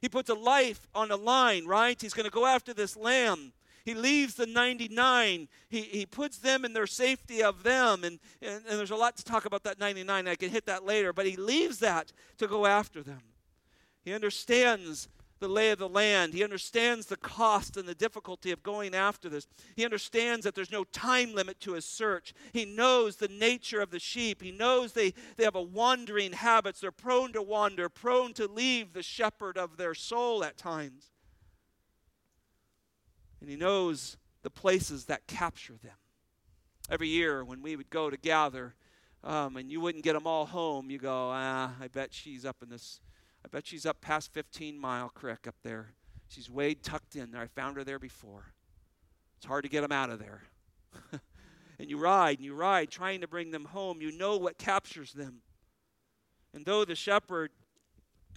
He 0.02 0.08
puts 0.08 0.28
a 0.28 0.34
life 0.34 0.88
on 0.96 1.12
a 1.12 1.16
line, 1.16 1.64
right? 1.64 1.98
He's 1.98 2.12
going 2.12 2.24
to 2.24 2.30
go 2.30 2.44
after 2.44 2.74
this 2.74 2.96
lamb. 2.96 3.52
He 3.84 3.94
leaves 3.94 4.34
the 4.34 4.46
99. 4.46 5.48
He, 5.68 5.80
he 5.80 6.06
puts 6.06 6.38
them 6.38 6.64
in 6.64 6.72
their 6.72 6.88
safety 6.88 7.40
of 7.40 7.62
them. 7.62 8.02
And, 8.02 8.18
and, 8.42 8.64
and 8.68 8.78
there's 8.78 8.90
a 8.90 8.96
lot 8.96 9.16
to 9.18 9.24
talk 9.24 9.44
about 9.44 9.62
that 9.62 9.78
99. 9.78 10.26
I 10.26 10.34
can 10.34 10.50
hit 10.50 10.66
that 10.66 10.84
later. 10.84 11.12
But 11.12 11.26
he 11.26 11.36
leaves 11.36 11.78
that 11.78 12.12
to 12.38 12.48
go 12.48 12.66
after 12.66 13.00
them. 13.00 13.22
He 14.04 14.12
understands 14.12 15.08
the 15.42 15.48
lay 15.48 15.70
of 15.70 15.78
the 15.78 15.88
land. 15.88 16.32
He 16.32 16.42
understands 16.42 17.06
the 17.06 17.16
cost 17.16 17.76
and 17.76 17.86
the 17.86 17.94
difficulty 17.94 18.52
of 18.52 18.62
going 18.62 18.94
after 18.94 19.28
this. 19.28 19.46
He 19.76 19.84
understands 19.84 20.44
that 20.44 20.54
there's 20.54 20.72
no 20.72 20.84
time 20.84 21.34
limit 21.34 21.60
to 21.60 21.74
his 21.74 21.84
search. 21.84 22.32
He 22.52 22.64
knows 22.64 23.16
the 23.16 23.28
nature 23.28 23.80
of 23.80 23.90
the 23.90 23.98
sheep. 23.98 24.40
He 24.40 24.52
knows 24.52 24.92
they, 24.92 25.12
they 25.36 25.44
have 25.44 25.56
a 25.56 25.60
wandering 25.60 26.32
habits. 26.32 26.80
They're 26.80 26.92
prone 26.92 27.32
to 27.34 27.42
wander, 27.42 27.88
prone 27.88 28.32
to 28.34 28.46
leave 28.46 28.92
the 28.92 29.02
shepherd 29.02 29.58
of 29.58 29.76
their 29.76 29.94
soul 29.94 30.44
at 30.44 30.56
times. 30.56 31.10
And 33.40 33.50
he 33.50 33.56
knows 33.56 34.16
the 34.42 34.50
places 34.50 35.06
that 35.06 35.26
capture 35.26 35.76
them. 35.82 35.96
Every 36.88 37.08
year 37.08 37.44
when 37.44 37.62
we 37.62 37.74
would 37.76 37.90
go 37.90 38.08
to 38.10 38.16
gather, 38.16 38.74
um, 39.24 39.56
and 39.56 39.70
you 39.70 39.80
wouldn't 39.80 40.04
get 40.04 40.14
them 40.14 40.26
all 40.26 40.46
home, 40.46 40.90
you 40.90 40.98
go, 40.98 41.30
ah, 41.32 41.72
I 41.80 41.88
bet 41.88 42.12
she's 42.12 42.44
up 42.44 42.56
in 42.62 42.68
this 42.68 43.00
I 43.44 43.48
bet 43.48 43.66
she's 43.66 43.86
up 43.86 44.00
past 44.00 44.32
15 44.32 44.78
Mile 44.78 45.08
Creek 45.08 45.46
up 45.46 45.56
there. 45.62 45.94
She's 46.28 46.48
way 46.48 46.74
tucked 46.74 47.16
in 47.16 47.30
there. 47.30 47.42
I 47.42 47.46
found 47.46 47.76
her 47.76 47.84
there 47.84 47.98
before. 47.98 48.52
It's 49.36 49.46
hard 49.46 49.64
to 49.64 49.70
get 49.70 49.82
them 49.82 49.92
out 49.92 50.10
of 50.10 50.18
there. 50.18 50.44
and 51.78 51.90
you 51.90 51.98
ride 51.98 52.38
and 52.38 52.44
you 52.44 52.54
ride, 52.54 52.90
trying 52.90 53.20
to 53.20 53.28
bring 53.28 53.50
them 53.50 53.66
home. 53.66 54.00
You 54.00 54.12
know 54.12 54.36
what 54.36 54.58
captures 54.58 55.12
them. 55.12 55.42
And 56.54 56.64
though 56.64 56.84
the 56.84 56.94
shepherd 56.94 57.50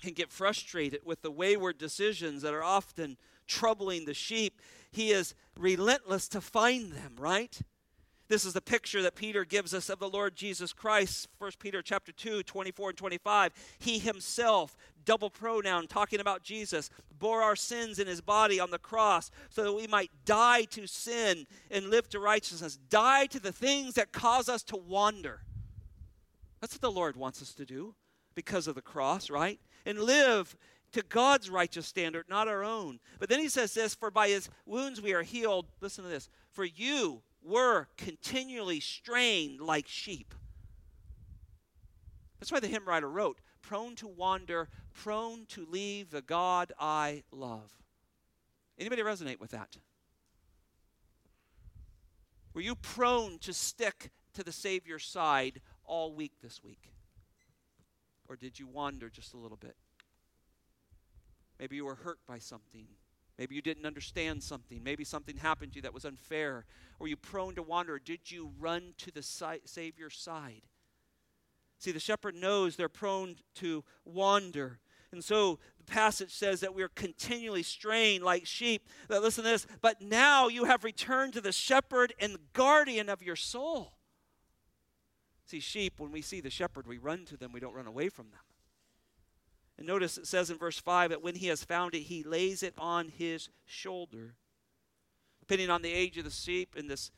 can 0.01 0.13
get 0.13 0.31
frustrated 0.31 1.01
with 1.05 1.21
the 1.21 1.31
wayward 1.31 1.77
decisions 1.77 2.41
that 2.41 2.53
are 2.53 2.63
often 2.63 3.17
troubling 3.47 4.05
the 4.05 4.13
sheep, 4.13 4.61
he 4.91 5.11
is 5.11 5.35
relentless 5.57 6.27
to 6.29 6.41
find 6.41 6.91
them, 6.91 7.15
right? 7.17 7.59
This 8.27 8.43
is 8.45 8.53
the 8.53 8.61
picture 8.61 9.03
that 9.03 9.15
Peter 9.15 9.45
gives 9.45 9.73
us 9.73 9.89
of 9.89 9.99
the 9.99 10.09
Lord 10.09 10.35
Jesus 10.35 10.73
Christ. 10.73 11.27
1 11.37 11.51
Peter 11.59 11.83
chapter 11.83 12.11
2, 12.11 12.41
24 12.43 12.89
and 12.89 12.97
25. 12.97 13.51
He 13.77 13.99
himself, 13.99 14.75
double 15.05 15.29
pronoun, 15.29 15.87
talking 15.87 16.19
about 16.19 16.41
Jesus, 16.41 16.89
bore 17.19 17.43
our 17.43 17.55
sins 17.55 17.99
in 17.99 18.07
his 18.07 18.21
body 18.21 18.59
on 18.59 18.71
the 18.71 18.79
cross 18.79 19.29
so 19.49 19.63
that 19.63 19.73
we 19.73 19.85
might 19.85 20.09
die 20.25 20.63
to 20.63 20.87
sin 20.87 21.45
and 21.69 21.91
live 21.91 22.09
to 22.09 22.19
righteousness. 22.19 22.79
Die 22.89 23.27
to 23.27 23.39
the 23.39 23.51
things 23.51 23.93
that 23.93 24.11
cause 24.11 24.49
us 24.49 24.63
to 24.63 24.77
wander. 24.77 25.41
That's 26.61 26.73
what 26.73 26.81
the 26.81 26.91
Lord 26.91 27.15
wants 27.15 27.43
us 27.43 27.53
to 27.53 27.65
do 27.65 27.93
because 28.33 28.67
of 28.67 28.73
the 28.73 28.81
cross, 28.81 29.29
right? 29.29 29.59
And 29.85 29.99
live 29.99 30.55
to 30.93 31.03
God's 31.03 31.49
righteous 31.49 31.85
standard, 31.85 32.25
not 32.27 32.47
our 32.47 32.63
own. 32.63 32.99
But 33.19 33.29
then 33.29 33.39
he 33.39 33.49
says 33.49 33.73
this 33.75 33.93
For 33.93 34.09
by 34.09 34.29
his 34.29 34.49
wounds 34.65 34.99
we 34.99 35.13
are 35.13 35.23
healed. 35.23 35.67
Listen 35.79 36.03
to 36.05 36.09
this. 36.09 36.29
For 36.51 36.65
you, 36.65 37.21
were 37.45 37.87
continually 37.97 38.79
strained 38.79 39.61
like 39.61 39.87
sheep. 39.87 40.33
That's 42.39 42.51
why 42.51 42.59
the 42.59 42.67
hymn 42.67 42.87
writer 42.87 43.09
wrote, 43.09 43.39
prone 43.61 43.95
to 43.95 44.07
wander, 44.07 44.69
prone 44.93 45.45
to 45.47 45.65
leave 45.65 46.11
the 46.11 46.21
God 46.21 46.73
I 46.79 47.23
love. 47.31 47.71
Anybody 48.77 49.01
resonate 49.01 49.39
with 49.39 49.51
that? 49.51 49.77
Were 52.53 52.61
you 52.61 52.75
prone 52.75 53.37
to 53.39 53.53
stick 53.53 54.11
to 54.33 54.43
the 54.43 54.51
Savior's 54.51 55.05
side 55.05 55.61
all 55.85 56.13
week 56.13 56.33
this 56.41 56.63
week? 56.63 56.91
Or 58.27 58.35
did 58.35 58.59
you 58.59 58.67
wander 58.67 59.09
just 59.09 59.33
a 59.33 59.37
little 59.37 59.57
bit? 59.57 59.75
Maybe 61.59 61.75
you 61.75 61.85
were 61.85 61.95
hurt 61.95 62.19
by 62.27 62.39
something. 62.39 62.87
Maybe 63.37 63.55
you 63.55 63.61
didn't 63.61 63.85
understand 63.85 64.43
something. 64.43 64.81
Maybe 64.83 65.03
something 65.03 65.37
happened 65.37 65.73
to 65.73 65.75
you 65.77 65.81
that 65.81 65.93
was 65.93 66.05
unfair. 66.05 66.65
Were 66.99 67.07
you 67.07 67.17
prone 67.17 67.55
to 67.55 67.63
wander? 67.63 67.99
Did 67.99 68.31
you 68.31 68.51
run 68.59 68.93
to 68.99 69.11
the 69.11 69.21
si- 69.21 69.61
Savior's 69.65 70.17
side? 70.17 70.61
See, 71.77 71.91
the 71.91 71.99
shepherd 71.99 72.35
knows 72.35 72.75
they're 72.75 72.87
prone 72.87 73.35
to 73.55 73.83
wander. 74.05 74.79
And 75.11 75.23
so 75.23 75.59
the 75.77 75.83
passage 75.83 76.31
says 76.33 76.61
that 76.61 76.73
we're 76.73 76.87
continually 76.89 77.63
straying 77.63 78.21
like 78.21 78.45
sheep. 78.45 78.87
That 79.09 79.21
listen 79.21 79.43
to 79.43 79.49
this, 79.49 79.67
but 79.81 80.01
now 80.01 80.47
you 80.47 80.63
have 80.65 80.83
returned 80.83 81.33
to 81.33 81.41
the 81.41 81.51
shepherd 81.51 82.13
and 82.19 82.37
guardian 82.53 83.09
of 83.09 83.21
your 83.21 83.35
soul. 83.35 83.93
See, 85.45 85.59
sheep, 85.59 85.99
when 85.99 86.11
we 86.11 86.21
see 86.21 86.41
the 86.41 86.49
shepherd, 86.49 86.87
we 86.87 86.97
run 86.97 87.25
to 87.25 87.37
them, 87.37 87.51
we 87.51 87.59
don't 87.59 87.75
run 87.75 87.87
away 87.87 88.09
from 88.09 88.31
them. 88.31 88.39
And 89.77 89.87
notice 89.87 90.17
it 90.17 90.27
says 90.27 90.49
in 90.49 90.57
verse 90.57 90.79
5 90.79 91.09
that 91.09 91.21
when 91.21 91.35
he 91.35 91.47
has 91.47 91.63
found 91.63 91.95
it, 91.95 92.01
he 92.03 92.23
lays 92.23 92.63
it 92.63 92.73
on 92.77 93.09
his 93.09 93.49
shoulder. 93.65 94.35
Depending 95.41 95.69
on 95.69 95.81
the 95.81 95.91
age 95.91 96.17
of 96.17 96.23
the 96.23 96.31
sheep 96.31 96.75
in 96.75 96.87
this 96.87 97.11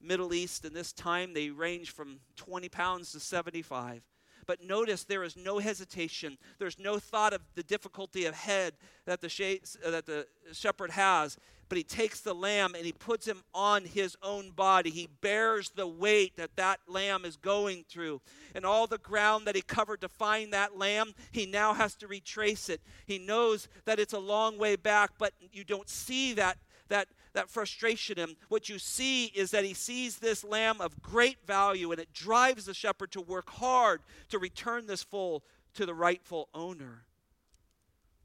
Middle 0.00 0.34
East 0.34 0.64
in 0.64 0.72
this 0.72 0.92
time, 0.92 1.32
they 1.32 1.50
range 1.50 1.90
from 1.90 2.20
20 2.36 2.68
pounds 2.68 3.12
to 3.12 3.20
75. 3.20 4.02
But 4.46 4.62
notice 4.62 5.04
there 5.04 5.22
is 5.22 5.36
no 5.36 5.58
hesitation. 5.58 6.38
There's 6.58 6.78
no 6.78 6.98
thought 6.98 7.32
of 7.32 7.42
the 7.54 7.62
difficulty 7.62 8.24
of 8.24 8.34
head 8.34 8.74
that 9.06 9.20
the, 9.20 9.60
that 9.84 10.06
the 10.06 10.26
shepherd 10.52 10.90
has 10.90 11.38
but 11.72 11.78
he 11.78 11.84
takes 11.84 12.20
the 12.20 12.34
lamb 12.34 12.74
and 12.74 12.84
he 12.84 12.92
puts 12.92 13.26
him 13.26 13.42
on 13.54 13.86
his 13.86 14.14
own 14.22 14.50
body. 14.50 14.90
He 14.90 15.08
bears 15.22 15.70
the 15.70 15.86
weight 15.86 16.36
that 16.36 16.54
that 16.56 16.80
lamb 16.86 17.24
is 17.24 17.38
going 17.38 17.86
through. 17.88 18.20
And 18.54 18.66
all 18.66 18.86
the 18.86 18.98
ground 18.98 19.46
that 19.46 19.56
he 19.56 19.62
covered 19.62 20.02
to 20.02 20.08
find 20.10 20.52
that 20.52 20.76
lamb, 20.76 21.14
he 21.30 21.46
now 21.46 21.72
has 21.72 21.94
to 21.94 22.06
retrace 22.06 22.68
it. 22.68 22.82
He 23.06 23.18
knows 23.18 23.68
that 23.86 23.98
it's 23.98 24.12
a 24.12 24.18
long 24.18 24.58
way 24.58 24.76
back, 24.76 25.12
but 25.16 25.32
you 25.50 25.64
don't 25.64 25.88
see 25.88 26.34
that 26.34 26.58
that 26.88 27.08
that 27.34 27.48
frustration 27.48 28.18
him. 28.18 28.36
What 28.48 28.68
you 28.68 28.78
see 28.78 29.26
is 29.26 29.50
that 29.52 29.64
he 29.64 29.74
sees 29.74 30.18
this 30.18 30.44
lamb 30.44 30.80
of 30.80 31.00
great 31.02 31.46
value 31.46 31.90
and 31.90 32.00
it 32.00 32.12
drives 32.12 32.66
the 32.66 32.74
shepherd 32.74 33.12
to 33.12 33.20
work 33.20 33.50
hard 33.50 34.02
to 34.28 34.38
return 34.38 34.86
this 34.86 35.02
foal 35.02 35.42
to 35.74 35.86
the 35.86 35.94
rightful 35.94 36.48
owner. 36.54 37.04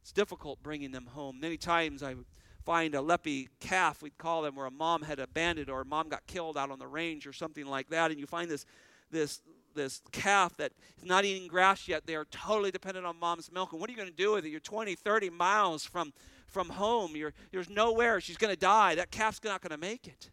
It's 0.02 0.12
difficult 0.12 0.64
bringing 0.64 0.92
them 0.92 1.08
home. 1.08 1.40
Many 1.40 1.58
times 1.58 2.04
I 2.04 2.16
find 2.66 2.96
a 2.96 3.02
leppy 3.02 3.50
calf, 3.60 4.02
we'd 4.02 4.18
call 4.18 4.42
them, 4.42 4.56
where 4.56 4.66
a 4.66 4.72
mom 4.72 5.02
had 5.02 5.20
abandoned 5.20 5.70
or 5.70 5.82
a 5.82 5.86
mom 5.86 6.10
got 6.10 6.26
killed 6.28 6.58
out 6.58 6.72
on 6.72 6.80
the 6.80 6.88
range 6.88 7.26
or 7.26 7.34
something 7.34 7.66
like 7.66 7.90
that, 7.90 8.12
and 8.12 8.20
you 8.20 8.28
find 8.28 8.50
this 8.50 8.66
this 9.10 9.42
this 9.74 10.02
calf 10.12 10.58
that 10.58 10.74
is 10.98 11.06
not 11.06 11.24
eating 11.24 11.48
grass 11.48 11.88
yet. 11.88 12.06
They 12.06 12.16
are 12.16 12.26
totally 12.26 12.72
dependent 12.72 13.06
on 13.06 13.18
mom's 13.18 13.52
milk. 13.52 13.72
And 13.72 13.80
what 13.80 13.90
are 13.90 13.92
you 13.92 13.98
going 13.98 14.10
to 14.10 14.16
do 14.16 14.34
with 14.34 14.44
it? 14.44 14.50
You're 14.50 14.60
20, 14.60 14.96
30 14.96 15.30
miles 15.30 15.86
from 15.86 16.12
from 16.48 16.70
home. 16.70 17.16
You're, 17.16 17.34
there's 17.52 17.70
nowhere. 17.70 18.20
She's 18.20 18.38
going 18.38 18.54
to 18.54 18.60
die. 18.60 18.96
That 18.96 19.12
calf's 19.12 19.40
not 19.44 19.62
going 19.62 19.72
to 19.72 19.78
make 19.78 20.08
it. 20.08 20.32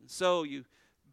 And 0.00 0.10
so 0.10 0.42
you 0.42 0.64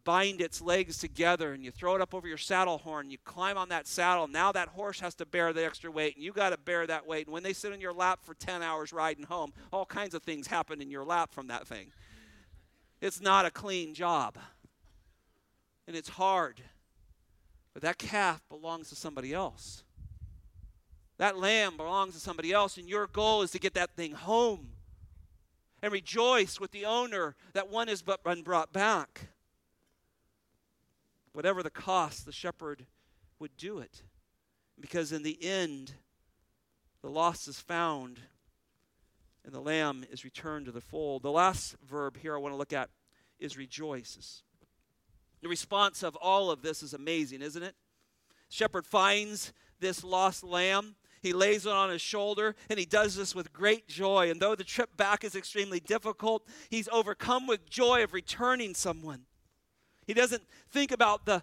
bind 0.04 0.40
its 0.40 0.62
legs 0.62 0.98
together 0.98 1.52
and 1.52 1.64
you 1.64 1.72
throw 1.72 1.96
it 1.96 2.00
up 2.00 2.14
over 2.14 2.28
your 2.28 2.38
saddle 2.38 2.78
horn. 2.78 3.10
You 3.10 3.18
climb 3.24 3.58
on 3.58 3.68
that 3.70 3.86
saddle. 3.88 4.28
Now 4.28 4.52
that 4.52 4.68
horse 4.68 5.00
has 5.00 5.14
to 5.16 5.26
bear 5.26 5.52
the 5.52 5.66
extra 5.66 5.90
weight, 5.90 6.14
and 6.14 6.24
you 6.24 6.32
got 6.32 6.50
to 6.50 6.58
bear 6.58 6.86
that 6.86 7.06
weight. 7.06 7.26
And 7.26 7.34
when 7.34 7.42
they 7.42 7.52
sit 7.52 7.72
in 7.72 7.80
your 7.80 7.92
lap 7.92 8.20
for 8.22 8.34
10 8.34 8.62
hours 8.62 8.92
riding 8.92 9.24
home, 9.24 9.52
all 9.72 9.84
kinds 9.84 10.14
of 10.14 10.22
things 10.22 10.46
happen 10.46 10.80
in 10.80 10.90
your 10.90 11.04
lap 11.04 11.32
from 11.32 11.48
that 11.48 11.66
thing. 11.66 11.88
It's 13.00 13.20
not 13.20 13.44
a 13.46 13.50
clean 13.50 13.94
job. 13.94 14.38
and 15.86 15.94
it's 15.94 16.08
hard. 16.08 16.60
But 17.72 17.82
that 17.82 17.98
calf 17.98 18.42
belongs 18.48 18.88
to 18.88 18.96
somebody 18.96 19.34
else. 19.34 19.84
That 21.18 21.38
lamb 21.38 21.76
belongs 21.76 22.14
to 22.14 22.20
somebody 22.20 22.52
else, 22.52 22.76
and 22.76 22.88
your 22.88 23.06
goal 23.06 23.42
is 23.42 23.50
to 23.52 23.58
get 23.58 23.74
that 23.74 23.96
thing 23.96 24.12
home 24.12 24.68
and 25.82 25.92
rejoice 25.92 26.60
with 26.60 26.72
the 26.72 26.84
owner 26.84 27.36
that 27.52 27.70
one 27.70 27.88
has 27.88 28.02
been 28.02 28.42
brought 28.42 28.72
back. 28.72 29.28
Whatever 31.32 31.62
the 31.62 31.70
cost, 31.70 32.26
the 32.26 32.32
shepherd 32.32 32.86
would 33.38 33.56
do 33.56 33.78
it. 33.78 34.02
Because 34.78 35.12
in 35.12 35.22
the 35.22 35.38
end, 35.42 35.92
the 37.02 37.08
lost 37.08 37.48
is 37.48 37.60
found 37.60 38.20
and 39.44 39.54
the 39.54 39.60
lamb 39.60 40.04
is 40.10 40.24
returned 40.24 40.66
to 40.66 40.72
the 40.72 40.80
fold. 40.80 41.22
The 41.22 41.30
last 41.30 41.76
verb 41.88 42.16
here 42.16 42.34
I 42.34 42.38
want 42.38 42.52
to 42.52 42.58
look 42.58 42.72
at 42.72 42.90
is 43.38 43.56
rejoices. 43.56 44.42
The 45.40 45.48
response 45.48 46.02
of 46.02 46.16
all 46.16 46.50
of 46.50 46.62
this 46.62 46.82
is 46.82 46.92
amazing, 46.92 47.42
isn't 47.42 47.62
it? 47.62 47.76
Shepherd 48.48 48.86
finds 48.86 49.52
this 49.78 50.02
lost 50.02 50.42
lamb. 50.42 50.96
He 51.26 51.32
lays 51.32 51.66
it 51.66 51.72
on 51.72 51.90
his 51.90 52.00
shoulder, 52.00 52.54
and 52.70 52.78
he 52.78 52.84
does 52.84 53.16
this 53.16 53.34
with 53.34 53.52
great 53.52 53.88
joy. 53.88 54.30
And 54.30 54.40
though 54.40 54.54
the 54.54 54.62
trip 54.62 54.96
back 54.96 55.24
is 55.24 55.34
extremely 55.34 55.80
difficult, 55.80 56.46
he's 56.70 56.88
overcome 56.92 57.48
with 57.48 57.68
joy 57.68 58.04
of 58.04 58.12
returning 58.12 58.74
someone. 58.74 59.22
He 60.06 60.14
doesn't 60.14 60.44
think 60.70 60.92
about 60.92 61.26
the, 61.26 61.42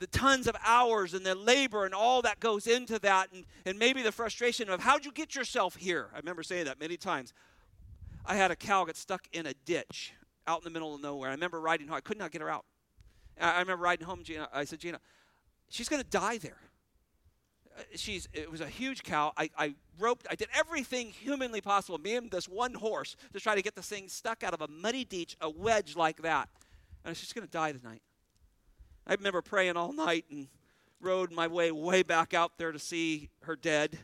the 0.00 0.06
tons 0.06 0.46
of 0.46 0.56
hours 0.64 1.12
and 1.12 1.26
the 1.26 1.34
labor 1.34 1.84
and 1.84 1.94
all 1.94 2.22
that 2.22 2.40
goes 2.40 2.66
into 2.66 2.98
that, 3.00 3.28
and, 3.34 3.44
and 3.66 3.78
maybe 3.78 4.00
the 4.00 4.12
frustration 4.12 4.70
of 4.70 4.80
how'd 4.80 5.04
you 5.04 5.12
get 5.12 5.34
yourself 5.34 5.76
here? 5.76 6.08
I 6.14 6.16
remember 6.16 6.42
saying 6.42 6.64
that 6.64 6.80
many 6.80 6.96
times. 6.96 7.34
I 8.24 8.34
had 8.34 8.50
a 8.50 8.56
cow 8.56 8.86
get 8.86 8.96
stuck 8.96 9.26
in 9.32 9.44
a 9.44 9.52
ditch 9.66 10.14
out 10.46 10.60
in 10.60 10.64
the 10.64 10.70
middle 10.70 10.94
of 10.94 11.02
nowhere. 11.02 11.28
I 11.28 11.32
remember 11.32 11.60
riding 11.60 11.88
home. 11.88 11.96
I 11.98 12.00
could 12.00 12.18
not 12.18 12.30
get 12.30 12.40
her 12.40 12.48
out. 12.48 12.64
I 13.38 13.60
remember 13.60 13.84
riding 13.84 14.06
home, 14.06 14.22
Gina. 14.24 14.48
I 14.54 14.64
said, 14.64 14.78
Gina, 14.80 15.00
she's 15.68 15.90
going 15.90 16.02
to 16.02 16.08
die 16.08 16.38
there. 16.38 16.60
She's, 17.94 18.28
it 18.32 18.50
was 18.50 18.60
a 18.60 18.66
huge 18.66 19.02
cow. 19.02 19.32
I, 19.36 19.50
I 19.56 19.74
roped, 19.98 20.26
I 20.30 20.34
did 20.34 20.48
everything 20.54 21.08
humanly 21.10 21.60
possible, 21.60 21.98
me 21.98 22.16
and 22.16 22.30
this 22.30 22.48
one 22.48 22.74
horse, 22.74 23.16
to 23.32 23.40
try 23.40 23.54
to 23.54 23.62
get 23.62 23.74
this 23.74 23.88
thing 23.88 24.08
stuck 24.08 24.42
out 24.42 24.54
of 24.54 24.60
a 24.60 24.68
muddy 24.68 25.04
ditch, 25.04 25.36
a 25.40 25.50
wedge 25.50 25.96
like 25.96 26.22
that. 26.22 26.48
And 27.04 27.16
she's 27.16 27.32
going 27.32 27.46
to 27.46 27.50
die 27.50 27.72
tonight. 27.72 28.02
I 29.06 29.14
remember 29.14 29.40
praying 29.40 29.76
all 29.76 29.92
night 29.92 30.26
and 30.30 30.48
rode 31.00 31.32
my 31.32 31.46
way 31.46 31.70
way 31.72 32.02
back 32.02 32.34
out 32.34 32.52
there 32.58 32.72
to 32.72 32.78
see 32.78 33.30
her 33.42 33.56
dead, 33.56 33.98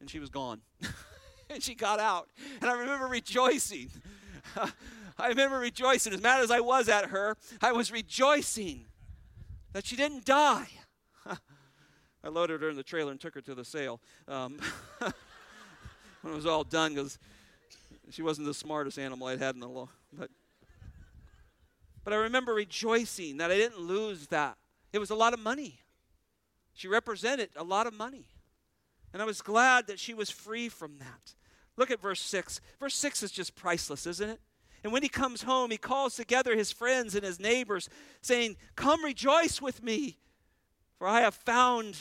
and 0.00 0.10
she 0.10 0.18
was 0.18 0.28
gone. 0.28 0.60
and 1.50 1.62
she 1.62 1.74
got 1.74 2.00
out. 2.00 2.28
And 2.60 2.70
I 2.70 2.74
remember 2.74 3.06
rejoicing. 3.06 3.90
I 5.18 5.28
remember 5.28 5.58
rejoicing. 5.58 6.12
As 6.12 6.20
mad 6.20 6.40
as 6.40 6.50
I 6.50 6.60
was 6.60 6.88
at 6.88 7.06
her, 7.06 7.36
I 7.62 7.72
was 7.72 7.92
rejoicing 7.92 8.86
that 9.72 9.86
she 9.86 9.96
didn't 9.96 10.24
die. 10.24 10.68
I 12.24 12.28
loaded 12.28 12.62
her 12.62 12.70
in 12.70 12.76
the 12.76 12.82
trailer 12.82 13.10
and 13.10 13.20
took 13.20 13.34
her 13.34 13.42
to 13.42 13.54
the 13.54 13.64
sale 13.64 14.00
um, 14.28 14.58
when 14.98 16.32
it 16.32 16.36
was 16.36 16.46
all 16.46 16.64
done 16.64 16.94
because 16.94 17.18
she 18.10 18.22
wasn't 18.22 18.46
the 18.46 18.54
smartest 18.54 18.98
animal 18.98 19.26
I'd 19.26 19.40
had 19.40 19.54
in 19.54 19.60
the 19.60 19.68
law. 19.68 19.90
But, 20.10 20.30
but 22.02 22.14
I 22.14 22.16
remember 22.16 22.54
rejoicing 22.54 23.36
that 23.36 23.50
I 23.50 23.56
didn't 23.56 23.78
lose 23.78 24.28
that. 24.28 24.56
It 24.94 25.00
was 25.00 25.10
a 25.10 25.14
lot 25.14 25.34
of 25.34 25.40
money. 25.40 25.80
She 26.72 26.88
represented 26.88 27.50
a 27.56 27.62
lot 27.62 27.86
of 27.86 27.92
money. 27.92 28.26
And 29.12 29.20
I 29.20 29.26
was 29.26 29.42
glad 29.42 29.86
that 29.88 29.98
she 29.98 30.14
was 30.14 30.30
free 30.30 30.70
from 30.70 30.96
that. 30.98 31.34
Look 31.76 31.90
at 31.90 32.00
verse 32.00 32.20
6. 32.20 32.60
Verse 32.80 32.94
6 32.94 33.22
is 33.22 33.30
just 33.32 33.54
priceless, 33.54 34.06
isn't 34.06 34.30
it? 34.30 34.40
And 34.82 34.92
when 34.92 35.02
he 35.02 35.08
comes 35.08 35.42
home, 35.42 35.70
he 35.70 35.76
calls 35.76 36.16
together 36.16 36.56
his 36.56 36.72
friends 36.72 37.14
and 37.14 37.24
his 37.24 37.38
neighbors, 37.38 37.88
saying, 38.22 38.56
Come 38.76 39.04
rejoice 39.04 39.60
with 39.60 39.82
me, 39.82 40.18
for 40.98 41.06
I 41.06 41.20
have 41.20 41.34
found 41.34 41.96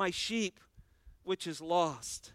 my 0.00 0.10
sheep 0.10 0.58
which 1.22 1.46
is 1.46 1.60
lost. 1.60 2.32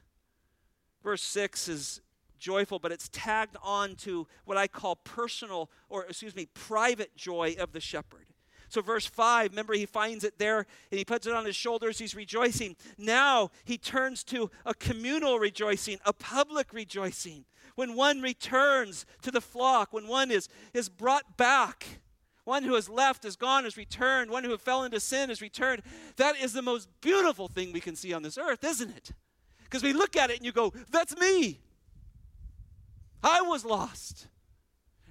Verse 1.03 1.24
6 1.24 1.68
is 1.68 2.01
joyful, 2.38 2.80
but 2.80 2.91
it's 2.91 3.09
tagged 3.09 3.57
on 3.63 3.95
to 3.95 4.28
what 4.45 4.55
I 4.55 4.68
call 4.68 4.97
personal, 4.97 5.72
or 5.89 6.05
excuse 6.05 6.36
me, 6.36 6.45
private 6.53 7.16
joy 7.16 7.55
of 7.59 7.74
the 7.74 7.80
shepherd. 7.80 8.28
So, 8.70 8.82
verse 8.82 9.05
5, 9.05 9.51
remember, 9.51 9.74
he 9.74 9.86
finds 9.86 10.24
it 10.24 10.38
there 10.38 10.66
and 10.91 10.97
he 10.97 11.05
puts 11.05 11.28
it 11.28 11.34
on 11.34 11.45
his 11.45 11.55
shoulders. 11.55 11.97
He's 11.97 12.16
rejoicing. 12.16 12.76
Now 12.97 13.51
he 13.63 13.78
turns 13.78 14.24
to 14.26 14.51
a 14.66 14.74
communal 14.74 15.39
rejoicing, 15.39 15.97
a 16.05 16.13
public 16.13 16.72
rejoicing 16.72 17.45
when 17.76 17.95
one 17.95 18.22
returns 18.22 19.05
to 19.22 19.32
the 19.32 19.41
flock, 19.41 19.91
when 19.91 20.07
one 20.07 20.32
is, 20.32 20.47
is 20.74 20.88
brought 20.88 21.38
back, 21.38 21.99
one 22.45 22.63
who 22.63 22.75
has 22.75 22.87
left, 22.87 23.25
is 23.25 23.35
gone, 23.35 23.65
is 23.65 23.75
returned, 23.75 24.31
one 24.31 24.43
who 24.43 24.57
fell 24.57 24.83
into 24.83 24.99
sin 24.99 25.29
is 25.29 25.41
returned. 25.41 25.81
That 26.15 26.37
is 26.37 26.53
the 26.53 26.61
most 26.61 26.87
beautiful 27.01 27.47
thing 27.47 27.73
we 27.73 27.81
can 27.81 27.95
see 27.95 28.13
on 28.13 28.21
this 28.23 28.37
earth, 28.37 28.63
isn't 28.63 28.95
it? 28.95 29.11
Because 29.63 29.83
we 29.83 29.93
look 29.93 30.15
at 30.15 30.29
it 30.29 30.37
and 30.37 30.45
you 30.45 30.51
go, 30.51 30.71
that's 30.91 31.17
me. 31.17 31.59
I 33.23 33.41
was 33.41 33.65
lost. 33.65 34.27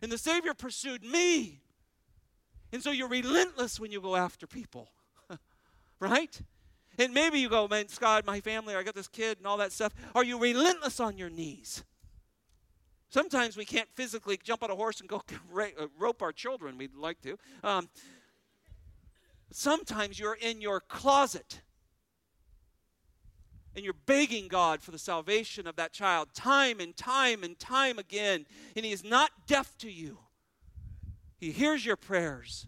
And 0.01 0.11
the 0.11 0.19
Savior 0.19 0.55
pursued 0.55 1.05
me. 1.05 1.61
And 2.73 2.83
so 2.83 2.91
you're 2.91 3.09
relentless 3.09 3.79
when 3.79 3.91
you 3.91 4.01
go 4.01 4.17
after 4.17 4.47
people, 4.47 4.89
right? 6.01 6.41
And 6.99 7.13
maybe 7.13 7.41
you 7.41 7.49
go, 7.49 7.67
man, 7.67 7.89
Scott, 7.89 8.25
my 8.25 8.41
family, 8.41 8.77
I 8.77 8.83
got 8.85 8.95
this 8.95 9.09
kid 9.09 9.39
and 9.39 9.47
all 9.47 9.57
that 9.57 9.73
stuff. 9.73 9.93
Are 10.15 10.25
you 10.25 10.39
relentless 10.39 11.01
on 11.01 11.19
your 11.19 11.31
knees? 11.31 11.83
Sometimes 13.15 13.57
we 13.57 13.65
can't 13.65 13.89
physically 13.95 14.37
jump 14.43 14.65
on 14.65 14.73
a 14.73 14.75
horse 14.75 14.99
and 14.99 15.09
go 15.09 15.23
uh, 15.57 15.87
rope 15.97 16.21
our 16.21 16.33
children. 16.33 16.77
We'd 16.77 16.97
like 16.97 17.21
to. 17.21 17.39
Um, 17.63 17.89
sometimes 19.53 20.19
you're 20.19 20.35
in 20.35 20.61
your 20.61 20.81
closet 20.81 21.61
and 23.77 23.85
you're 23.85 23.95
begging 24.07 24.49
God 24.49 24.83
for 24.83 24.91
the 24.91 24.99
salvation 24.99 25.69
of 25.69 25.77
that 25.77 25.93
child 25.93 26.35
time 26.35 26.81
and 26.81 26.97
time 26.97 27.45
and 27.45 27.57
time 27.57 28.01
again, 28.01 28.47
and 28.75 28.85
He 28.85 28.91
is 28.91 29.05
not 29.05 29.31
deaf 29.47 29.79
to 29.79 29.89
you. 29.89 30.19
He 31.37 31.53
hears 31.53 31.87
your 31.87 31.95
prayers. 31.95 32.67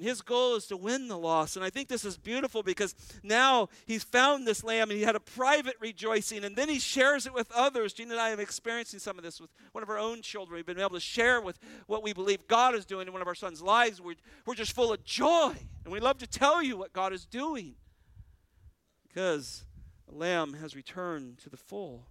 And 0.00 0.08
his 0.08 0.22
goal 0.22 0.56
is 0.56 0.64
to 0.68 0.78
win 0.78 1.08
the 1.08 1.18
loss. 1.18 1.56
And 1.56 1.64
I 1.64 1.68
think 1.68 1.88
this 1.88 2.06
is 2.06 2.16
beautiful 2.16 2.62
because 2.62 2.94
now 3.22 3.68
he's 3.84 4.02
found 4.02 4.46
this 4.46 4.64
lamb 4.64 4.88
and 4.88 4.98
he 4.98 5.04
had 5.04 5.14
a 5.14 5.20
private 5.20 5.76
rejoicing 5.78 6.42
and 6.42 6.56
then 6.56 6.70
he 6.70 6.78
shares 6.78 7.26
it 7.26 7.34
with 7.34 7.52
others. 7.52 7.92
Gina 7.92 8.12
and 8.12 8.20
I 8.20 8.30
have 8.30 8.40
experiencing 8.40 8.98
some 8.98 9.18
of 9.18 9.24
this 9.24 9.42
with 9.42 9.50
one 9.72 9.82
of 9.82 9.90
our 9.90 9.98
own 9.98 10.22
children. 10.22 10.56
We've 10.56 10.64
been 10.64 10.80
able 10.80 10.94
to 10.94 11.00
share 11.00 11.42
with 11.42 11.58
what 11.86 12.02
we 12.02 12.14
believe 12.14 12.48
God 12.48 12.74
is 12.74 12.86
doing 12.86 13.08
in 13.08 13.12
one 13.12 13.20
of 13.20 13.28
our 13.28 13.34
sons' 13.34 13.60
lives. 13.60 14.00
We're, 14.00 14.14
we're 14.46 14.54
just 14.54 14.72
full 14.72 14.90
of 14.90 15.04
joy. 15.04 15.52
And 15.84 15.92
we 15.92 16.00
love 16.00 16.16
to 16.20 16.26
tell 16.26 16.62
you 16.62 16.78
what 16.78 16.94
God 16.94 17.12
is 17.12 17.26
doing 17.26 17.74
because 19.06 19.66
the 20.08 20.14
lamb 20.14 20.54
has 20.54 20.74
returned 20.74 21.36
to 21.40 21.50
the 21.50 21.58
full. 21.58 22.06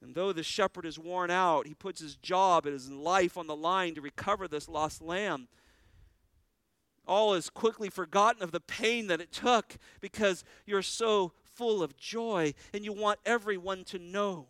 And 0.00 0.14
though 0.14 0.32
the 0.32 0.44
shepherd 0.44 0.86
is 0.86 0.96
worn 0.96 1.32
out, 1.32 1.66
he 1.66 1.74
puts 1.74 2.00
his 2.00 2.14
job 2.14 2.66
and 2.66 2.72
his 2.72 2.88
life 2.88 3.36
on 3.36 3.48
the 3.48 3.56
line 3.56 3.96
to 3.96 4.00
recover 4.00 4.46
this 4.46 4.68
lost 4.68 5.02
lamb 5.02 5.48
all 7.10 7.34
is 7.34 7.50
quickly 7.50 7.90
forgotten 7.90 8.40
of 8.40 8.52
the 8.52 8.60
pain 8.60 9.08
that 9.08 9.20
it 9.20 9.32
took 9.32 9.76
because 10.00 10.44
you're 10.64 10.80
so 10.80 11.32
full 11.42 11.82
of 11.82 11.96
joy 11.96 12.54
and 12.72 12.84
you 12.84 12.92
want 12.92 13.18
everyone 13.26 13.82
to 13.82 13.98
know. 13.98 14.46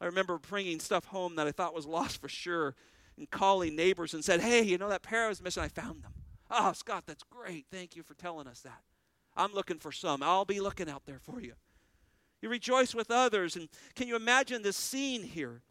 I 0.00 0.06
remember 0.06 0.38
bringing 0.38 0.78
stuff 0.78 1.06
home 1.06 1.34
that 1.34 1.48
I 1.48 1.52
thought 1.52 1.74
was 1.74 1.86
lost 1.86 2.20
for 2.20 2.28
sure 2.28 2.76
and 3.18 3.28
calling 3.28 3.74
neighbors 3.74 4.14
and 4.14 4.24
said, 4.24 4.40
Hey, 4.40 4.62
you 4.62 4.78
know 4.78 4.88
that 4.88 5.02
pair 5.02 5.26
I 5.26 5.28
was 5.28 5.42
missing? 5.42 5.64
I 5.64 5.68
found 5.68 6.04
them. 6.04 6.12
Oh, 6.48 6.72
Scott, 6.72 7.04
that's 7.06 7.24
great. 7.24 7.66
Thank 7.72 7.96
you 7.96 8.04
for 8.04 8.14
telling 8.14 8.46
us 8.46 8.60
that. 8.60 8.82
I'm 9.36 9.52
looking 9.52 9.78
for 9.78 9.90
some. 9.90 10.22
I'll 10.22 10.44
be 10.44 10.60
looking 10.60 10.88
out 10.88 11.06
there 11.06 11.18
for 11.18 11.40
you. 11.40 11.54
You 12.40 12.48
rejoice 12.50 12.94
with 12.94 13.10
others. 13.10 13.56
And 13.56 13.68
can 13.96 14.06
you 14.06 14.14
imagine 14.14 14.62
this 14.62 14.76
scene 14.76 15.24
here? 15.24 15.62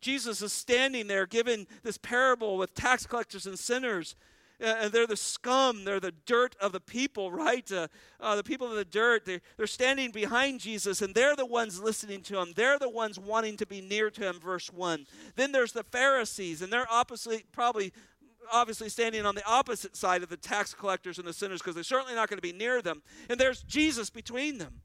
Jesus 0.00 0.42
is 0.42 0.52
standing 0.52 1.06
there 1.06 1.26
giving 1.26 1.68
this 1.84 1.96
parable 1.96 2.56
with 2.56 2.74
tax 2.74 3.06
collectors 3.06 3.46
and 3.46 3.58
sinners 3.58 4.16
uh, 4.62 4.88
they're 4.88 5.06
the 5.06 5.16
scum, 5.16 5.84
they're 5.84 6.00
the 6.00 6.14
dirt 6.26 6.56
of 6.60 6.72
the 6.72 6.80
people, 6.80 7.32
right? 7.32 7.70
Uh, 7.70 7.88
uh, 8.20 8.36
the 8.36 8.44
people 8.44 8.68
of 8.68 8.76
the 8.76 8.84
dirt, 8.84 9.24
they're, 9.24 9.40
they're 9.56 9.66
standing 9.66 10.10
behind 10.10 10.60
Jesus, 10.60 11.02
and 11.02 11.14
they're 11.14 11.36
the 11.36 11.46
ones 11.46 11.80
listening 11.80 12.22
to 12.22 12.38
him. 12.38 12.52
They're 12.54 12.78
the 12.78 12.88
ones 12.88 13.18
wanting 13.18 13.56
to 13.58 13.66
be 13.66 13.80
near 13.80 14.10
to 14.10 14.28
him, 14.28 14.40
verse 14.40 14.72
1. 14.72 15.06
Then 15.36 15.52
there's 15.52 15.72
the 15.72 15.84
Pharisees, 15.84 16.62
and 16.62 16.72
they're 16.72 16.90
opposite, 16.90 17.50
probably 17.52 17.92
obviously 18.52 18.88
standing 18.88 19.24
on 19.24 19.34
the 19.34 19.46
opposite 19.46 19.96
side 19.96 20.22
of 20.22 20.28
the 20.28 20.36
tax 20.36 20.74
collectors 20.74 21.18
and 21.18 21.26
the 21.26 21.32
sinners 21.32 21.60
because 21.60 21.74
they're 21.74 21.84
certainly 21.84 22.14
not 22.14 22.28
going 22.28 22.38
to 22.38 22.42
be 22.42 22.52
near 22.52 22.82
them. 22.82 23.02
And 23.28 23.38
there's 23.38 23.62
Jesus 23.62 24.10
between 24.10 24.58
them. 24.58 24.80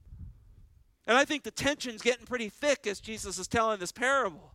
And 1.07 1.17
I 1.17 1.25
think 1.25 1.43
the 1.43 1.51
tension's 1.51 2.01
getting 2.01 2.25
pretty 2.25 2.49
thick 2.49 2.87
as 2.87 2.99
Jesus 2.99 3.37
is 3.37 3.47
telling 3.47 3.79
this 3.79 3.91
parable. 3.91 4.53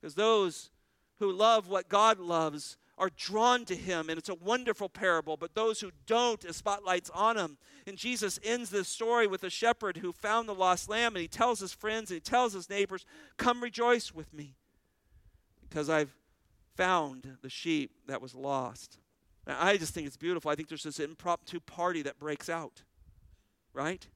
Because 0.00 0.14
those 0.14 0.70
who 1.18 1.32
love 1.32 1.68
what 1.68 1.88
God 1.88 2.18
loves 2.18 2.76
are 2.98 3.10
drawn 3.16 3.64
to 3.66 3.76
him, 3.76 4.10
and 4.10 4.18
it's 4.18 4.28
a 4.28 4.34
wonderful 4.34 4.88
parable. 4.88 5.36
But 5.36 5.54
those 5.54 5.80
who 5.80 5.90
don't, 6.06 6.44
a 6.44 6.52
spotlight's 6.52 7.10
on 7.10 7.36
them. 7.36 7.58
And 7.86 7.96
Jesus 7.96 8.38
ends 8.42 8.70
this 8.70 8.88
story 8.88 9.26
with 9.26 9.44
a 9.44 9.50
shepherd 9.50 9.98
who 9.98 10.12
found 10.12 10.48
the 10.48 10.54
lost 10.54 10.88
lamb, 10.88 11.14
and 11.14 11.22
he 11.22 11.28
tells 11.28 11.60
his 11.60 11.72
friends 11.72 12.10
and 12.10 12.16
he 12.16 12.20
tells 12.20 12.52
his 12.52 12.68
neighbors, 12.68 13.06
Come 13.36 13.62
rejoice 13.62 14.12
with 14.12 14.34
me, 14.34 14.56
because 15.68 15.88
I've 15.88 16.14
found 16.76 17.38
the 17.40 17.48
sheep 17.48 17.92
that 18.06 18.20
was 18.20 18.34
lost. 18.34 18.98
Now, 19.46 19.56
I 19.60 19.76
just 19.78 19.94
think 19.94 20.06
it's 20.06 20.16
beautiful. 20.16 20.50
I 20.50 20.54
think 20.54 20.68
there's 20.68 20.82
this 20.82 21.00
impromptu 21.00 21.60
party 21.60 22.02
that 22.02 22.18
breaks 22.18 22.48
out, 22.48 22.82
right? 23.72 24.06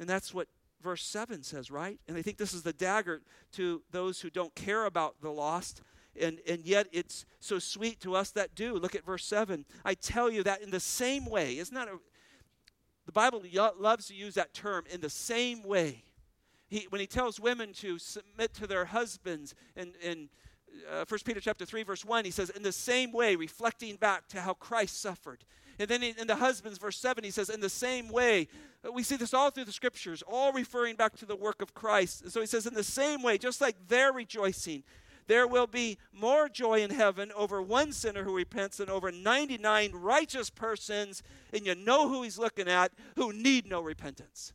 And 0.00 0.08
that's 0.08 0.32
what 0.32 0.48
verse 0.82 1.04
7 1.04 1.42
says, 1.42 1.70
right? 1.70 2.00
And 2.08 2.16
I 2.16 2.22
think 2.22 2.38
this 2.38 2.52
is 2.52 2.62
the 2.62 2.72
dagger 2.72 3.22
to 3.52 3.82
those 3.90 4.20
who 4.20 4.30
don't 4.30 4.54
care 4.54 4.84
about 4.84 5.20
the 5.20 5.30
lost. 5.30 5.82
And, 6.20 6.40
and 6.46 6.64
yet 6.64 6.88
it's 6.92 7.24
so 7.40 7.58
sweet 7.58 8.00
to 8.00 8.14
us 8.14 8.30
that 8.32 8.54
do. 8.54 8.74
Look 8.74 8.94
at 8.94 9.04
verse 9.04 9.24
7. 9.24 9.64
I 9.84 9.94
tell 9.94 10.30
you 10.30 10.42
that 10.42 10.62
in 10.62 10.70
the 10.70 10.80
same 10.80 11.26
way, 11.26 11.58
isn't 11.58 11.74
that 11.74 11.88
a, 11.88 11.98
the 13.06 13.12
Bible 13.12 13.42
loves 13.78 14.06
to 14.08 14.14
use 14.14 14.34
that 14.34 14.54
term, 14.54 14.84
in 14.90 15.00
the 15.00 15.10
same 15.10 15.62
way. 15.62 16.04
He, 16.68 16.86
when 16.88 17.00
he 17.00 17.06
tells 17.06 17.40
women 17.40 17.72
to 17.74 17.98
submit 17.98 18.54
to 18.54 18.66
their 18.66 18.86
husbands 18.86 19.54
in, 19.76 19.92
in 20.02 20.28
uh, 20.90 21.04
1 21.06 21.20
Peter 21.24 21.40
chapter 21.40 21.64
3, 21.64 21.82
verse 21.82 22.04
1, 22.04 22.24
he 22.24 22.30
says, 22.30 22.50
in 22.50 22.62
the 22.62 22.72
same 22.72 23.12
way, 23.12 23.36
reflecting 23.36 23.96
back 23.96 24.28
to 24.28 24.40
how 24.40 24.54
Christ 24.54 25.00
suffered. 25.00 25.44
And 25.78 25.88
then 25.88 26.02
in 26.02 26.26
the 26.26 26.36
husbands, 26.36 26.78
verse 26.78 26.98
7, 26.98 27.24
he 27.24 27.30
says, 27.30 27.48
in 27.48 27.60
the 27.60 27.68
same 27.68 28.08
way, 28.08 28.48
uh, 28.86 28.92
we 28.92 29.02
see 29.02 29.16
this 29.16 29.34
all 29.34 29.50
through 29.50 29.64
the 29.64 29.72
scriptures, 29.72 30.22
all 30.26 30.52
referring 30.52 30.96
back 30.96 31.16
to 31.16 31.26
the 31.26 31.36
work 31.36 31.62
of 31.62 31.74
Christ. 31.74 32.30
So 32.30 32.40
he 32.40 32.46
says, 32.46 32.66
in 32.66 32.74
the 32.74 32.84
same 32.84 33.22
way, 33.22 33.38
just 33.38 33.60
like 33.60 33.76
they're 33.88 34.12
rejoicing, 34.12 34.82
there 35.32 35.46
will 35.46 35.66
be 35.66 35.96
more 36.12 36.46
joy 36.46 36.82
in 36.82 36.90
heaven 36.90 37.32
over 37.34 37.62
one 37.62 37.90
sinner 37.90 38.22
who 38.22 38.36
repents 38.36 38.76
than 38.76 38.90
over 38.90 39.10
99 39.10 39.92
righteous 39.94 40.50
persons, 40.50 41.22
and 41.54 41.64
you 41.64 41.74
know 41.74 42.06
who 42.06 42.22
he's 42.22 42.36
looking 42.36 42.68
at, 42.68 42.92
who 43.16 43.32
need 43.32 43.66
no 43.66 43.80
repentance. 43.80 44.52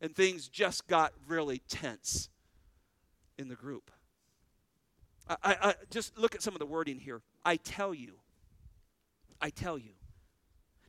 And 0.00 0.14
things 0.14 0.46
just 0.46 0.86
got 0.86 1.12
really 1.26 1.60
tense 1.68 2.28
in 3.36 3.48
the 3.48 3.56
group. 3.56 3.90
I, 5.28 5.36
I, 5.42 5.56
I 5.60 5.74
just 5.90 6.16
look 6.16 6.36
at 6.36 6.42
some 6.42 6.54
of 6.54 6.60
the 6.60 6.66
wording 6.66 7.00
here. 7.00 7.20
I 7.44 7.56
tell 7.56 7.92
you. 7.92 8.20
I 9.40 9.50
tell 9.50 9.76
you. 9.76 9.95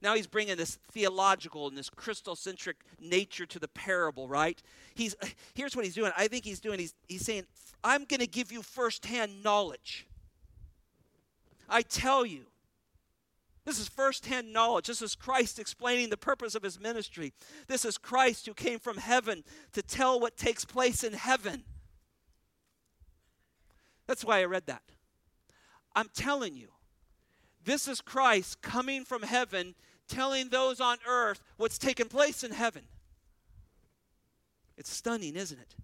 Now 0.02 0.16
he's 0.16 0.28
bringing 0.28 0.58
this 0.58 0.78
theological 0.91 1.68
and 1.68 1.78
this 1.78 1.89
Christocentric 1.89 2.76
nature 3.00 3.45
to 3.48 3.60
the 3.60 3.68
parable, 3.68 4.28
right? 4.28 4.62
He's 4.93 5.16
here's 5.54 5.76
what 5.76 5.86
he's 5.86 5.95
doing. 5.95 6.12
I 6.16 6.28
think 6.28 6.45
he's 6.45 6.60
doing. 6.60 6.80
He's 6.80 6.93
he's 7.08 7.26
saying, 7.26 7.45
I'm 7.84 8.06
going 8.06 8.20
to 8.20 8.28
give 8.28 8.52
you 8.52 8.62
firsthand 8.62 9.43
knowledge. 9.43 10.06
I 11.70 11.82
tell 11.82 12.26
you. 12.26 12.45
This 13.66 13.80
is 13.80 13.89
firsthand 13.89 14.54
knowledge. 14.54 14.88
This 14.88 15.02
is 15.02 15.14
Christ 15.14 15.60
explaining 15.60 16.10
the 16.10 16.16
purpose 16.16 16.56
of 16.56 16.64
his 16.64 16.80
ministry. 16.80 17.34
This 17.68 17.84
is 17.84 17.98
Christ 17.98 18.45
who 18.45 18.54
came 18.54 18.80
from 18.80 18.95
heaven 18.95 19.43
to 19.74 19.82
tell 19.82 20.22
what 20.22 20.38
takes 20.38 20.64
place 20.64 21.04
in 21.04 21.12
heaven. 21.12 21.66
That's 24.08 24.24
why 24.24 24.39
I 24.39 24.45
read 24.45 24.68
that. 24.68 24.84
I'm 25.93 26.08
telling 26.14 26.56
you, 26.56 26.70
this 27.66 27.89
is 27.89 28.00
Christ 28.00 28.62
coming 28.62 29.04
from 29.04 29.24
heaven 29.24 29.76
telling 30.08 30.49
those 30.49 30.80
on 30.80 30.97
earth 31.08 31.41
what's 31.58 31.78
taken 31.78 32.08
place 32.08 32.43
in 32.43 32.51
heaven. 32.51 32.84
It's 34.78 34.91
stunning, 34.91 35.36
isn't 35.36 35.60
it? 35.60 35.76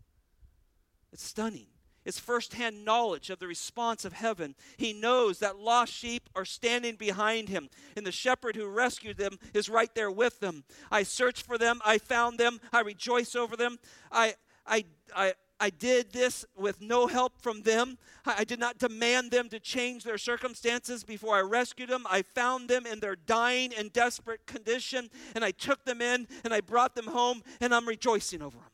It's 1.11 1.24
stunning. 1.24 1.67
It's 2.05 2.19
firsthand 2.19 2.84
knowledge 2.84 3.30
of 3.30 3.39
the 3.39 3.47
response 3.47 4.03
of 4.03 4.13
heaven. 4.13 4.55
He 4.78 4.91
knows 4.91 5.39
that 5.39 5.57
lost 5.57 5.93
sheep 5.93 6.30
are 6.36 6.45
standing 6.45 6.95
behind 6.95 7.49
him, 7.49 7.69
and 7.95 8.05
the 8.05 8.11
shepherd 8.11 8.55
who 8.55 8.67
rescued 8.67 9.17
them 9.17 9.39
is 9.53 9.69
right 9.69 9.93
there 9.95 10.11
with 10.11 10.39
them. 10.39 10.65
I 10.91 11.03
searched 11.03 11.45
for 11.45 11.57
them, 11.57 11.82
I 11.86 11.97
found 11.97 12.39
them, 12.39 12.59
I 12.74 12.82
rejoice 12.82 13.36
over 13.36 13.55
them. 13.55 13.80
I, 14.11 14.36
I, 14.65 14.86
I, 15.15 15.34
I 15.59 15.69
did 15.69 16.11
this 16.11 16.45
with 16.55 16.81
no 16.81 17.07
help 17.07 17.41
from 17.41 17.61
them. 17.61 17.97
I 18.25 18.43
did 18.43 18.59
not 18.59 18.79
demand 18.79 19.31
them 19.31 19.49
to 19.49 19.59
change 19.59 20.03
their 20.03 20.17
circumstances 20.17 21.03
before 21.03 21.35
I 21.35 21.41
rescued 21.41 21.89
them. 21.89 22.05
I 22.09 22.21
found 22.21 22.69
them 22.69 22.85
in 22.85 22.99
their 22.99 23.15
dying 23.15 23.71
and 23.77 23.93
desperate 23.93 24.45
condition, 24.45 25.09
and 25.35 25.45
I 25.45 25.51
took 25.51 25.85
them 25.85 26.01
in 26.01 26.27
and 26.43 26.53
I 26.53 26.61
brought 26.61 26.95
them 26.95 27.07
home, 27.07 27.43
and 27.61 27.73
I'm 27.73 27.87
rejoicing 27.87 28.41
over 28.41 28.57
them. 28.57 28.67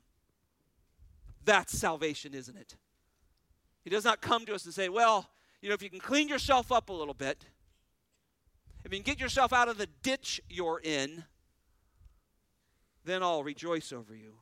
That's 1.45 1.77
salvation, 1.77 2.33
isn't 2.33 2.57
it? 2.57 2.75
He 3.83 3.89
does 3.89 4.05
not 4.05 4.21
come 4.21 4.45
to 4.45 4.53
us 4.53 4.65
and 4.65 4.73
say, 4.73 4.89
well, 4.89 5.29
you 5.61 5.69
know, 5.69 5.75
if 5.75 5.81
you 5.81 5.89
can 5.89 5.99
clean 5.99 6.27
yourself 6.27 6.71
up 6.71 6.89
a 6.89 6.93
little 6.93 7.13
bit, 7.13 7.45
if 8.83 8.93
you 8.93 8.99
can 8.99 9.03
get 9.03 9.19
yourself 9.19 9.51
out 9.51 9.67
of 9.67 9.77
the 9.77 9.87
ditch 10.03 10.41
you're 10.49 10.81
in, 10.83 11.23
then 13.03 13.23
I'll 13.23 13.43
rejoice 13.43 13.91
over 13.91 14.15
you. 14.15 14.35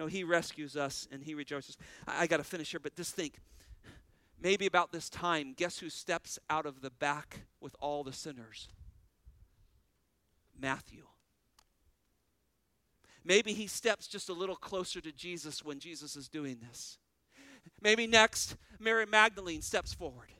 No, 0.00 0.06
He 0.06 0.24
rescues 0.24 0.78
us 0.78 1.06
and 1.12 1.22
He 1.22 1.34
rejoices. 1.34 1.76
I, 2.08 2.22
I 2.22 2.26
got 2.26 2.38
to 2.38 2.44
finish 2.44 2.70
here, 2.70 2.80
but 2.80 2.96
just 2.96 3.14
think 3.14 3.34
maybe 4.40 4.64
about 4.64 4.92
this 4.92 5.10
time, 5.10 5.52
guess 5.54 5.78
who 5.78 5.90
steps 5.90 6.38
out 6.48 6.64
of 6.64 6.80
the 6.80 6.88
back 6.88 7.40
with 7.60 7.76
all 7.80 8.02
the 8.02 8.12
sinners? 8.14 8.68
Matthew. 10.58 11.02
Maybe 13.26 13.52
he 13.52 13.66
steps 13.66 14.08
just 14.08 14.30
a 14.30 14.32
little 14.32 14.56
closer 14.56 15.02
to 15.02 15.12
Jesus 15.12 15.62
when 15.62 15.78
Jesus 15.78 16.16
is 16.16 16.30
doing 16.30 16.56
this. 16.66 16.96
Maybe 17.82 18.06
next, 18.06 18.56
Mary 18.78 19.04
Magdalene 19.04 19.60
steps 19.60 19.92
forward. 19.92 20.32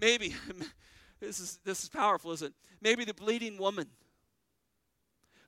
Maybe, 0.00 0.34
this 1.20 1.40
is, 1.40 1.58
this 1.62 1.82
is 1.82 1.90
powerful, 1.90 2.32
isn't 2.32 2.48
it? 2.48 2.54
Maybe 2.80 3.04
the 3.04 3.12
bleeding 3.12 3.58
woman 3.58 3.88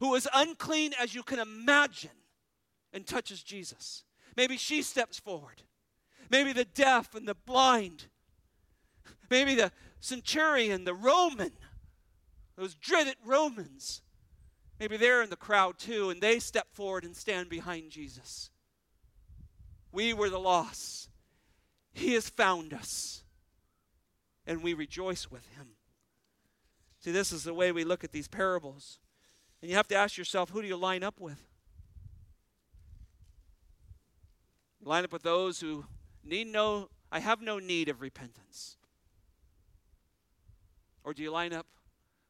who 0.01 0.14
is 0.14 0.28
unclean 0.34 0.92
as 1.01 1.14
you 1.14 1.22
can 1.22 1.38
imagine 1.38 2.11
and 2.92 3.07
touches 3.07 3.42
Jesus. 3.42 4.05
Maybe 4.36 4.57
she 4.57 4.82
steps 4.82 5.18
forward. 5.18 5.62
Maybe 6.30 6.53
the 6.53 6.64
deaf 6.64 7.14
and 7.14 7.26
the 7.26 7.34
blind. 7.34 8.07
Maybe 9.30 9.55
the 9.55 9.72
centurion, 10.01 10.84
the 10.84 10.94
Roman, 10.94 11.53
those 12.57 12.74
dreaded 12.74 13.16
Romans. 13.24 14.03
Maybe 14.78 14.96
they're 14.96 15.22
in 15.22 15.30
the 15.30 15.36
crowd 15.36 15.78
too, 15.78 16.11
and 16.11 16.20
they 16.20 16.38
step 16.38 16.68
forward 16.72 17.05
and 17.05 17.16
stand 17.16 17.49
behind 17.49 17.90
Jesus. 17.90 18.51
We 19.90 20.12
were 20.12 20.30
the 20.30 20.38
loss. 20.38 21.09
He 21.92 22.14
has 22.14 22.28
found 22.28 22.72
us, 22.72 23.24
and 24.46 24.62
we 24.62 24.74
rejoice 24.74 25.30
with 25.30 25.46
him. 25.57 25.70
See, 27.01 27.11
this 27.11 27.32
is 27.32 27.44
the 27.44 27.55
way 27.55 27.72
we 27.72 27.84
look 27.84 28.05
at 28.05 28.12
these 28.12 28.28
parables. 28.28 28.99
And 29.61 29.70
you 29.70 29.76
have 29.76 29.88
to 29.88 29.96
ask 29.96 30.16
yourself 30.16 30.50
who 30.50 30.62
do 30.62 30.68
you 30.68 30.76
line 30.76 31.02
up 31.02 31.20
with? 31.20 31.42
Line 34.82 35.04
up 35.04 35.12
with 35.12 35.22
those 35.22 35.61
who 35.61 35.84
need 36.24 36.46
no, 36.46 36.88
I 37.11 37.18
have 37.20 37.42
no 37.42 37.59
need 37.59 37.88
of 37.88 38.00
repentance. 38.00 38.76
Or 41.02 41.12
do 41.12 41.22
you 41.22 41.30
line 41.30 41.52
up 41.52 41.66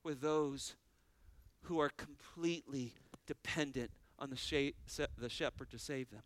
with 0.03 0.20
those 0.20 0.76
who 1.62 1.79
are 1.81 1.91
completely 1.91 2.95
dependent 3.26 3.91
on 4.18 4.31
the, 4.31 4.37
sh- 4.37 4.72
the 5.18 5.29
shepherd 5.29 5.70
to 5.70 5.79
save 5.79 6.11
them? 6.11 6.22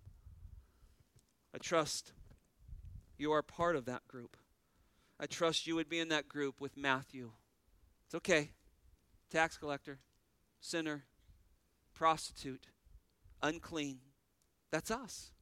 I 1.54 1.58
trust 1.58 2.12
you 3.18 3.32
are 3.32 3.42
part 3.42 3.76
of 3.76 3.84
that 3.86 4.06
group. 4.08 4.36
I 5.18 5.26
trust 5.26 5.66
you 5.66 5.74
would 5.74 5.88
be 5.88 6.00
in 6.00 6.08
that 6.08 6.28
group 6.28 6.60
with 6.60 6.76
Matthew. 6.76 7.32
It's 8.06 8.14
okay. 8.14 8.50
Tax 9.30 9.56
collector, 9.56 9.98
sinner, 10.62 11.04
prostitute, 11.92 12.68
unclean. 13.42 13.98
That's 14.70 14.90
us. 14.90 15.32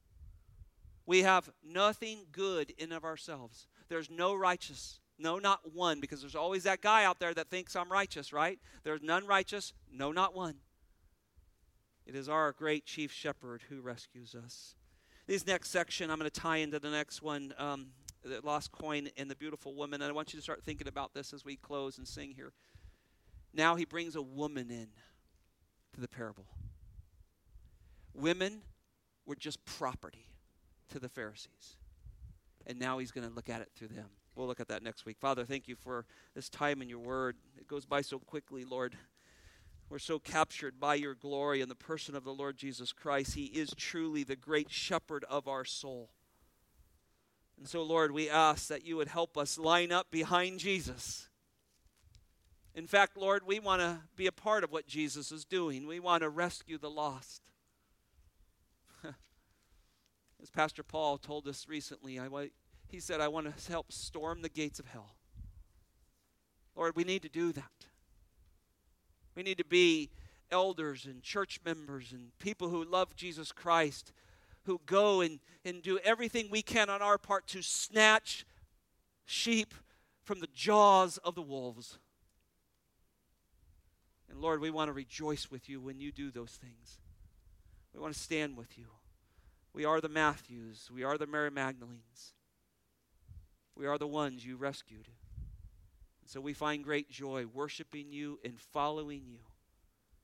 We 1.05 1.21
have 1.21 1.49
nothing 1.63 2.25
good 2.31 2.73
in 2.77 2.91
of 2.91 3.05
ourselves. 3.05 3.67
There's 3.87 4.09
no 4.09 4.35
righteous, 4.35 4.99
no, 5.17 5.39
not 5.39 5.73
one, 5.73 6.01
because 6.01 6.21
there's 6.21 6.35
always 6.35 6.63
that 6.63 6.81
guy 6.81 7.05
out 7.05 7.19
there 7.19 7.33
that 7.33 7.49
thinks 7.49 7.75
I'm 7.75 7.91
righteous, 7.91 8.33
right? 8.33 8.59
There's 8.83 9.01
none 9.01 9.25
righteous, 9.25 9.73
no, 9.91 10.11
not 10.11 10.35
one. 10.35 10.55
It 12.05 12.15
is 12.15 12.27
our 12.27 12.51
great 12.51 12.85
chief 12.85 13.11
shepherd 13.11 13.63
who 13.69 13.79
rescues 13.81 14.35
us. 14.35 14.75
This 15.27 15.45
next 15.45 15.69
section, 15.69 16.09
I'm 16.09 16.17
going 16.17 16.29
to 16.29 16.41
tie 16.41 16.57
into 16.57 16.79
the 16.79 16.89
next 16.89 17.21
one, 17.21 17.53
um, 17.57 17.87
the 18.23 18.41
lost 18.43 18.71
coin 18.71 19.09
and 19.17 19.29
the 19.29 19.35
beautiful 19.35 19.75
woman. 19.75 20.01
And 20.01 20.09
I 20.09 20.13
want 20.13 20.33
you 20.33 20.39
to 20.39 20.43
start 20.43 20.63
thinking 20.63 20.87
about 20.87 21.13
this 21.13 21.31
as 21.31 21.45
we 21.45 21.55
close 21.55 21.97
and 21.97 22.07
sing 22.07 22.33
here. 22.35 22.53
Now 23.53 23.75
he 23.75 23.85
brings 23.85 24.15
a 24.15 24.21
woman 24.21 24.69
in 24.69 24.87
to 25.93 26.01
the 26.01 26.07
parable. 26.07 26.45
Women 28.13 28.61
were 29.25 29.35
just 29.35 29.63
property 29.65 30.27
to 30.89 30.99
the 30.99 31.09
Pharisees. 31.09 31.77
And 32.67 32.79
now 32.79 32.99
he's 32.99 33.11
going 33.11 33.27
to 33.27 33.33
look 33.33 33.49
at 33.49 33.61
it 33.61 33.69
through 33.75 33.89
them. 33.89 34.07
We'll 34.35 34.47
look 34.47 34.59
at 34.59 34.69
that 34.69 34.83
next 34.83 35.05
week. 35.05 35.17
Father, 35.19 35.43
thank 35.43 35.67
you 35.67 35.75
for 35.75 36.05
this 36.35 36.49
time 36.49 36.81
in 36.81 36.89
your 36.89 36.99
word. 36.99 37.35
It 37.57 37.67
goes 37.67 37.85
by 37.85 38.01
so 38.01 38.19
quickly, 38.19 38.63
Lord. 38.63 38.95
We're 39.89 39.99
so 39.99 40.19
captured 40.19 40.79
by 40.79 40.95
your 40.95 41.15
glory 41.15 41.59
in 41.59 41.67
the 41.67 41.75
person 41.75 42.15
of 42.15 42.23
the 42.23 42.33
Lord 42.33 42.55
Jesus 42.55 42.93
Christ. 42.93 43.33
He 43.33 43.45
is 43.45 43.73
truly 43.75 44.23
the 44.23 44.37
great 44.37 44.71
shepherd 44.71 45.25
of 45.29 45.49
our 45.49 45.65
soul. 45.65 46.11
And 47.57 47.67
so, 47.67 47.83
Lord, 47.83 48.11
we 48.11 48.29
ask 48.29 48.69
that 48.69 48.85
you 48.85 48.95
would 48.95 49.09
help 49.09 49.37
us 49.37 49.57
line 49.57 49.91
up 49.91 50.09
behind 50.09 50.59
Jesus. 50.59 51.27
In 52.73 52.87
fact, 52.87 53.17
Lord, 53.17 53.43
we 53.45 53.59
want 53.59 53.81
to 53.81 53.99
be 54.15 54.27
a 54.27 54.31
part 54.31 54.63
of 54.63 54.71
what 54.71 54.87
Jesus 54.87 55.31
is 55.31 55.43
doing. 55.43 55.87
We 55.87 55.99
want 55.99 56.23
to 56.23 56.29
rescue 56.29 56.77
the 56.77 56.89
lost. 56.89 57.41
As 60.41 60.49
Pastor 60.49 60.83
Paul 60.83 61.17
told 61.17 61.47
us 61.47 61.67
recently, 61.67 62.19
I, 62.19 62.27
he 62.87 62.99
said, 62.99 63.19
I 63.19 63.27
want 63.27 63.53
to 63.53 63.71
help 63.71 63.91
storm 63.91 64.41
the 64.41 64.49
gates 64.49 64.79
of 64.79 64.87
hell. 64.87 65.15
Lord, 66.75 66.95
we 66.95 67.03
need 67.03 67.23
to 67.23 67.29
do 67.29 67.51
that. 67.51 67.85
We 69.35 69.43
need 69.43 69.57
to 69.57 69.65
be 69.65 70.09
elders 70.49 71.05
and 71.05 71.21
church 71.21 71.59
members 71.65 72.11
and 72.11 72.37
people 72.39 72.69
who 72.69 72.83
love 72.83 73.15
Jesus 73.15 73.51
Christ, 73.51 74.13
who 74.63 74.79
go 74.85 75.21
and, 75.21 75.39
and 75.65 75.81
do 75.81 75.99
everything 76.03 76.47
we 76.49 76.61
can 76.61 76.89
on 76.89 77.01
our 77.01 77.17
part 77.17 77.47
to 77.47 77.61
snatch 77.61 78.45
sheep 79.25 79.73
from 80.23 80.39
the 80.39 80.49
jaws 80.53 81.17
of 81.19 81.35
the 81.35 81.41
wolves. 81.41 81.97
And 84.31 84.39
Lord, 84.39 84.61
we 84.61 84.69
want 84.69 84.87
to 84.87 84.93
rejoice 84.93 85.51
with 85.51 85.67
you 85.67 85.81
when 85.81 85.99
you 85.99 86.11
do 86.11 86.31
those 86.31 86.51
things. 86.51 86.99
We 87.93 87.99
want 87.99 88.13
to 88.13 88.19
stand 88.19 88.55
with 88.55 88.77
you. 88.77 88.85
We 89.73 89.83
are 89.83 89.99
the 89.99 90.09
Matthews. 90.09 90.89
We 90.93 91.03
are 91.03 91.17
the 91.17 91.27
Mary 91.27 91.51
Magdalenes. 91.51 92.33
We 93.75 93.85
are 93.85 93.97
the 93.97 94.07
ones 94.07 94.45
you 94.45 94.55
rescued. 94.55 95.07
And 96.21 96.29
so 96.29 96.39
we 96.39 96.53
find 96.53 96.83
great 96.83 97.09
joy 97.09 97.45
worshiping 97.45 98.13
you 98.13 98.39
and 98.45 98.59
following 98.59 99.23
you. 99.27 99.39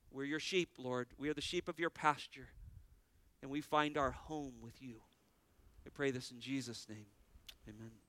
We're 0.09 0.23
your 0.23 0.39
sheep, 0.39 0.69
Lord. 0.77 1.07
We 1.17 1.27
are 1.27 1.33
the 1.33 1.41
sheep 1.41 1.67
of 1.67 1.77
your 1.77 1.89
pasture. 1.89 2.47
And 3.41 3.51
we 3.51 3.59
find 3.59 3.97
our 3.97 4.11
home 4.11 4.53
with 4.61 4.81
you. 4.81 5.01
I 5.85 5.89
pray 5.89 6.11
this 6.11 6.31
in 6.31 6.39
Jesus' 6.39 6.87
name. 6.89 7.07
Amen. 7.67 8.06